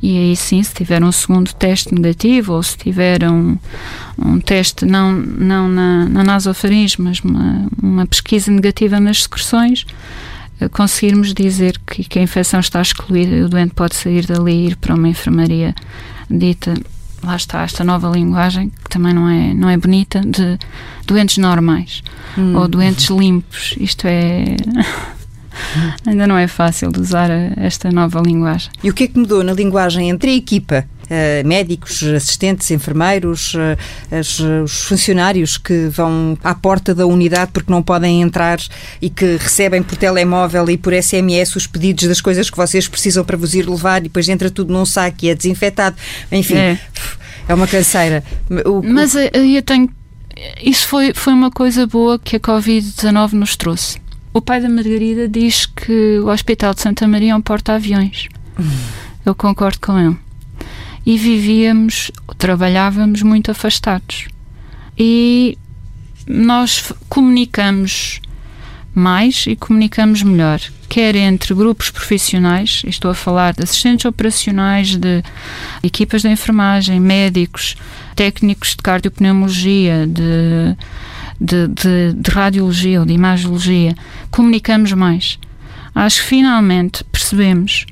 E 0.02 0.18
aí 0.18 0.36
sim, 0.36 0.62
se 0.64 0.74
tiver 0.74 1.02
um 1.04 1.12
segundo 1.12 1.54
teste 1.54 1.94
negativo 1.94 2.54
ou 2.54 2.64
se 2.64 2.76
tiver 2.76 3.24
um, 3.24 3.56
um 4.18 4.40
teste 4.40 4.84
não, 4.84 5.14
não 5.14 5.70
na, 5.70 6.06
na 6.06 6.24
nasofaringe, 6.24 6.96
mas 7.00 7.20
uma, 7.20 7.68
uma 7.82 8.06
pesquisa 8.08 8.52
negativa 8.52 9.00
nas 9.00 9.24
secreções, 9.24 9.86
eh, 9.86 9.94
conseguirmos 10.70 11.34
dizer 11.34 11.80
que, 11.86 12.04
que 12.04 12.20
a 12.20 12.22
infecção 12.22 12.60
está 12.60 12.82
excluída 12.82 13.36
e 13.36 13.44
o 13.44 13.50
doente 13.50 13.74
pode 13.74 13.96
sair 13.96 14.26
dali 14.26 14.52
e 14.54 14.68
ir 14.68 14.76
para 14.76 14.96
uma 14.96 15.08
enfermaria 15.10 15.74
dita, 16.30 16.74
lá 17.24 17.36
está, 17.36 17.64
esta 17.64 17.84
nova 17.84 18.10
linguagem, 18.10 18.70
que 18.84 18.90
também 18.90 19.14
não 19.14 19.28
é, 19.30 19.54
não 19.54 19.70
é 19.70 19.78
bonita, 19.78 20.22
de 20.22 20.58
doentes 21.06 21.38
normais 21.38 22.04
Hum. 22.38 22.56
ou 22.56 22.68
doentes 22.68 23.10
limpos. 23.10 23.76
Isto 23.78 24.08
é. 24.08 24.56
Ainda 26.08 26.26
não 26.26 26.38
é 26.38 26.48
fácil 26.48 26.92
de 26.92 27.00
usar 27.02 27.30
esta 27.58 27.92
nova 27.92 28.22
linguagem. 28.22 28.72
E 28.84 28.90
o 28.90 28.94
que 28.94 29.04
é 29.04 29.08
que 29.08 29.20
mudou 29.20 29.44
na 29.44 29.54
linguagem 29.54 30.10
entre 30.10 30.32
a 30.32 30.34
equipa? 30.34 30.86
Eh, 31.14 31.44
médicos, 31.44 32.02
assistentes, 32.04 32.72
enfermeiros, 32.72 33.54
eh, 33.56 34.18
as- 34.20 34.40
os 34.40 34.84
funcionários 34.86 35.58
que 35.58 35.88
vão 35.90 36.38
à 36.42 36.56
porta 36.56 36.96
da 36.96 37.06
unidade 37.06 37.52
porque 37.52 37.70
não 37.70 37.84
podem 37.84 38.22
entrar 38.22 38.60
e 39.02 39.10
que 39.10 39.36
recebem 39.36 39.84
por 39.84 39.98
telemóvel 39.98 40.70
e 40.70 40.78
por 40.78 40.94
SMS 40.94 41.58
os 41.58 41.68
pedidos 41.68 42.08
das 42.08 42.22
coisas 42.22 42.50
que 42.50 42.56
vocês 42.56 42.88
precisam 42.88 43.26
para 43.26 43.36
vos 43.36 43.54
ir 43.54 43.70
levar 43.70 44.00
e 44.00 44.04
depois 44.04 44.30
entra 44.30 44.50
tudo 44.50 44.72
num 44.72 44.86
saco 44.86 45.18
e 45.24 45.30
é 45.30 45.36
desinfetado. 45.36 45.98
Enfim, 46.32 46.56
é, 46.56 46.80
É. 47.50 47.54
uma 47.54 47.68
canseira. 47.68 48.24
O- 48.66 48.82
Mas 48.82 49.14
eh, 49.16 49.30
eu 49.34 49.62
tenho. 49.62 49.90
Isso 50.64 50.88
foi, 50.88 51.14
foi 51.14 51.34
uma 51.34 51.52
coisa 51.52 51.86
boa 51.86 52.18
que 52.18 52.38
a 52.38 52.40
Covid-19 52.40 53.34
nos 53.34 53.58
trouxe. 53.58 54.00
O 54.34 54.40
pai 54.42 54.62
da 54.62 54.70
Margarida 54.70 55.28
diz 55.28 55.66
que 55.66 56.20
o 56.20 56.30
Hospital 56.30 56.74
de 56.74 56.80
Santa 56.82 57.06
Maria 57.06 57.34
é 57.34 57.36
um 57.36 57.42
porta-aviões. 57.42 58.30
Eu 59.26 59.36
concordo 59.36 59.78
com 59.82 60.00
ele. 60.00 60.16
E 61.06 61.18
vivíamos, 61.18 62.12
trabalhávamos 62.38 63.22
muito 63.22 63.52
afastados. 63.52 64.28
E 64.98 65.58
nós 66.28 66.94
comunicamos 67.10 68.22
mais 68.94 69.46
e 69.48 69.56
comunicamos 69.56 70.22
melhor, 70.22 70.60
quer 70.90 71.16
entre 71.16 71.54
grupos 71.54 71.90
profissionais, 71.90 72.84
estou 72.86 73.10
a 73.12 73.16
falar 73.16 73.54
de 73.54 73.64
assistentes 73.64 74.06
operacionais, 74.06 74.96
de 74.96 75.24
equipas 75.82 76.22
de 76.22 76.28
enfermagem, 76.28 77.00
médicos, 77.00 77.78
técnicos 78.16 78.72
de 78.72 78.78
cardiopneumologia, 78.78 80.06
de, 80.06 80.76
de, 81.40 81.68
de, 81.68 82.14
de 82.14 82.32
radiologia 82.32 83.00
ou 83.00 83.06
de 83.06 83.14
imagiologia, 83.14 83.96
comunicamos 84.30 84.92
mais. 84.92 85.40
Acho 85.96 86.22
que 86.22 86.28
finalmente 86.28 87.04
percebemos, 87.06 87.86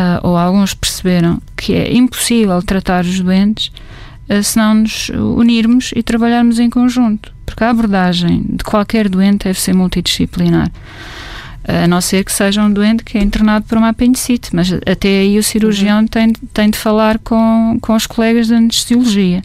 ah, 0.00 0.20
ou 0.22 0.36
alguns 0.36 0.74
perceberam, 0.74 1.42
que 1.56 1.74
é 1.74 1.92
impossível 1.92 2.62
tratar 2.62 3.04
os 3.04 3.18
doentes 3.18 3.72
ah, 4.28 4.40
se 4.40 4.56
não 4.56 4.74
nos 4.74 5.08
unirmos 5.08 5.90
e 5.96 6.04
trabalharmos 6.04 6.60
em 6.60 6.70
conjunto. 6.70 7.34
Porque 7.44 7.64
a 7.64 7.70
abordagem 7.70 8.44
de 8.48 8.62
qualquer 8.62 9.08
doente 9.08 9.46
deve 9.46 9.60
ser 9.60 9.74
multidisciplinar. 9.74 10.70
A 11.66 11.88
não 11.88 12.00
ser 12.00 12.24
que 12.24 12.30
seja 12.30 12.62
um 12.62 12.72
doente 12.72 13.02
que 13.02 13.18
é 13.18 13.22
internado 13.22 13.66
por 13.66 13.76
uma 13.76 13.88
apendicite, 13.88 14.54
mas 14.54 14.72
até 14.72 15.08
aí 15.08 15.36
o 15.36 15.42
cirurgião 15.42 16.06
tem, 16.06 16.32
tem 16.54 16.70
de 16.70 16.78
falar 16.78 17.18
com, 17.18 17.76
com 17.82 17.94
os 17.94 18.06
colegas 18.06 18.46
de 18.46 18.54
anestesiologia. 18.54 19.42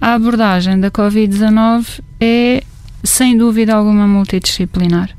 A 0.00 0.14
abordagem 0.14 0.80
da 0.80 0.90
Covid-19 0.90 2.00
é, 2.18 2.64
sem 3.04 3.36
dúvida 3.36 3.74
alguma, 3.74 4.08
multidisciplinar. 4.08 5.10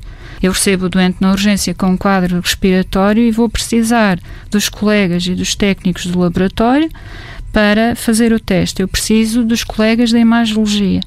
Eu 0.42 0.52
recebo 0.52 0.86
o 0.86 0.88
doente 0.88 1.18
na 1.20 1.30
urgência 1.30 1.72
com 1.72 1.86
um 1.86 1.96
quadro 1.96 2.40
respiratório 2.40 3.22
e 3.22 3.30
vou 3.30 3.48
precisar 3.48 4.18
dos 4.50 4.68
colegas 4.68 5.26
e 5.26 5.34
dos 5.34 5.54
técnicos 5.54 6.06
do 6.06 6.18
laboratório 6.18 6.90
para 7.52 7.94
fazer 7.94 8.32
o 8.32 8.40
teste. 8.40 8.82
Eu 8.82 8.88
preciso 8.88 9.44
dos 9.44 9.62
colegas 9.62 10.10
da 10.10 10.18
imagiologia. 10.18 11.00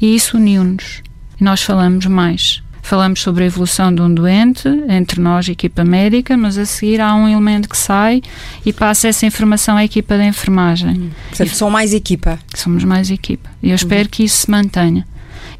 E 0.00 0.14
isso 0.14 0.36
uniu-nos. 0.36 1.02
Nós 1.40 1.62
falamos 1.62 2.06
mais. 2.06 2.62
Falamos 2.82 3.20
sobre 3.20 3.44
a 3.44 3.46
evolução 3.46 3.94
de 3.94 4.02
um 4.02 4.12
doente, 4.12 4.68
entre 4.88 5.20
nós, 5.20 5.48
equipa 5.48 5.84
médica, 5.84 6.36
mas 6.36 6.58
a 6.58 6.66
seguir 6.66 7.00
há 7.00 7.14
um 7.14 7.28
elemento 7.28 7.68
que 7.68 7.76
sai 7.76 8.20
e 8.66 8.72
passa 8.72 9.08
essa 9.08 9.24
informação 9.24 9.76
à 9.76 9.84
equipa 9.84 10.18
da 10.18 10.26
enfermagem. 10.26 11.10
Portanto, 11.28 11.54
são 11.54 11.70
mais 11.70 11.94
equipa. 11.94 12.38
Somos 12.54 12.82
mais 12.84 13.10
equipa. 13.10 13.48
E 13.62 13.70
eu 13.70 13.76
espero 13.76 14.08
que 14.08 14.24
isso 14.24 14.38
se 14.38 14.50
mantenha. 14.50 15.06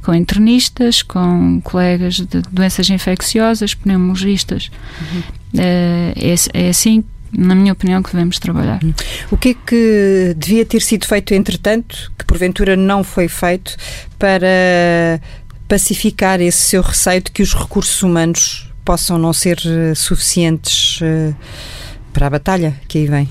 Com 0.03 0.15
internistas, 0.15 1.03
com 1.03 1.61
colegas 1.63 2.17
de 2.17 2.43
doenças 2.51 2.91
infecciosas, 2.91 3.75
pneumologistas. 3.75 4.71
Eh, 5.57 6.13
é, 6.17 6.65
é 6.65 6.69
assim, 6.69 7.05
na 7.33 7.55
minha 7.55 7.73
opinião, 7.73 8.03
que 8.03 8.13
devemos 8.13 8.39
trabalhar. 8.39 8.81
O 9.31 9.37
que 9.37 9.51
é 9.51 9.55
que 9.55 10.35
devia 10.37 10.67
ter 10.67 10.83
sido 10.83 11.07
feito 11.07 11.33
entretanto, 11.35 12.13
que 12.19 12.25
porventura 12.25 12.77
não 12.77 13.03
foi 13.05 13.29
feito, 13.29 13.77
para 14.19 15.21
pacificar 15.67 16.41
esse 16.41 16.59
seu 16.59 16.83
receio 16.83 17.23
de 17.23 17.31
que 17.31 17.43
os 17.43 17.55
recursos 17.55 18.03
humanos 18.03 18.69
possam 18.85 19.17
não 19.19 19.33
ser 19.33 19.59
eh, 19.65 19.95
suficientes 19.95 20.99
eh, 21.03 21.33
para 22.13 22.27
a 22.27 22.31
batalha 22.31 22.75
que 22.87 22.99
aí 22.99 23.07
vem? 23.07 23.29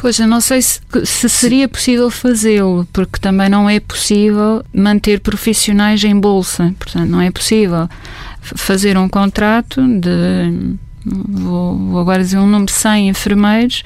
Pois, 0.00 0.18
eu 0.18 0.26
não 0.26 0.40
sei 0.40 0.62
se, 0.62 0.80
se 1.04 1.28
seria 1.28 1.68
possível 1.68 2.10
fazê-lo, 2.10 2.88
porque 2.90 3.18
também 3.20 3.50
não 3.50 3.68
é 3.68 3.78
possível 3.78 4.64
manter 4.72 5.20
profissionais 5.20 6.02
em 6.02 6.18
bolsa. 6.18 6.74
Portanto, 6.78 7.10
não 7.10 7.20
é 7.20 7.30
possível 7.30 7.86
fazer 8.40 8.96
um 8.96 9.10
contrato 9.10 9.86
de, 10.00 10.74
vou, 11.04 11.76
vou 11.76 12.00
agora 12.00 12.22
dizer 12.22 12.38
um 12.38 12.46
número 12.46 12.64
de 12.64 12.72
100 12.72 13.10
enfermeiros, 13.10 13.82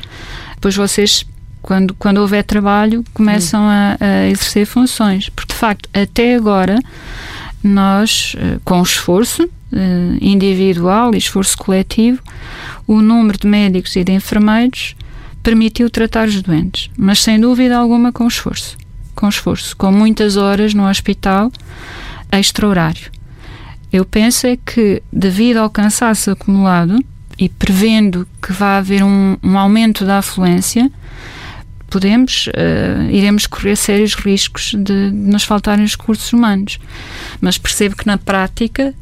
depois 0.55 0.77
vocês, 0.77 1.27
quando, 1.61 1.93
quando 1.95 2.19
houver 2.19 2.45
trabalho, 2.45 3.05
começam 3.13 3.65
a, 3.65 3.97
a 3.99 4.29
exercer 4.29 4.67
funções. 4.67 5.29
Porque, 5.31 5.53
de 5.53 5.59
facto, 5.59 5.89
até 5.93 6.37
agora, 6.37 6.79
nós, 7.61 8.37
eh, 8.39 8.61
com 8.65 8.81
esforço 8.81 9.51
eh, 9.73 10.19
individual 10.21 11.13
e 11.13 11.19
esforço 11.19 11.59
coletivo, 11.59 12.23
o 12.87 13.03
número 13.03 13.37
de 13.37 13.49
médicos 13.49 13.97
e 13.97 14.05
de 14.05 14.13
enfermeiros 14.13 14.95
permitiu 15.45 15.91
tratar 15.91 16.27
os 16.27 16.43
doentes, 16.43 16.91
mas 16.97 17.23
sem 17.23 17.39
dúvida 17.39 17.77
alguma 17.77 18.11
com 18.11 18.27
esforço, 18.27 18.77
com 19.15 19.29
esforço, 19.29 19.77
com 19.77 19.93
muitas 19.93 20.37
horas 20.37 20.73
no 20.73 20.89
hospital 20.89 21.53
extra-horário. 22.33 23.13
Eu 23.93 24.05
penso 24.05 24.47
é 24.47 24.57
que, 24.57 25.03
devido 25.13 25.59
ao 25.59 25.71
cansaço 25.71 26.31
acumulado 26.31 26.99
e 27.39 27.49
prevendo 27.49 28.27
que 28.43 28.53
vai 28.53 28.79
haver 28.79 29.05
um, 29.05 29.37
um 29.43 29.59
aumento 29.59 30.05
da 30.05 30.19
afluência, 30.19 30.91
podemos, 31.91 32.49
uh, 32.49 33.11
iremos 33.11 33.47
correr 33.47 33.77
sérios 33.77 34.15
riscos 34.15 34.73
de, 34.75 35.11
de 35.11 35.13
nos 35.13 35.45
faltarem 35.45 35.85
os 35.85 35.93
recursos 35.93 36.33
humanos. 36.33 36.81
Mas 37.41 37.59
percebo 37.59 37.95
que 37.95 38.07
na 38.07 38.17
prática 38.17 38.95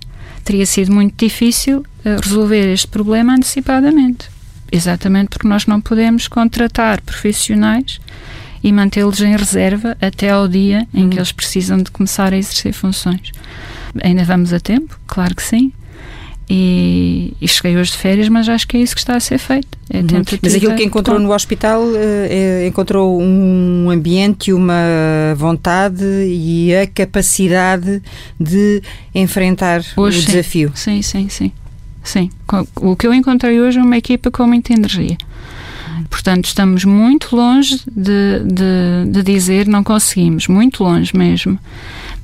teria 0.45 0.66
sido 0.66 0.93
muito 0.93 1.14
difícil 1.16 1.78
uh, 1.78 2.20
resolver 2.22 2.72
este 2.72 2.88
problema 2.88 3.32
antecipadamente. 3.32 4.32
Exatamente 4.73 5.29
porque 5.29 5.47
nós 5.47 5.66
não 5.66 5.81
podemos 5.81 6.27
contratar 6.27 7.03
profissionais 7.03 8.01
e 8.64 8.73
mantê-los 8.73 9.20
em 9.20 9.37
reserva 9.37 9.97
até 10.01 10.31
ao 10.31 10.49
dia 10.49 10.89
em 10.95 11.11
que 11.11 11.18
eles 11.18 11.31
precisam 11.31 11.79
de 11.79 11.91
começar 11.91 12.33
a 12.33 12.37
exercer 12.37 12.73
funções. 12.73 13.33
Ainda 14.03 14.25
vamos 14.25 14.53
a 14.53 14.59
tempo, 14.59 14.99
claro 15.07 15.35
que 15.35 15.43
sim. 15.43 15.73
E, 16.49 17.35
e 17.41 17.49
cheguei 17.49 17.77
hoje 17.77 17.93
de 17.93 17.99
férias, 17.99 18.29
mas 18.29 18.49
acho 18.49 18.66
que 18.66 18.77
é 18.77 18.81
isso 18.81 18.95
que 18.95 19.01
está 19.01 19.16
a 19.16 19.20
ser 19.20 19.39
feito. 19.39 19.79
É 19.91 19.99
Uhum. 19.99 20.23
Mas 20.43 20.55
aquilo 20.55 20.75
que 20.75 20.85
encontrou 20.85 21.18
no 21.18 21.33
hospital 21.33 21.83
eh, 21.95 22.64
eh, 22.64 22.66
encontrou 22.66 23.20
um 23.20 23.91
ambiente, 23.91 24.53
uma 24.53 25.35
vontade 25.37 26.05
e 26.05 26.75
a 26.75 26.87
capacidade 26.87 28.03
de 28.41 28.83
enfrentar 29.14 29.83
Hoje, 29.97 30.18
o 30.18 30.20
sim. 30.20 30.27
desafio. 30.27 30.73
Sim, 30.75 31.03
sim, 31.03 31.29
sim. 31.29 31.53
Sim. 32.03 32.30
O 32.76 32.96
que 32.96 33.07
eu 33.07 33.14
encontrei 33.14 33.61
hoje 33.61 33.78
é 33.78 33.82
uma 33.82 33.96
equipa 33.96 34.30
com 34.30 34.46
muita 34.46 34.72
energia. 34.72 35.16
Portanto, 36.11 36.46
estamos 36.46 36.84
muito 36.84 37.34
longe 37.34 37.80
de, 37.90 38.40
de, 38.40 39.11
de 39.11 39.22
dizer 39.22 39.66
não 39.66 39.82
conseguimos, 39.82 40.46
muito 40.46 40.84
longe 40.84 41.16
mesmo 41.16 41.59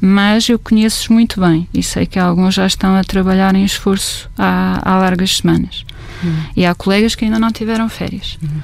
mas 0.00 0.48
eu 0.48 0.58
conheço-os 0.58 1.08
muito 1.08 1.40
bem 1.40 1.68
e 1.74 1.82
sei 1.82 2.06
que 2.06 2.18
alguns 2.18 2.54
já 2.54 2.66
estão 2.66 2.94
a 2.94 3.02
trabalhar 3.02 3.54
em 3.54 3.64
esforço 3.64 4.30
há, 4.38 4.80
há 4.82 4.98
largas 4.98 5.38
semanas. 5.38 5.84
Uhum. 6.22 6.42
E 6.56 6.66
há 6.66 6.74
colegas 6.74 7.14
que 7.14 7.24
ainda 7.24 7.38
não 7.38 7.50
tiveram 7.50 7.88
férias. 7.88 8.38
Uhum. 8.40 8.62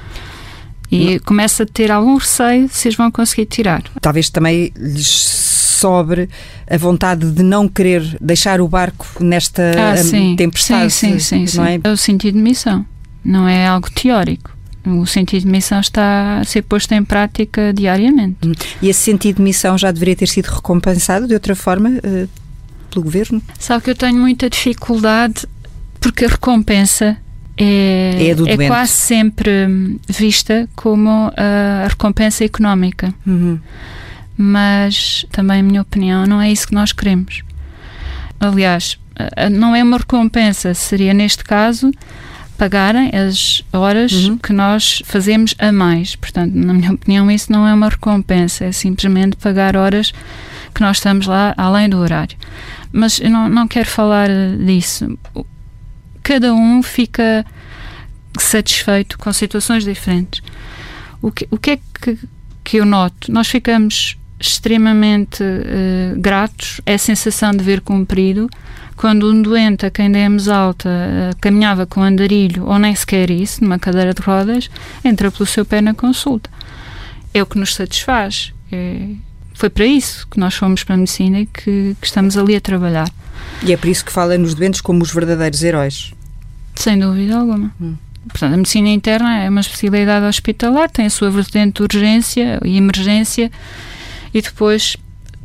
E 0.91 1.19
começa 1.19 1.63
a 1.63 1.65
ter 1.65 1.91
algum 1.91 2.15
receio 2.15 2.69
se 2.69 2.87
eles 2.87 2.97
vão 2.97 3.11
conseguir 3.11 3.47
tirar. 3.47 3.83
Talvez 3.99 4.29
também 4.29 4.71
lhes 4.77 5.07
sobre 5.75 6.29
a 6.69 6.77
vontade 6.77 7.29
de 7.31 7.43
não 7.43 7.67
querer 7.67 8.17
deixar 8.19 8.61
o 8.61 8.67
barco 8.67 9.05
nesta 9.19 9.63
ah, 9.91 9.97
sim. 9.97 10.35
tempestade. 10.35 10.91
Sim, 10.91 11.19
sim, 11.19 11.45
sim, 11.45 11.57
não 11.57 11.65
é? 11.65 11.79
é 11.83 11.89
o 11.91 11.97
sentido 11.97 12.35
de 12.35 12.41
missão, 12.41 12.85
não 13.23 13.47
é 13.47 13.67
algo 13.67 13.89
teórico. 13.91 14.55
O 14.85 15.05
sentido 15.07 15.41
de 15.41 15.47
missão 15.47 15.79
está 15.79 16.41
a 16.41 16.43
ser 16.43 16.61
posto 16.61 16.91
em 16.91 17.03
prática 17.03 17.73
diariamente. 17.73 18.47
Hum. 18.47 18.53
E 18.81 18.87
esse 18.87 18.99
sentido 18.99 19.37
de 19.37 19.41
missão 19.41 19.75
já 19.77 19.91
deveria 19.91 20.15
ter 20.15 20.27
sido 20.27 20.45
recompensado 20.45 21.27
de 21.27 21.33
outra 21.33 21.55
forma 21.55 21.89
uh, 21.89 22.29
pelo 22.91 23.03
governo? 23.03 23.41
Sabe 23.59 23.83
que 23.83 23.89
eu 23.89 23.95
tenho 23.95 24.19
muita 24.19 24.47
dificuldade 24.47 25.47
porque 25.99 26.25
a 26.25 26.27
recompensa 26.27 27.17
é, 27.57 28.35
é, 28.47 28.53
é 28.53 28.67
quase 28.67 28.91
sempre 28.91 29.97
vista 30.07 30.67
como 30.75 31.31
a 31.35 31.87
recompensa 31.87 32.43
económica. 32.43 33.13
Uhum. 33.25 33.59
Mas 34.37 35.25
também, 35.31 35.59
a 35.59 35.63
minha 35.63 35.81
opinião, 35.81 36.25
não 36.25 36.41
é 36.41 36.51
isso 36.51 36.67
que 36.67 36.73
nós 36.73 36.91
queremos. 36.91 37.43
Aliás, 38.39 38.99
não 39.51 39.75
é 39.75 39.83
uma 39.83 39.97
recompensa, 39.97 40.73
seria 40.73 41.13
neste 41.13 41.43
caso 41.43 41.91
pagarem 42.57 43.11
as 43.13 43.63
horas 43.73 44.11
uhum. 44.11 44.37
que 44.37 44.53
nós 44.53 45.01
fazemos 45.05 45.55
a 45.59 45.71
mais. 45.71 46.15
Portanto, 46.15 46.53
na 46.53 46.73
minha 46.73 46.93
opinião, 46.93 47.29
isso 47.29 47.51
não 47.51 47.67
é 47.67 47.73
uma 47.73 47.89
recompensa, 47.89 48.65
é 48.65 48.71
simplesmente 48.71 49.35
pagar 49.37 49.75
horas 49.75 50.13
que 50.73 50.81
nós 50.81 50.97
estamos 50.97 51.27
lá 51.27 51.53
além 51.57 51.89
do 51.89 51.97
horário. 51.97 52.37
Mas 52.91 53.19
eu 53.19 53.29
não, 53.29 53.49
não 53.49 53.67
quero 53.67 53.89
falar 53.89 54.29
disso. 54.65 55.17
Cada 56.23 56.53
um 56.53 56.81
fica 56.81 57.45
satisfeito 58.39 59.17
com 59.17 59.31
situações 59.31 59.83
diferentes. 59.83 60.41
O 61.21 61.31
que, 61.31 61.47
o 61.51 61.57
que 61.57 61.71
é 61.71 61.77
que, 61.77 62.19
que 62.63 62.77
eu 62.77 62.85
noto? 62.85 63.31
Nós 63.31 63.47
ficamos 63.47 64.17
extremamente 64.47 65.43
uh, 65.43 66.19
gratos, 66.19 66.81
é 66.85 66.95
a 66.95 66.97
sensação 66.97 67.51
de 67.51 67.63
ver 67.63 67.81
cumprido 67.81 68.49
quando 68.95 69.29
um 69.29 69.41
doente 69.41 69.85
a 69.85 69.91
quem 69.91 70.09
demos 70.09 70.47
alta 70.47 70.89
uh, 70.89 71.35
caminhava 71.41 71.85
com 71.85 72.01
andarilho 72.01 72.65
ou 72.65 72.79
nem 72.79 72.95
sequer 72.95 73.29
isso, 73.29 73.63
numa 73.63 73.77
cadeira 73.77 74.13
de 74.13 74.21
rodas, 74.21 74.69
entra 75.03 75.29
pelo 75.29 75.45
seu 75.45 75.65
pé 75.65 75.81
na 75.81 75.93
consulta. 75.93 76.49
É 77.33 77.43
o 77.43 77.45
que 77.45 77.57
nos 77.57 77.75
satisfaz. 77.75 78.53
É, 78.71 79.09
foi 79.53 79.69
para 79.69 79.85
isso 79.85 80.25
que 80.27 80.39
nós 80.39 80.55
fomos 80.55 80.83
para 80.83 80.95
a 80.95 80.97
medicina 80.97 81.41
e 81.41 81.45
que, 81.45 81.95
que, 81.99 82.05
estamos 82.07 82.37
ali 82.37 82.55
a 82.55 82.61
trabalhar. 82.61 83.09
E 83.63 83.73
é 83.73 83.77
por 83.77 83.89
isso 83.89 84.05
que 84.05 84.11
fala 84.11 84.37
nos 84.37 84.53
doentes 84.53 84.79
como 84.79 85.03
os 85.03 85.13
verdadeiros 85.13 85.61
heróis. 85.61 86.13
Sem 86.75 86.99
dúvida 86.99 87.37
alguma. 87.37 87.73
Hum. 87.79 87.95
Portanto, 88.27 88.53
a 88.53 88.57
medicina 88.57 88.89
interna 88.89 89.37
é 89.37 89.49
uma 89.49 89.61
especialidade 89.61 90.25
hospitalar, 90.25 90.89
tem 90.89 91.05
a 91.05 91.09
sua 91.09 91.29
vertente 91.29 91.75
de 91.75 91.83
urgência 91.83 92.59
e 92.63 92.77
emergência 92.77 93.51
e 94.35 94.41
depois 94.41 94.97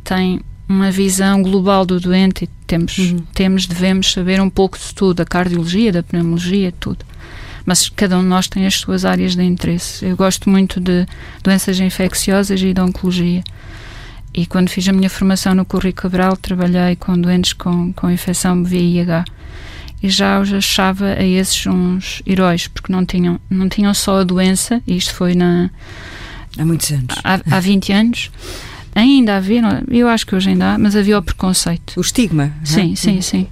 tem 0.03 0.41
uma 0.67 0.91
visão 0.91 1.41
global 1.41 1.85
do 1.85 1.97
doente 1.97 2.43
e 2.43 2.47
temos, 2.67 2.97
uhum. 2.97 3.19
temos, 3.33 3.65
devemos 3.65 4.11
saber 4.11 4.41
um 4.41 4.49
pouco 4.49 4.77
de 4.77 4.93
tudo, 4.93 5.15
da 5.15 5.25
cardiologia, 5.25 5.93
da 5.93 6.03
pneumologia, 6.03 6.73
tudo. 6.77 7.05
Mas 7.65 7.87
cada 7.87 8.17
um 8.17 8.21
de 8.21 8.27
nós 8.27 8.49
tem 8.49 8.67
as 8.67 8.75
suas 8.75 9.05
áreas 9.05 9.33
de 9.33 9.43
interesse. 9.43 10.03
Eu 10.03 10.17
gosto 10.17 10.49
muito 10.49 10.81
de 10.81 11.05
doenças 11.41 11.79
infecciosas 11.79 12.61
e 12.61 12.73
de 12.73 12.81
oncologia. 12.81 13.41
E 14.33 14.45
quando 14.45 14.67
fiz 14.67 14.85
a 14.89 14.91
minha 14.91 15.09
formação 15.09 15.55
no 15.55 15.63
Curri 15.63 15.93
Cabral, 15.93 16.35
trabalhei 16.35 16.97
com 16.97 17.17
doentes 17.17 17.53
com, 17.53 17.93
com 17.93 18.11
infecção 18.11 18.61
VIH. 18.61 19.23
E 20.03 20.09
já 20.09 20.37
os 20.37 20.51
achava 20.51 21.05
a 21.05 21.23
esses 21.23 21.65
uns 21.65 22.21
heróis, 22.27 22.67
porque 22.67 22.91
não 22.91 23.05
tinham, 23.05 23.39
não 23.49 23.69
tinham 23.69 23.93
só 23.93 24.19
a 24.19 24.23
doença, 24.25 24.81
isto 24.85 25.13
foi 25.13 25.33
na, 25.33 25.69
há 26.57 26.65
muitos 26.65 26.91
anos. 26.91 27.15
Há, 27.23 27.39
há 27.49 27.59
20 27.61 27.93
anos. 27.93 28.31
Ainda 28.93 29.37
havia, 29.37 29.61
eu 29.89 30.07
acho 30.07 30.25
que 30.25 30.35
hoje 30.35 30.49
ainda 30.49 30.73
há, 30.73 30.77
mas 30.77 30.95
havia 30.95 31.17
o 31.17 31.23
preconceito. 31.23 31.93
O 31.97 32.01
estigma. 32.01 32.51
Sim, 32.63 32.93
é? 32.93 32.95
sim, 32.95 33.21
sim. 33.21 33.47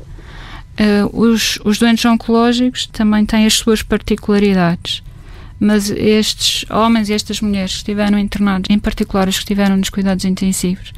Uh, 0.79 1.21
os, 1.21 1.59
os 1.63 1.77
doentes 1.77 2.05
oncológicos 2.05 2.85
também 2.87 3.25
têm 3.25 3.45
as 3.45 3.53
suas 3.53 3.81
particularidades, 3.81 5.03
mas 5.59 5.89
estes 5.89 6.65
homens 6.69 7.09
e 7.09 7.13
estas 7.13 7.41
mulheres 7.41 7.71
que 7.71 7.77
estiveram 7.77 8.17
internados, 8.17 8.69
em 8.69 8.79
particular 8.79 9.27
os 9.27 9.35
que 9.35 9.43
estiveram 9.43 9.75
nos 9.77 9.89
cuidados 9.89 10.23
intensivos, 10.23 10.93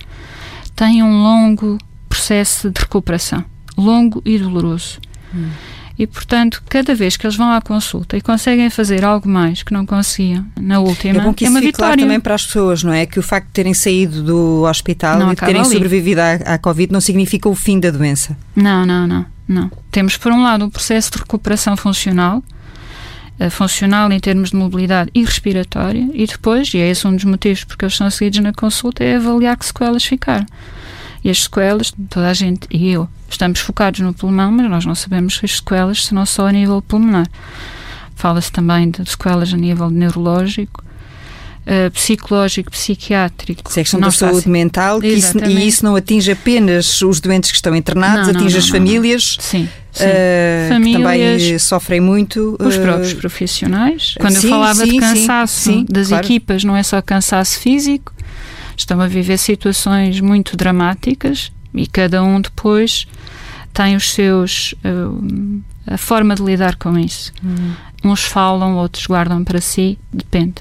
têm 0.75 1.01
um 1.01 1.23
longo 1.23 1.77
processo 2.07 2.69
de 2.69 2.79
recuperação, 2.79 3.43
longo 3.77 4.21
e 4.25 4.37
doloroso. 4.37 4.99
Hum. 5.33 5.49
E, 6.01 6.07
portanto, 6.07 6.63
cada 6.67 6.95
vez 6.95 7.15
que 7.15 7.27
eles 7.27 7.35
vão 7.35 7.51
à 7.51 7.61
consulta 7.61 8.17
e 8.17 8.21
conseguem 8.21 8.71
fazer 8.71 9.05
algo 9.05 9.29
mais 9.29 9.61
que 9.61 9.71
não 9.71 9.85
conseguiam 9.85 10.43
na 10.59 10.79
última, 10.79 11.19
é, 11.19 11.21
bom 11.21 11.31
que 11.31 11.45
é 11.45 11.49
uma 11.49 11.61
vitória. 11.61 11.93
Claro 11.93 12.01
também 12.01 12.19
para 12.19 12.33
as 12.33 12.43
pessoas, 12.43 12.83
não 12.83 12.91
é? 12.91 13.05
Que 13.05 13.19
o 13.19 13.21
facto 13.21 13.45
de 13.45 13.53
terem 13.53 13.75
saído 13.75 14.23
do 14.23 14.63
hospital 14.63 15.19
não 15.19 15.31
e 15.31 15.35
de 15.35 15.41
terem 15.41 15.61
ali. 15.61 15.69
sobrevivido 15.69 16.19
à, 16.19 16.31
à 16.55 16.57
Covid 16.57 16.91
não 16.91 16.99
significa 16.99 17.47
o 17.47 17.53
fim 17.53 17.79
da 17.79 17.91
doença. 17.91 18.35
Não, 18.55 18.83
não, 18.83 19.05
não, 19.05 19.23
não. 19.47 19.71
Temos, 19.91 20.17
por 20.17 20.31
um 20.31 20.41
lado, 20.41 20.65
um 20.65 20.71
processo 20.71 21.11
de 21.11 21.19
recuperação 21.19 21.77
funcional, 21.77 22.43
eh, 23.37 23.51
funcional 23.51 24.11
em 24.11 24.19
termos 24.19 24.49
de 24.49 24.55
mobilidade 24.55 25.11
e 25.13 25.23
respiratória, 25.23 26.09
e 26.15 26.25
depois, 26.25 26.73
e 26.73 26.79
é 26.79 26.89
esse 26.89 27.05
um 27.05 27.15
dos 27.15 27.25
motivos 27.25 27.63
porque 27.63 27.85
eles 27.85 27.95
são 27.95 28.09
seguidos 28.09 28.39
na 28.39 28.51
consulta, 28.51 29.03
é 29.03 29.17
avaliar 29.17 29.55
que 29.55 29.67
sequelas 29.67 30.03
ficaram. 30.03 30.47
E 31.23 31.29
as 31.29 31.43
sequelas, 31.43 31.93
toda 32.09 32.29
a 32.29 32.33
gente, 32.33 32.67
e 32.71 32.91
eu, 32.91 33.07
estamos 33.29 33.59
focados 33.59 33.99
no 33.99 34.13
pulmão, 34.13 34.51
mas 34.51 34.69
nós 34.69 34.85
não 34.85 34.95
sabemos 34.95 35.39
as 35.43 35.57
sequelas 35.57 36.05
se 36.05 36.13
não 36.13 36.25
só 36.25 36.47
a 36.47 36.51
nível 36.51 36.81
pulmonar. 36.81 37.27
Fala-se 38.15 38.51
também 38.51 38.89
de 38.89 39.07
sequelas 39.09 39.53
a 39.53 39.57
nível 39.57 39.89
neurológico, 39.89 40.83
Uh, 41.61 41.91
psicológico, 41.91 42.71
psiquiátrico. 42.71 43.61
Isso 43.69 43.79
é 43.79 43.83
questão 43.83 43.99
da 43.99 44.09
saúde 44.09 44.49
mental 44.49 44.99
que 44.99 45.07
isso, 45.07 45.37
e 45.37 45.67
isso 45.67 45.85
não 45.85 45.95
atinge 45.95 46.31
apenas 46.31 46.99
os 47.03 47.19
doentes 47.19 47.51
que 47.51 47.55
estão 47.55 47.75
internados, 47.75 48.29
não, 48.29 48.35
atinge 48.35 48.55
não, 48.55 48.63
as 48.63 48.67
famílias. 48.67 49.37
Sim. 49.39 49.69
Sim. 49.91 50.05
Uh, 50.05 50.69
famílias, 50.69 51.41
que 51.41 51.47
também 51.47 51.59
sofrem 51.59 52.01
muito. 52.01 52.57
Os 52.59 52.77
uh, 52.77 52.81
próprios 52.81 53.13
profissionais. 53.13 54.15
Quando 54.19 54.37
sim, 54.37 54.47
eu 54.47 54.53
falava 54.53 54.83
sim, 54.83 54.91
de 54.91 54.97
cansaço 54.97 55.85
das 55.87 56.07
claro. 56.07 56.25
equipas, 56.25 56.63
não 56.63 56.75
é 56.75 56.81
só 56.81 56.99
cansaço 56.99 57.59
físico, 57.59 58.11
estão 58.81 58.99
a 59.01 59.07
viver 59.07 59.37
situações 59.37 60.19
muito 60.19 60.57
dramáticas 60.57 61.51
e 61.73 61.87
cada 61.87 62.23
um 62.23 62.41
depois 62.41 63.07
tem 63.73 63.95
os 63.95 64.11
seus 64.11 64.73
uh, 64.83 65.61
a 65.87 65.97
forma 65.97 66.35
de 66.35 66.43
lidar 66.43 66.75
com 66.75 66.97
isso. 66.97 67.31
Uhum. 67.43 68.11
Uns 68.11 68.23
falam, 68.23 68.75
outros 68.75 69.05
guardam 69.05 69.43
para 69.43 69.61
si, 69.61 69.97
depende. 70.11 70.55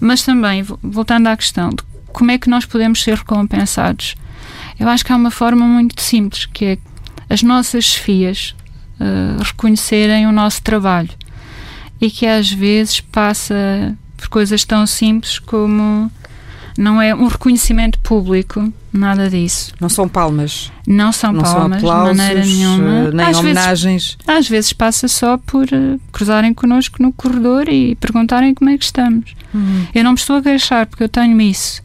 Mas 0.00 0.22
também, 0.22 0.64
voltando 0.82 1.28
à 1.28 1.36
questão 1.36 1.70
de 1.70 1.82
como 2.12 2.30
é 2.30 2.38
que 2.38 2.48
nós 2.48 2.64
podemos 2.64 3.02
ser 3.02 3.16
recompensados, 3.16 4.14
eu 4.78 4.88
acho 4.88 5.04
que 5.04 5.12
há 5.12 5.16
uma 5.16 5.30
forma 5.30 5.64
muito 5.64 6.00
simples, 6.00 6.46
que 6.46 6.64
é 6.64 6.78
as 7.28 7.42
nossas 7.42 7.84
chefias 7.84 8.54
uh, 9.00 9.42
reconhecerem 9.42 10.26
o 10.26 10.32
nosso 10.32 10.62
trabalho 10.62 11.10
e 12.00 12.10
que 12.10 12.26
às 12.26 12.50
vezes 12.50 13.00
passa 13.00 13.96
por 14.16 14.28
coisas 14.28 14.64
tão 14.64 14.86
simples 14.86 15.38
como 15.38 16.10
não 16.78 17.00
é 17.00 17.14
um 17.14 17.26
reconhecimento 17.26 17.98
público, 18.00 18.72
nada 18.92 19.28
disso. 19.28 19.72
Não 19.80 19.88
são 19.88 20.08
palmas. 20.08 20.70
Não 20.86 21.12
são 21.12 21.32
não 21.32 21.42
palmas, 21.42 21.80
são 21.80 21.90
aplausos, 21.90 22.16
de 22.16 22.22
maneira 22.22 22.46
nenhuma. 22.46 23.10
Nem 23.10 23.26
às 23.26 23.36
homenagens. 23.38 24.16
Vezes, 24.16 24.38
às 24.38 24.48
vezes 24.48 24.72
passa 24.72 25.08
só 25.08 25.38
por 25.38 25.64
uh, 25.64 26.00
cruzarem 26.12 26.52
connosco 26.52 27.02
no 27.02 27.12
corredor 27.12 27.68
e 27.68 27.94
perguntarem 27.96 28.54
como 28.54 28.70
é 28.70 28.78
que 28.78 28.84
estamos. 28.84 29.34
Uhum. 29.54 29.86
Eu 29.94 30.04
não 30.04 30.12
me 30.12 30.18
estou 30.18 30.36
a 30.36 30.42
queixar 30.42 30.86
porque 30.86 31.02
eu 31.02 31.08
tenho 31.08 31.40
isso. 31.40 31.82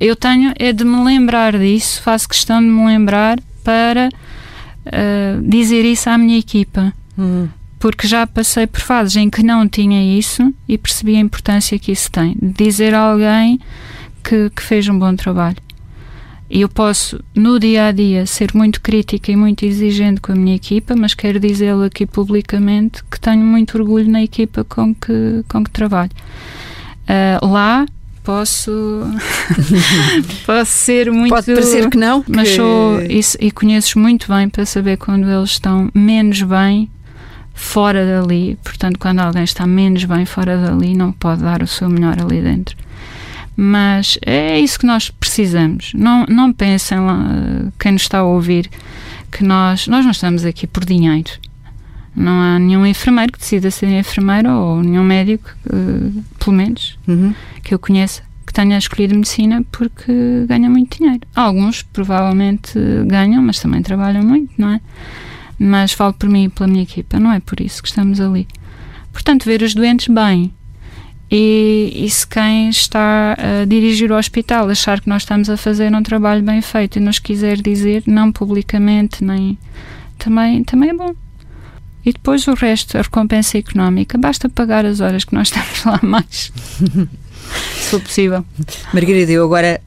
Eu 0.00 0.16
tenho 0.16 0.54
é 0.58 0.72
de 0.72 0.84
me 0.84 1.04
lembrar 1.04 1.58
disso, 1.58 2.00
faço 2.00 2.26
questão 2.26 2.62
de 2.62 2.66
me 2.66 2.86
lembrar 2.86 3.38
para 3.62 4.08
uh, 4.08 5.42
dizer 5.42 5.84
isso 5.84 6.08
à 6.08 6.16
minha 6.16 6.38
equipa. 6.38 6.94
Uhum 7.18 7.48
porque 7.78 8.08
já 8.08 8.26
passei 8.26 8.66
por 8.66 8.80
fases 8.80 9.16
em 9.16 9.28
que 9.28 9.42
não 9.42 9.68
tinha 9.68 10.18
isso 10.18 10.52
e 10.68 10.78
percebi 10.78 11.16
a 11.16 11.20
importância 11.20 11.78
que 11.78 11.92
isso 11.92 12.10
tem. 12.10 12.36
Dizer 12.40 12.94
a 12.94 13.00
alguém 13.00 13.60
que, 14.26 14.50
que 14.50 14.62
fez 14.62 14.88
um 14.88 14.98
bom 14.98 15.14
trabalho. 15.14 15.56
E 16.48 16.60
eu 16.60 16.68
posso, 16.68 17.22
no 17.34 17.58
dia 17.58 17.86
a 17.86 17.92
dia, 17.92 18.24
ser 18.24 18.50
muito 18.54 18.80
crítica 18.80 19.32
e 19.32 19.36
muito 19.36 19.64
exigente 19.64 20.20
com 20.20 20.32
a 20.32 20.34
minha 20.34 20.54
equipa, 20.54 20.94
mas 20.96 21.12
quero 21.12 21.40
dizê-lo 21.40 21.82
aqui 21.82 22.06
publicamente 22.06 23.02
que 23.10 23.18
tenho 23.18 23.44
muito 23.44 23.76
orgulho 23.76 24.08
na 24.08 24.22
equipa 24.22 24.62
com 24.64 24.94
que, 24.94 25.44
com 25.48 25.64
que 25.64 25.70
trabalho. 25.70 26.12
Uh, 27.02 27.46
lá 27.46 27.86
posso 28.22 28.70
posso 30.44 30.70
ser 30.72 31.12
muito 31.12 31.30
pode 31.30 31.46
parecer 31.46 31.88
que 31.88 31.96
não 31.96 32.24
mas 32.26 32.48
que... 32.48 32.56
sou 32.56 33.00
isso, 33.02 33.38
e 33.40 33.52
conheço 33.52 34.00
muito 34.00 34.26
bem 34.26 34.48
para 34.48 34.66
saber 34.66 34.96
quando 34.96 35.30
eles 35.30 35.50
estão 35.50 35.88
menos 35.94 36.42
bem 36.42 36.90
fora 37.54 38.04
dali, 38.04 38.58
portanto, 38.62 38.98
quando 38.98 39.20
alguém 39.20 39.44
está 39.44 39.66
menos 39.66 40.04
bem 40.04 40.26
fora 40.26 40.58
dali, 40.58 40.94
não 40.94 41.12
pode 41.12 41.42
dar 41.42 41.62
o 41.62 41.66
seu 41.66 41.88
melhor 41.88 42.20
ali 42.20 42.40
dentro. 42.42 42.76
Mas 43.56 44.18
é 44.24 44.60
isso 44.60 44.78
que 44.78 44.86
nós 44.86 45.08
precisamos. 45.08 45.92
Não, 45.94 46.26
não 46.26 46.52
pensem 46.52 46.98
lá, 46.98 47.24
quem 47.78 47.92
nos 47.92 48.02
está 48.02 48.18
a 48.18 48.24
ouvir, 48.24 48.68
que 49.32 49.42
nós, 49.42 49.86
nós 49.86 50.04
não 50.04 50.12
estamos 50.12 50.44
aqui 50.44 50.66
por 50.66 50.84
dinheiro. 50.84 51.30
Não 52.14 52.32
há 52.32 52.58
nenhum 52.58 52.86
enfermeiro 52.86 53.32
que 53.32 53.38
decida 53.38 53.70
ser 53.70 53.88
enfermeiro 53.88 54.50
ou 54.50 54.82
nenhum 54.82 55.04
médico, 55.04 55.50
uh, 55.66 56.24
pelo 56.38 56.56
menos, 56.56 56.98
uhum. 57.06 57.34
que 57.62 57.74
eu 57.74 57.78
conheça, 57.78 58.22
que 58.46 58.52
tenha 58.52 58.78
escolhido 58.78 59.14
medicina 59.14 59.62
porque 59.70 60.12
ganha 60.46 60.68
muito 60.68 60.98
dinheiro. 60.98 61.20
Alguns 61.34 61.82
provavelmente 61.82 62.72
ganham, 63.06 63.42
mas 63.42 63.58
também 63.58 63.82
trabalham 63.82 64.22
muito, 64.22 64.52
não 64.56 64.70
é? 64.70 64.80
Mas 65.58 65.92
falo 65.92 66.12
por 66.14 66.28
mim 66.28 66.44
e 66.44 66.48
pela 66.48 66.66
minha 66.66 66.82
equipa, 66.82 67.18
não 67.18 67.32
é 67.32 67.40
por 67.40 67.60
isso 67.60 67.82
que 67.82 67.88
estamos 67.88 68.20
ali. 68.20 68.46
Portanto, 69.12 69.44
ver 69.44 69.62
os 69.62 69.74
doentes 69.74 70.08
bem. 70.08 70.52
E, 71.30 71.92
e 72.04 72.08
se 72.08 72.26
quem 72.26 72.68
está 72.68 73.36
a 73.38 73.64
dirigir 73.64 74.12
o 74.12 74.16
hospital 74.16 74.68
achar 74.68 75.00
que 75.00 75.08
nós 75.08 75.22
estamos 75.22 75.50
a 75.50 75.56
fazer 75.56 75.92
um 75.92 76.02
trabalho 76.02 76.42
bem 76.42 76.62
feito 76.62 76.96
e 76.96 77.00
nos 77.00 77.18
quiser 77.18 77.60
dizer, 77.60 78.04
não 78.06 78.30
publicamente, 78.30 79.24
nem 79.24 79.58
também, 80.18 80.62
também 80.62 80.90
é 80.90 80.94
bom. 80.94 81.14
E 82.04 82.12
depois 82.12 82.46
o 82.46 82.54
resto, 82.54 82.96
a 82.96 83.02
recompensa 83.02 83.58
económica, 83.58 84.16
basta 84.16 84.48
pagar 84.48 84.86
as 84.86 85.00
horas 85.00 85.24
que 85.24 85.34
nós 85.34 85.48
estamos 85.50 85.84
lá 85.84 85.98
mais. 86.02 86.52
se 87.74 87.90
for 87.90 88.00
possível. 88.00 88.44
Margarida, 88.94 89.32
eu 89.32 89.44
agora 89.44 89.80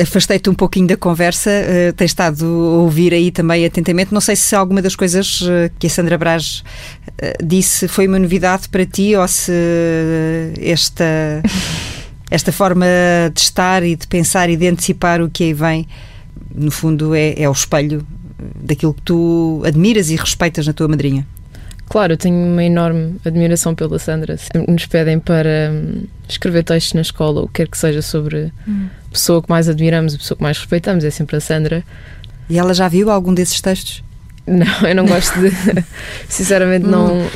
afastei-te 0.00 0.48
um 0.48 0.54
pouquinho 0.54 0.86
da 0.86 0.96
conversa, 0.96 1.50
uh, 1.50 1.92
tens 1.92 2.10
estado 2.10 2.44
a 2.44 2.78
ouvir 2.78 3.12
aí 3.12 3.30
também 3.30 3.64
atentamente. 3.64 4.12
Não 4.12 4.20
sei 4.20 4.36
se 4.36 4.54
alguma 4.54 4.80
das 4.80 4.94
coisas 4.94 5.40
uh, 5.42 5.70
que 5.78 5.86
a 5.86 5.90
Sandra 5.90 6.16
Braz 6.16 6.62
uh, 7.08 7.44
disse 7.44 7.88
foi 7.88 8.06
uma 8.06 8.18
novidade 8.18 8.68
para 8.68 8.84
ti 8.86 9.14
ou 9.14 9.26
se 9.26 9.52
esta, 10.60 11.04
esta 12.30 12.52
forma 12.52 12.86
de 13.32 13.40
estar 13.40 13.82
e 13.82 13.96
de 13.96 14.06
pensar 14.06 14.48
e 14.48 14.56
de 14.56 14.68
antecipar 14.68 15.20
o 15.20 15.28
que 15.28 15.44
aí 15.44 15.52
vem, 15.52 15.88
no 16.54 16.70
fundo, 16.70 17.14
é, 17.14 17.34
é 17.36 17.48
o 17.48 17.52
espelho 17.52 18.06
daquilo 18.54 18.94
que 18.94 19.02
tu 19.02 19.62
admiras 19.64 20.10
e 20.10 20.16
respeitas 20.16 20.66
na 20.66 20.72
tua 20.72 20.88
madrinha. 20.88 21.26
Claro, 21.88 22.12
eu 22.12 22.16
tenho 22.16 22.36
uma 22.36 22.62
enorme 22.62 23.16
admiração 23.24 23.74
pela 23.74 23.98
Sandra. 23.98 24.36
Nos 24.66 24.86
pedem 24.86 25.18
para 25.18 25.70
hum, 25.72 26.04
escrever 26.28 26.62
textos 26.62 26.92
na 26.92 27.00
escola, 27.00 27.40
o 27.40 27.46
que 27.46 27.54
quer 27.54 27.68
que 27.68 27.78
seja 27.78 28.02
sobre 28.02 28.52
hum. 28.66 28.88
a 29.06 29.12
pessoa 29.12 29.42
que 29.42 29.48
mais 29.48 29.68
admiramos, 29.68 30.14
a 30.14 30.18
pessoa 30.18 30.36
que 30.36 30.42
mais 30.42 30.58
respeitamos, 30.58 31.02
é 31.02 31.10
sempre 31.10 31.36
a 31.36 31.40
Sandra. 31.40 31.82
E 32.50 32.58
ela 32.58 32.74
já 32.74 32.88
viu 32.88 33.10
algum 33.10 33.32
desses 33.32 33.60
textos? 33.60 34.04
Não, 34.46 34.88
eu 34.88 34.94
não 34.94 35.06
gosto 35.06 35.38
de. 35.40 35.50
sinceramente, 36.28 36.86
hum. 36.86 36.90
não. 36.90 37.30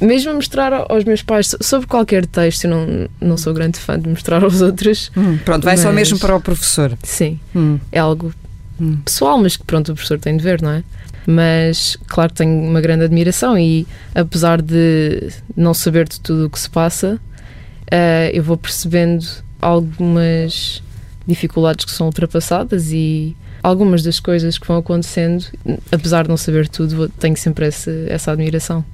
Mesmo 0.00 0.34
mostrar 0.34 0.72
aos 0.88 1.04
meus 1.04 1.22
pais 1.22 1.54
sobre 1.60 1.86
qualquer 1.86 2.26
texto, 2.26 2.64
eu 2.64 2.70
não, 2.70 3.08
não 3.20 3.36
sou 3.36 3.54
grande 3.54 3.78
fã 3.78 3.98
de 3.98 4.08
mostrar 4.08 4.42
aos 4.42 4.60
outros. 4.60 5.12
Hum, 5.16 5.38
pronto, 5.44 5.62
vai 5.62 5.74
mas... 5.74 5.80
só 5.80 5.92
mesmo 5.92 6.18
para 6.18 6.34
o 6.34 6.40
professor. 6.40 6.98
Sim, 7.04 7.38
hum. 7.54 7.78
é 7.92 8.00
algo 8.00 8.34
hum. 8.80 8.98
pessoal, 9.04 9.38
mas 9.38 9.56
que 9.56 9.64
pronto, 9.64 9.92
o 9.92 9.94
professor 9.94 10.18
tem 10.18 10.36
de 10.36 10.42
ver, 10.42 10.60
não 10.60 10.70
é? 10.70 10.82
Mas 11.26 11.96
claro 12.06 12.32
tenho 12.32 12.62
uma 12.62 12.80
grande 12.80 13.04
admiração 13.04 13.58
e 13.58 13.86
apesar 14.14 14.60
de 14.60 15.30
não 15.56 15.72
saber 15.72 16.08
de 16.08 16.20
tudo 16.20 16.46
o 16.46 16.50
que 16.50 16.58
se 16.58 16.68
passa, 16.68 17.20
uh, 17.92 18.30
eu 18.32 18.42
vou 18.42 18.56
percebendo 18.56 19.26
algumas 19.60 20.82
dificuldades 21.26 21.84
que 21.84 21.92
são 21.92 22.06
ultrapassadas 22.06 22.90
e 22.92 23.36
algumas 23.62 24.02
das 24.02 24.18
coisas 24.18 24.58
que 24.58 24.66
vão 24.66 24.78
acontecendo, 24.78 25.44
apesar 25.90 26.24
de 26.24 26.28
não 26.28 26.36
saber 26.36 26.68
tudo, 26.68 27.08
tenho 27.08 27.36
sempre 27.36 27.66
essa, 27.66 27.90
essa 28.08 28.32
admiração. 28.32 28.84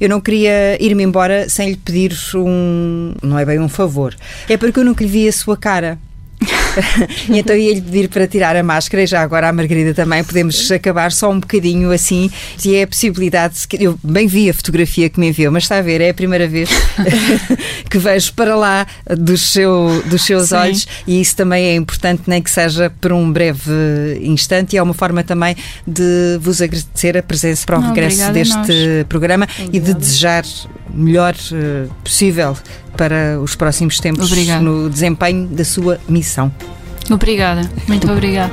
Eu 0.00 0.08
não 0.08 0.20
queria 0.20 0.76
ir-me 0.82 1.04
embora 1.04 1.48
sem 1.48 1.70
lhe 1.70 1.76
pedir 1.76 2.14
um. 2.34 3.14
Não 3.22 3.38
é 3.38 3.44
bem 3.44 3.60
um 3.60 3.68
favor. 3.68 4.14
É 4.48 4.56
porque 4.56 4.80
eu 4.80 4.84
nunca 4.84 5.04
lhe 5.04 5.10
vi 5.10 5.28
a 5.28 5.32
sua 5.32 5.56
cara. 5.56 5.98
e 7.28 7.38
então 7.38 7.56
ia-lhe 7.56 7.80
pedir 7.80 8.08
para 8.08 8.26
tirar 8.26 8.56
a 8.56 8.62
máscara 8.62 9.02
e 9.02 9.06
já 9.06 9.22
agora 9.22 9.48
a 9.48 9.52
Margarida 9.52 9.94
também 9.94 10.22
podemos 10.24 10.70
acabar 10.70 11.12
só 11.12 11.30
um 11.30 11.40
bocadinho 11.40 11.90
assim. 11.92 12.30
E 12.64 12.74
é 12.74 12.82
a 12.82 12.86
possibilidade, 12.86 13.56
eu 13.78 13.98
bem 14.02 14.26
vi 14.26 14.48
a 14.50 14.54
fotografia 14.54 15.08
que 15.08 15.18
me 15.20 15.28
enviou, 15.28 15.52
mas 15.52 15.64
está 15.64 15.78
a 15.78 15.82
ver, 15.82 16.00
é 16.00 16.10
a 16.10 16.14
primeira 16.14 16.46
vez 16.46 16.68
que 17.90 17.98
vejo 17.98 18.32
para 18.34 18.54
lá 18.56 18.86
dos, 19.18 19.52
seu, 19.52 20.02
dos 20.06 20.24
seus 20.24 20.48
Sim. 20.48 20.56
olhos 20.56 20.88
e 21.06 21.20
isso 21.20 21.36
também 21.36 21.64
é 21.66 21.74
importante, 21.74 22.22
nem 22.26 22.42
que 22.42 22.50
seja 22.50 22.90
por 23.00 23.12
um 23.12 23.30
breve 23.30 23.72
instante 24.22 24.74
e 24.74 24.78
é 24.78 24.82
uma 24.82 24.94
forma 24.94 25.22
também 25.22 25.56
de 25.86 26.38
vos 26.40 26.60
agradecer 26.60 27.16
a 27.16 27.22
presença 27.22 27.64
para 27.66 27.78
o 27.78 27.80
regresso 27.80 28.30
deste 28.32 29.04
programa 29.08 29.44
Obrigada. 29.44 29.76
e 29.76 29.80
de 29.80 29.94
desejar 29.94 30.44
melhor 30.94 31.34
uh, 31.34 31.92
possível 32.02 32.56
para 32.96 33.40
os 33.40 33.54
próximos 33.54 33.98
tempos 34.00 34.30
Obrigada. 34.30 34.62
no 34.62 34.88
desempenho 34.88 35.46
da 35.48 35.64
sua 35.64 35.98
missão. 36.08 36.52
Obrigada, 37.10 37.68
muito 37.86 38.10
obrigada. 38.10 38.52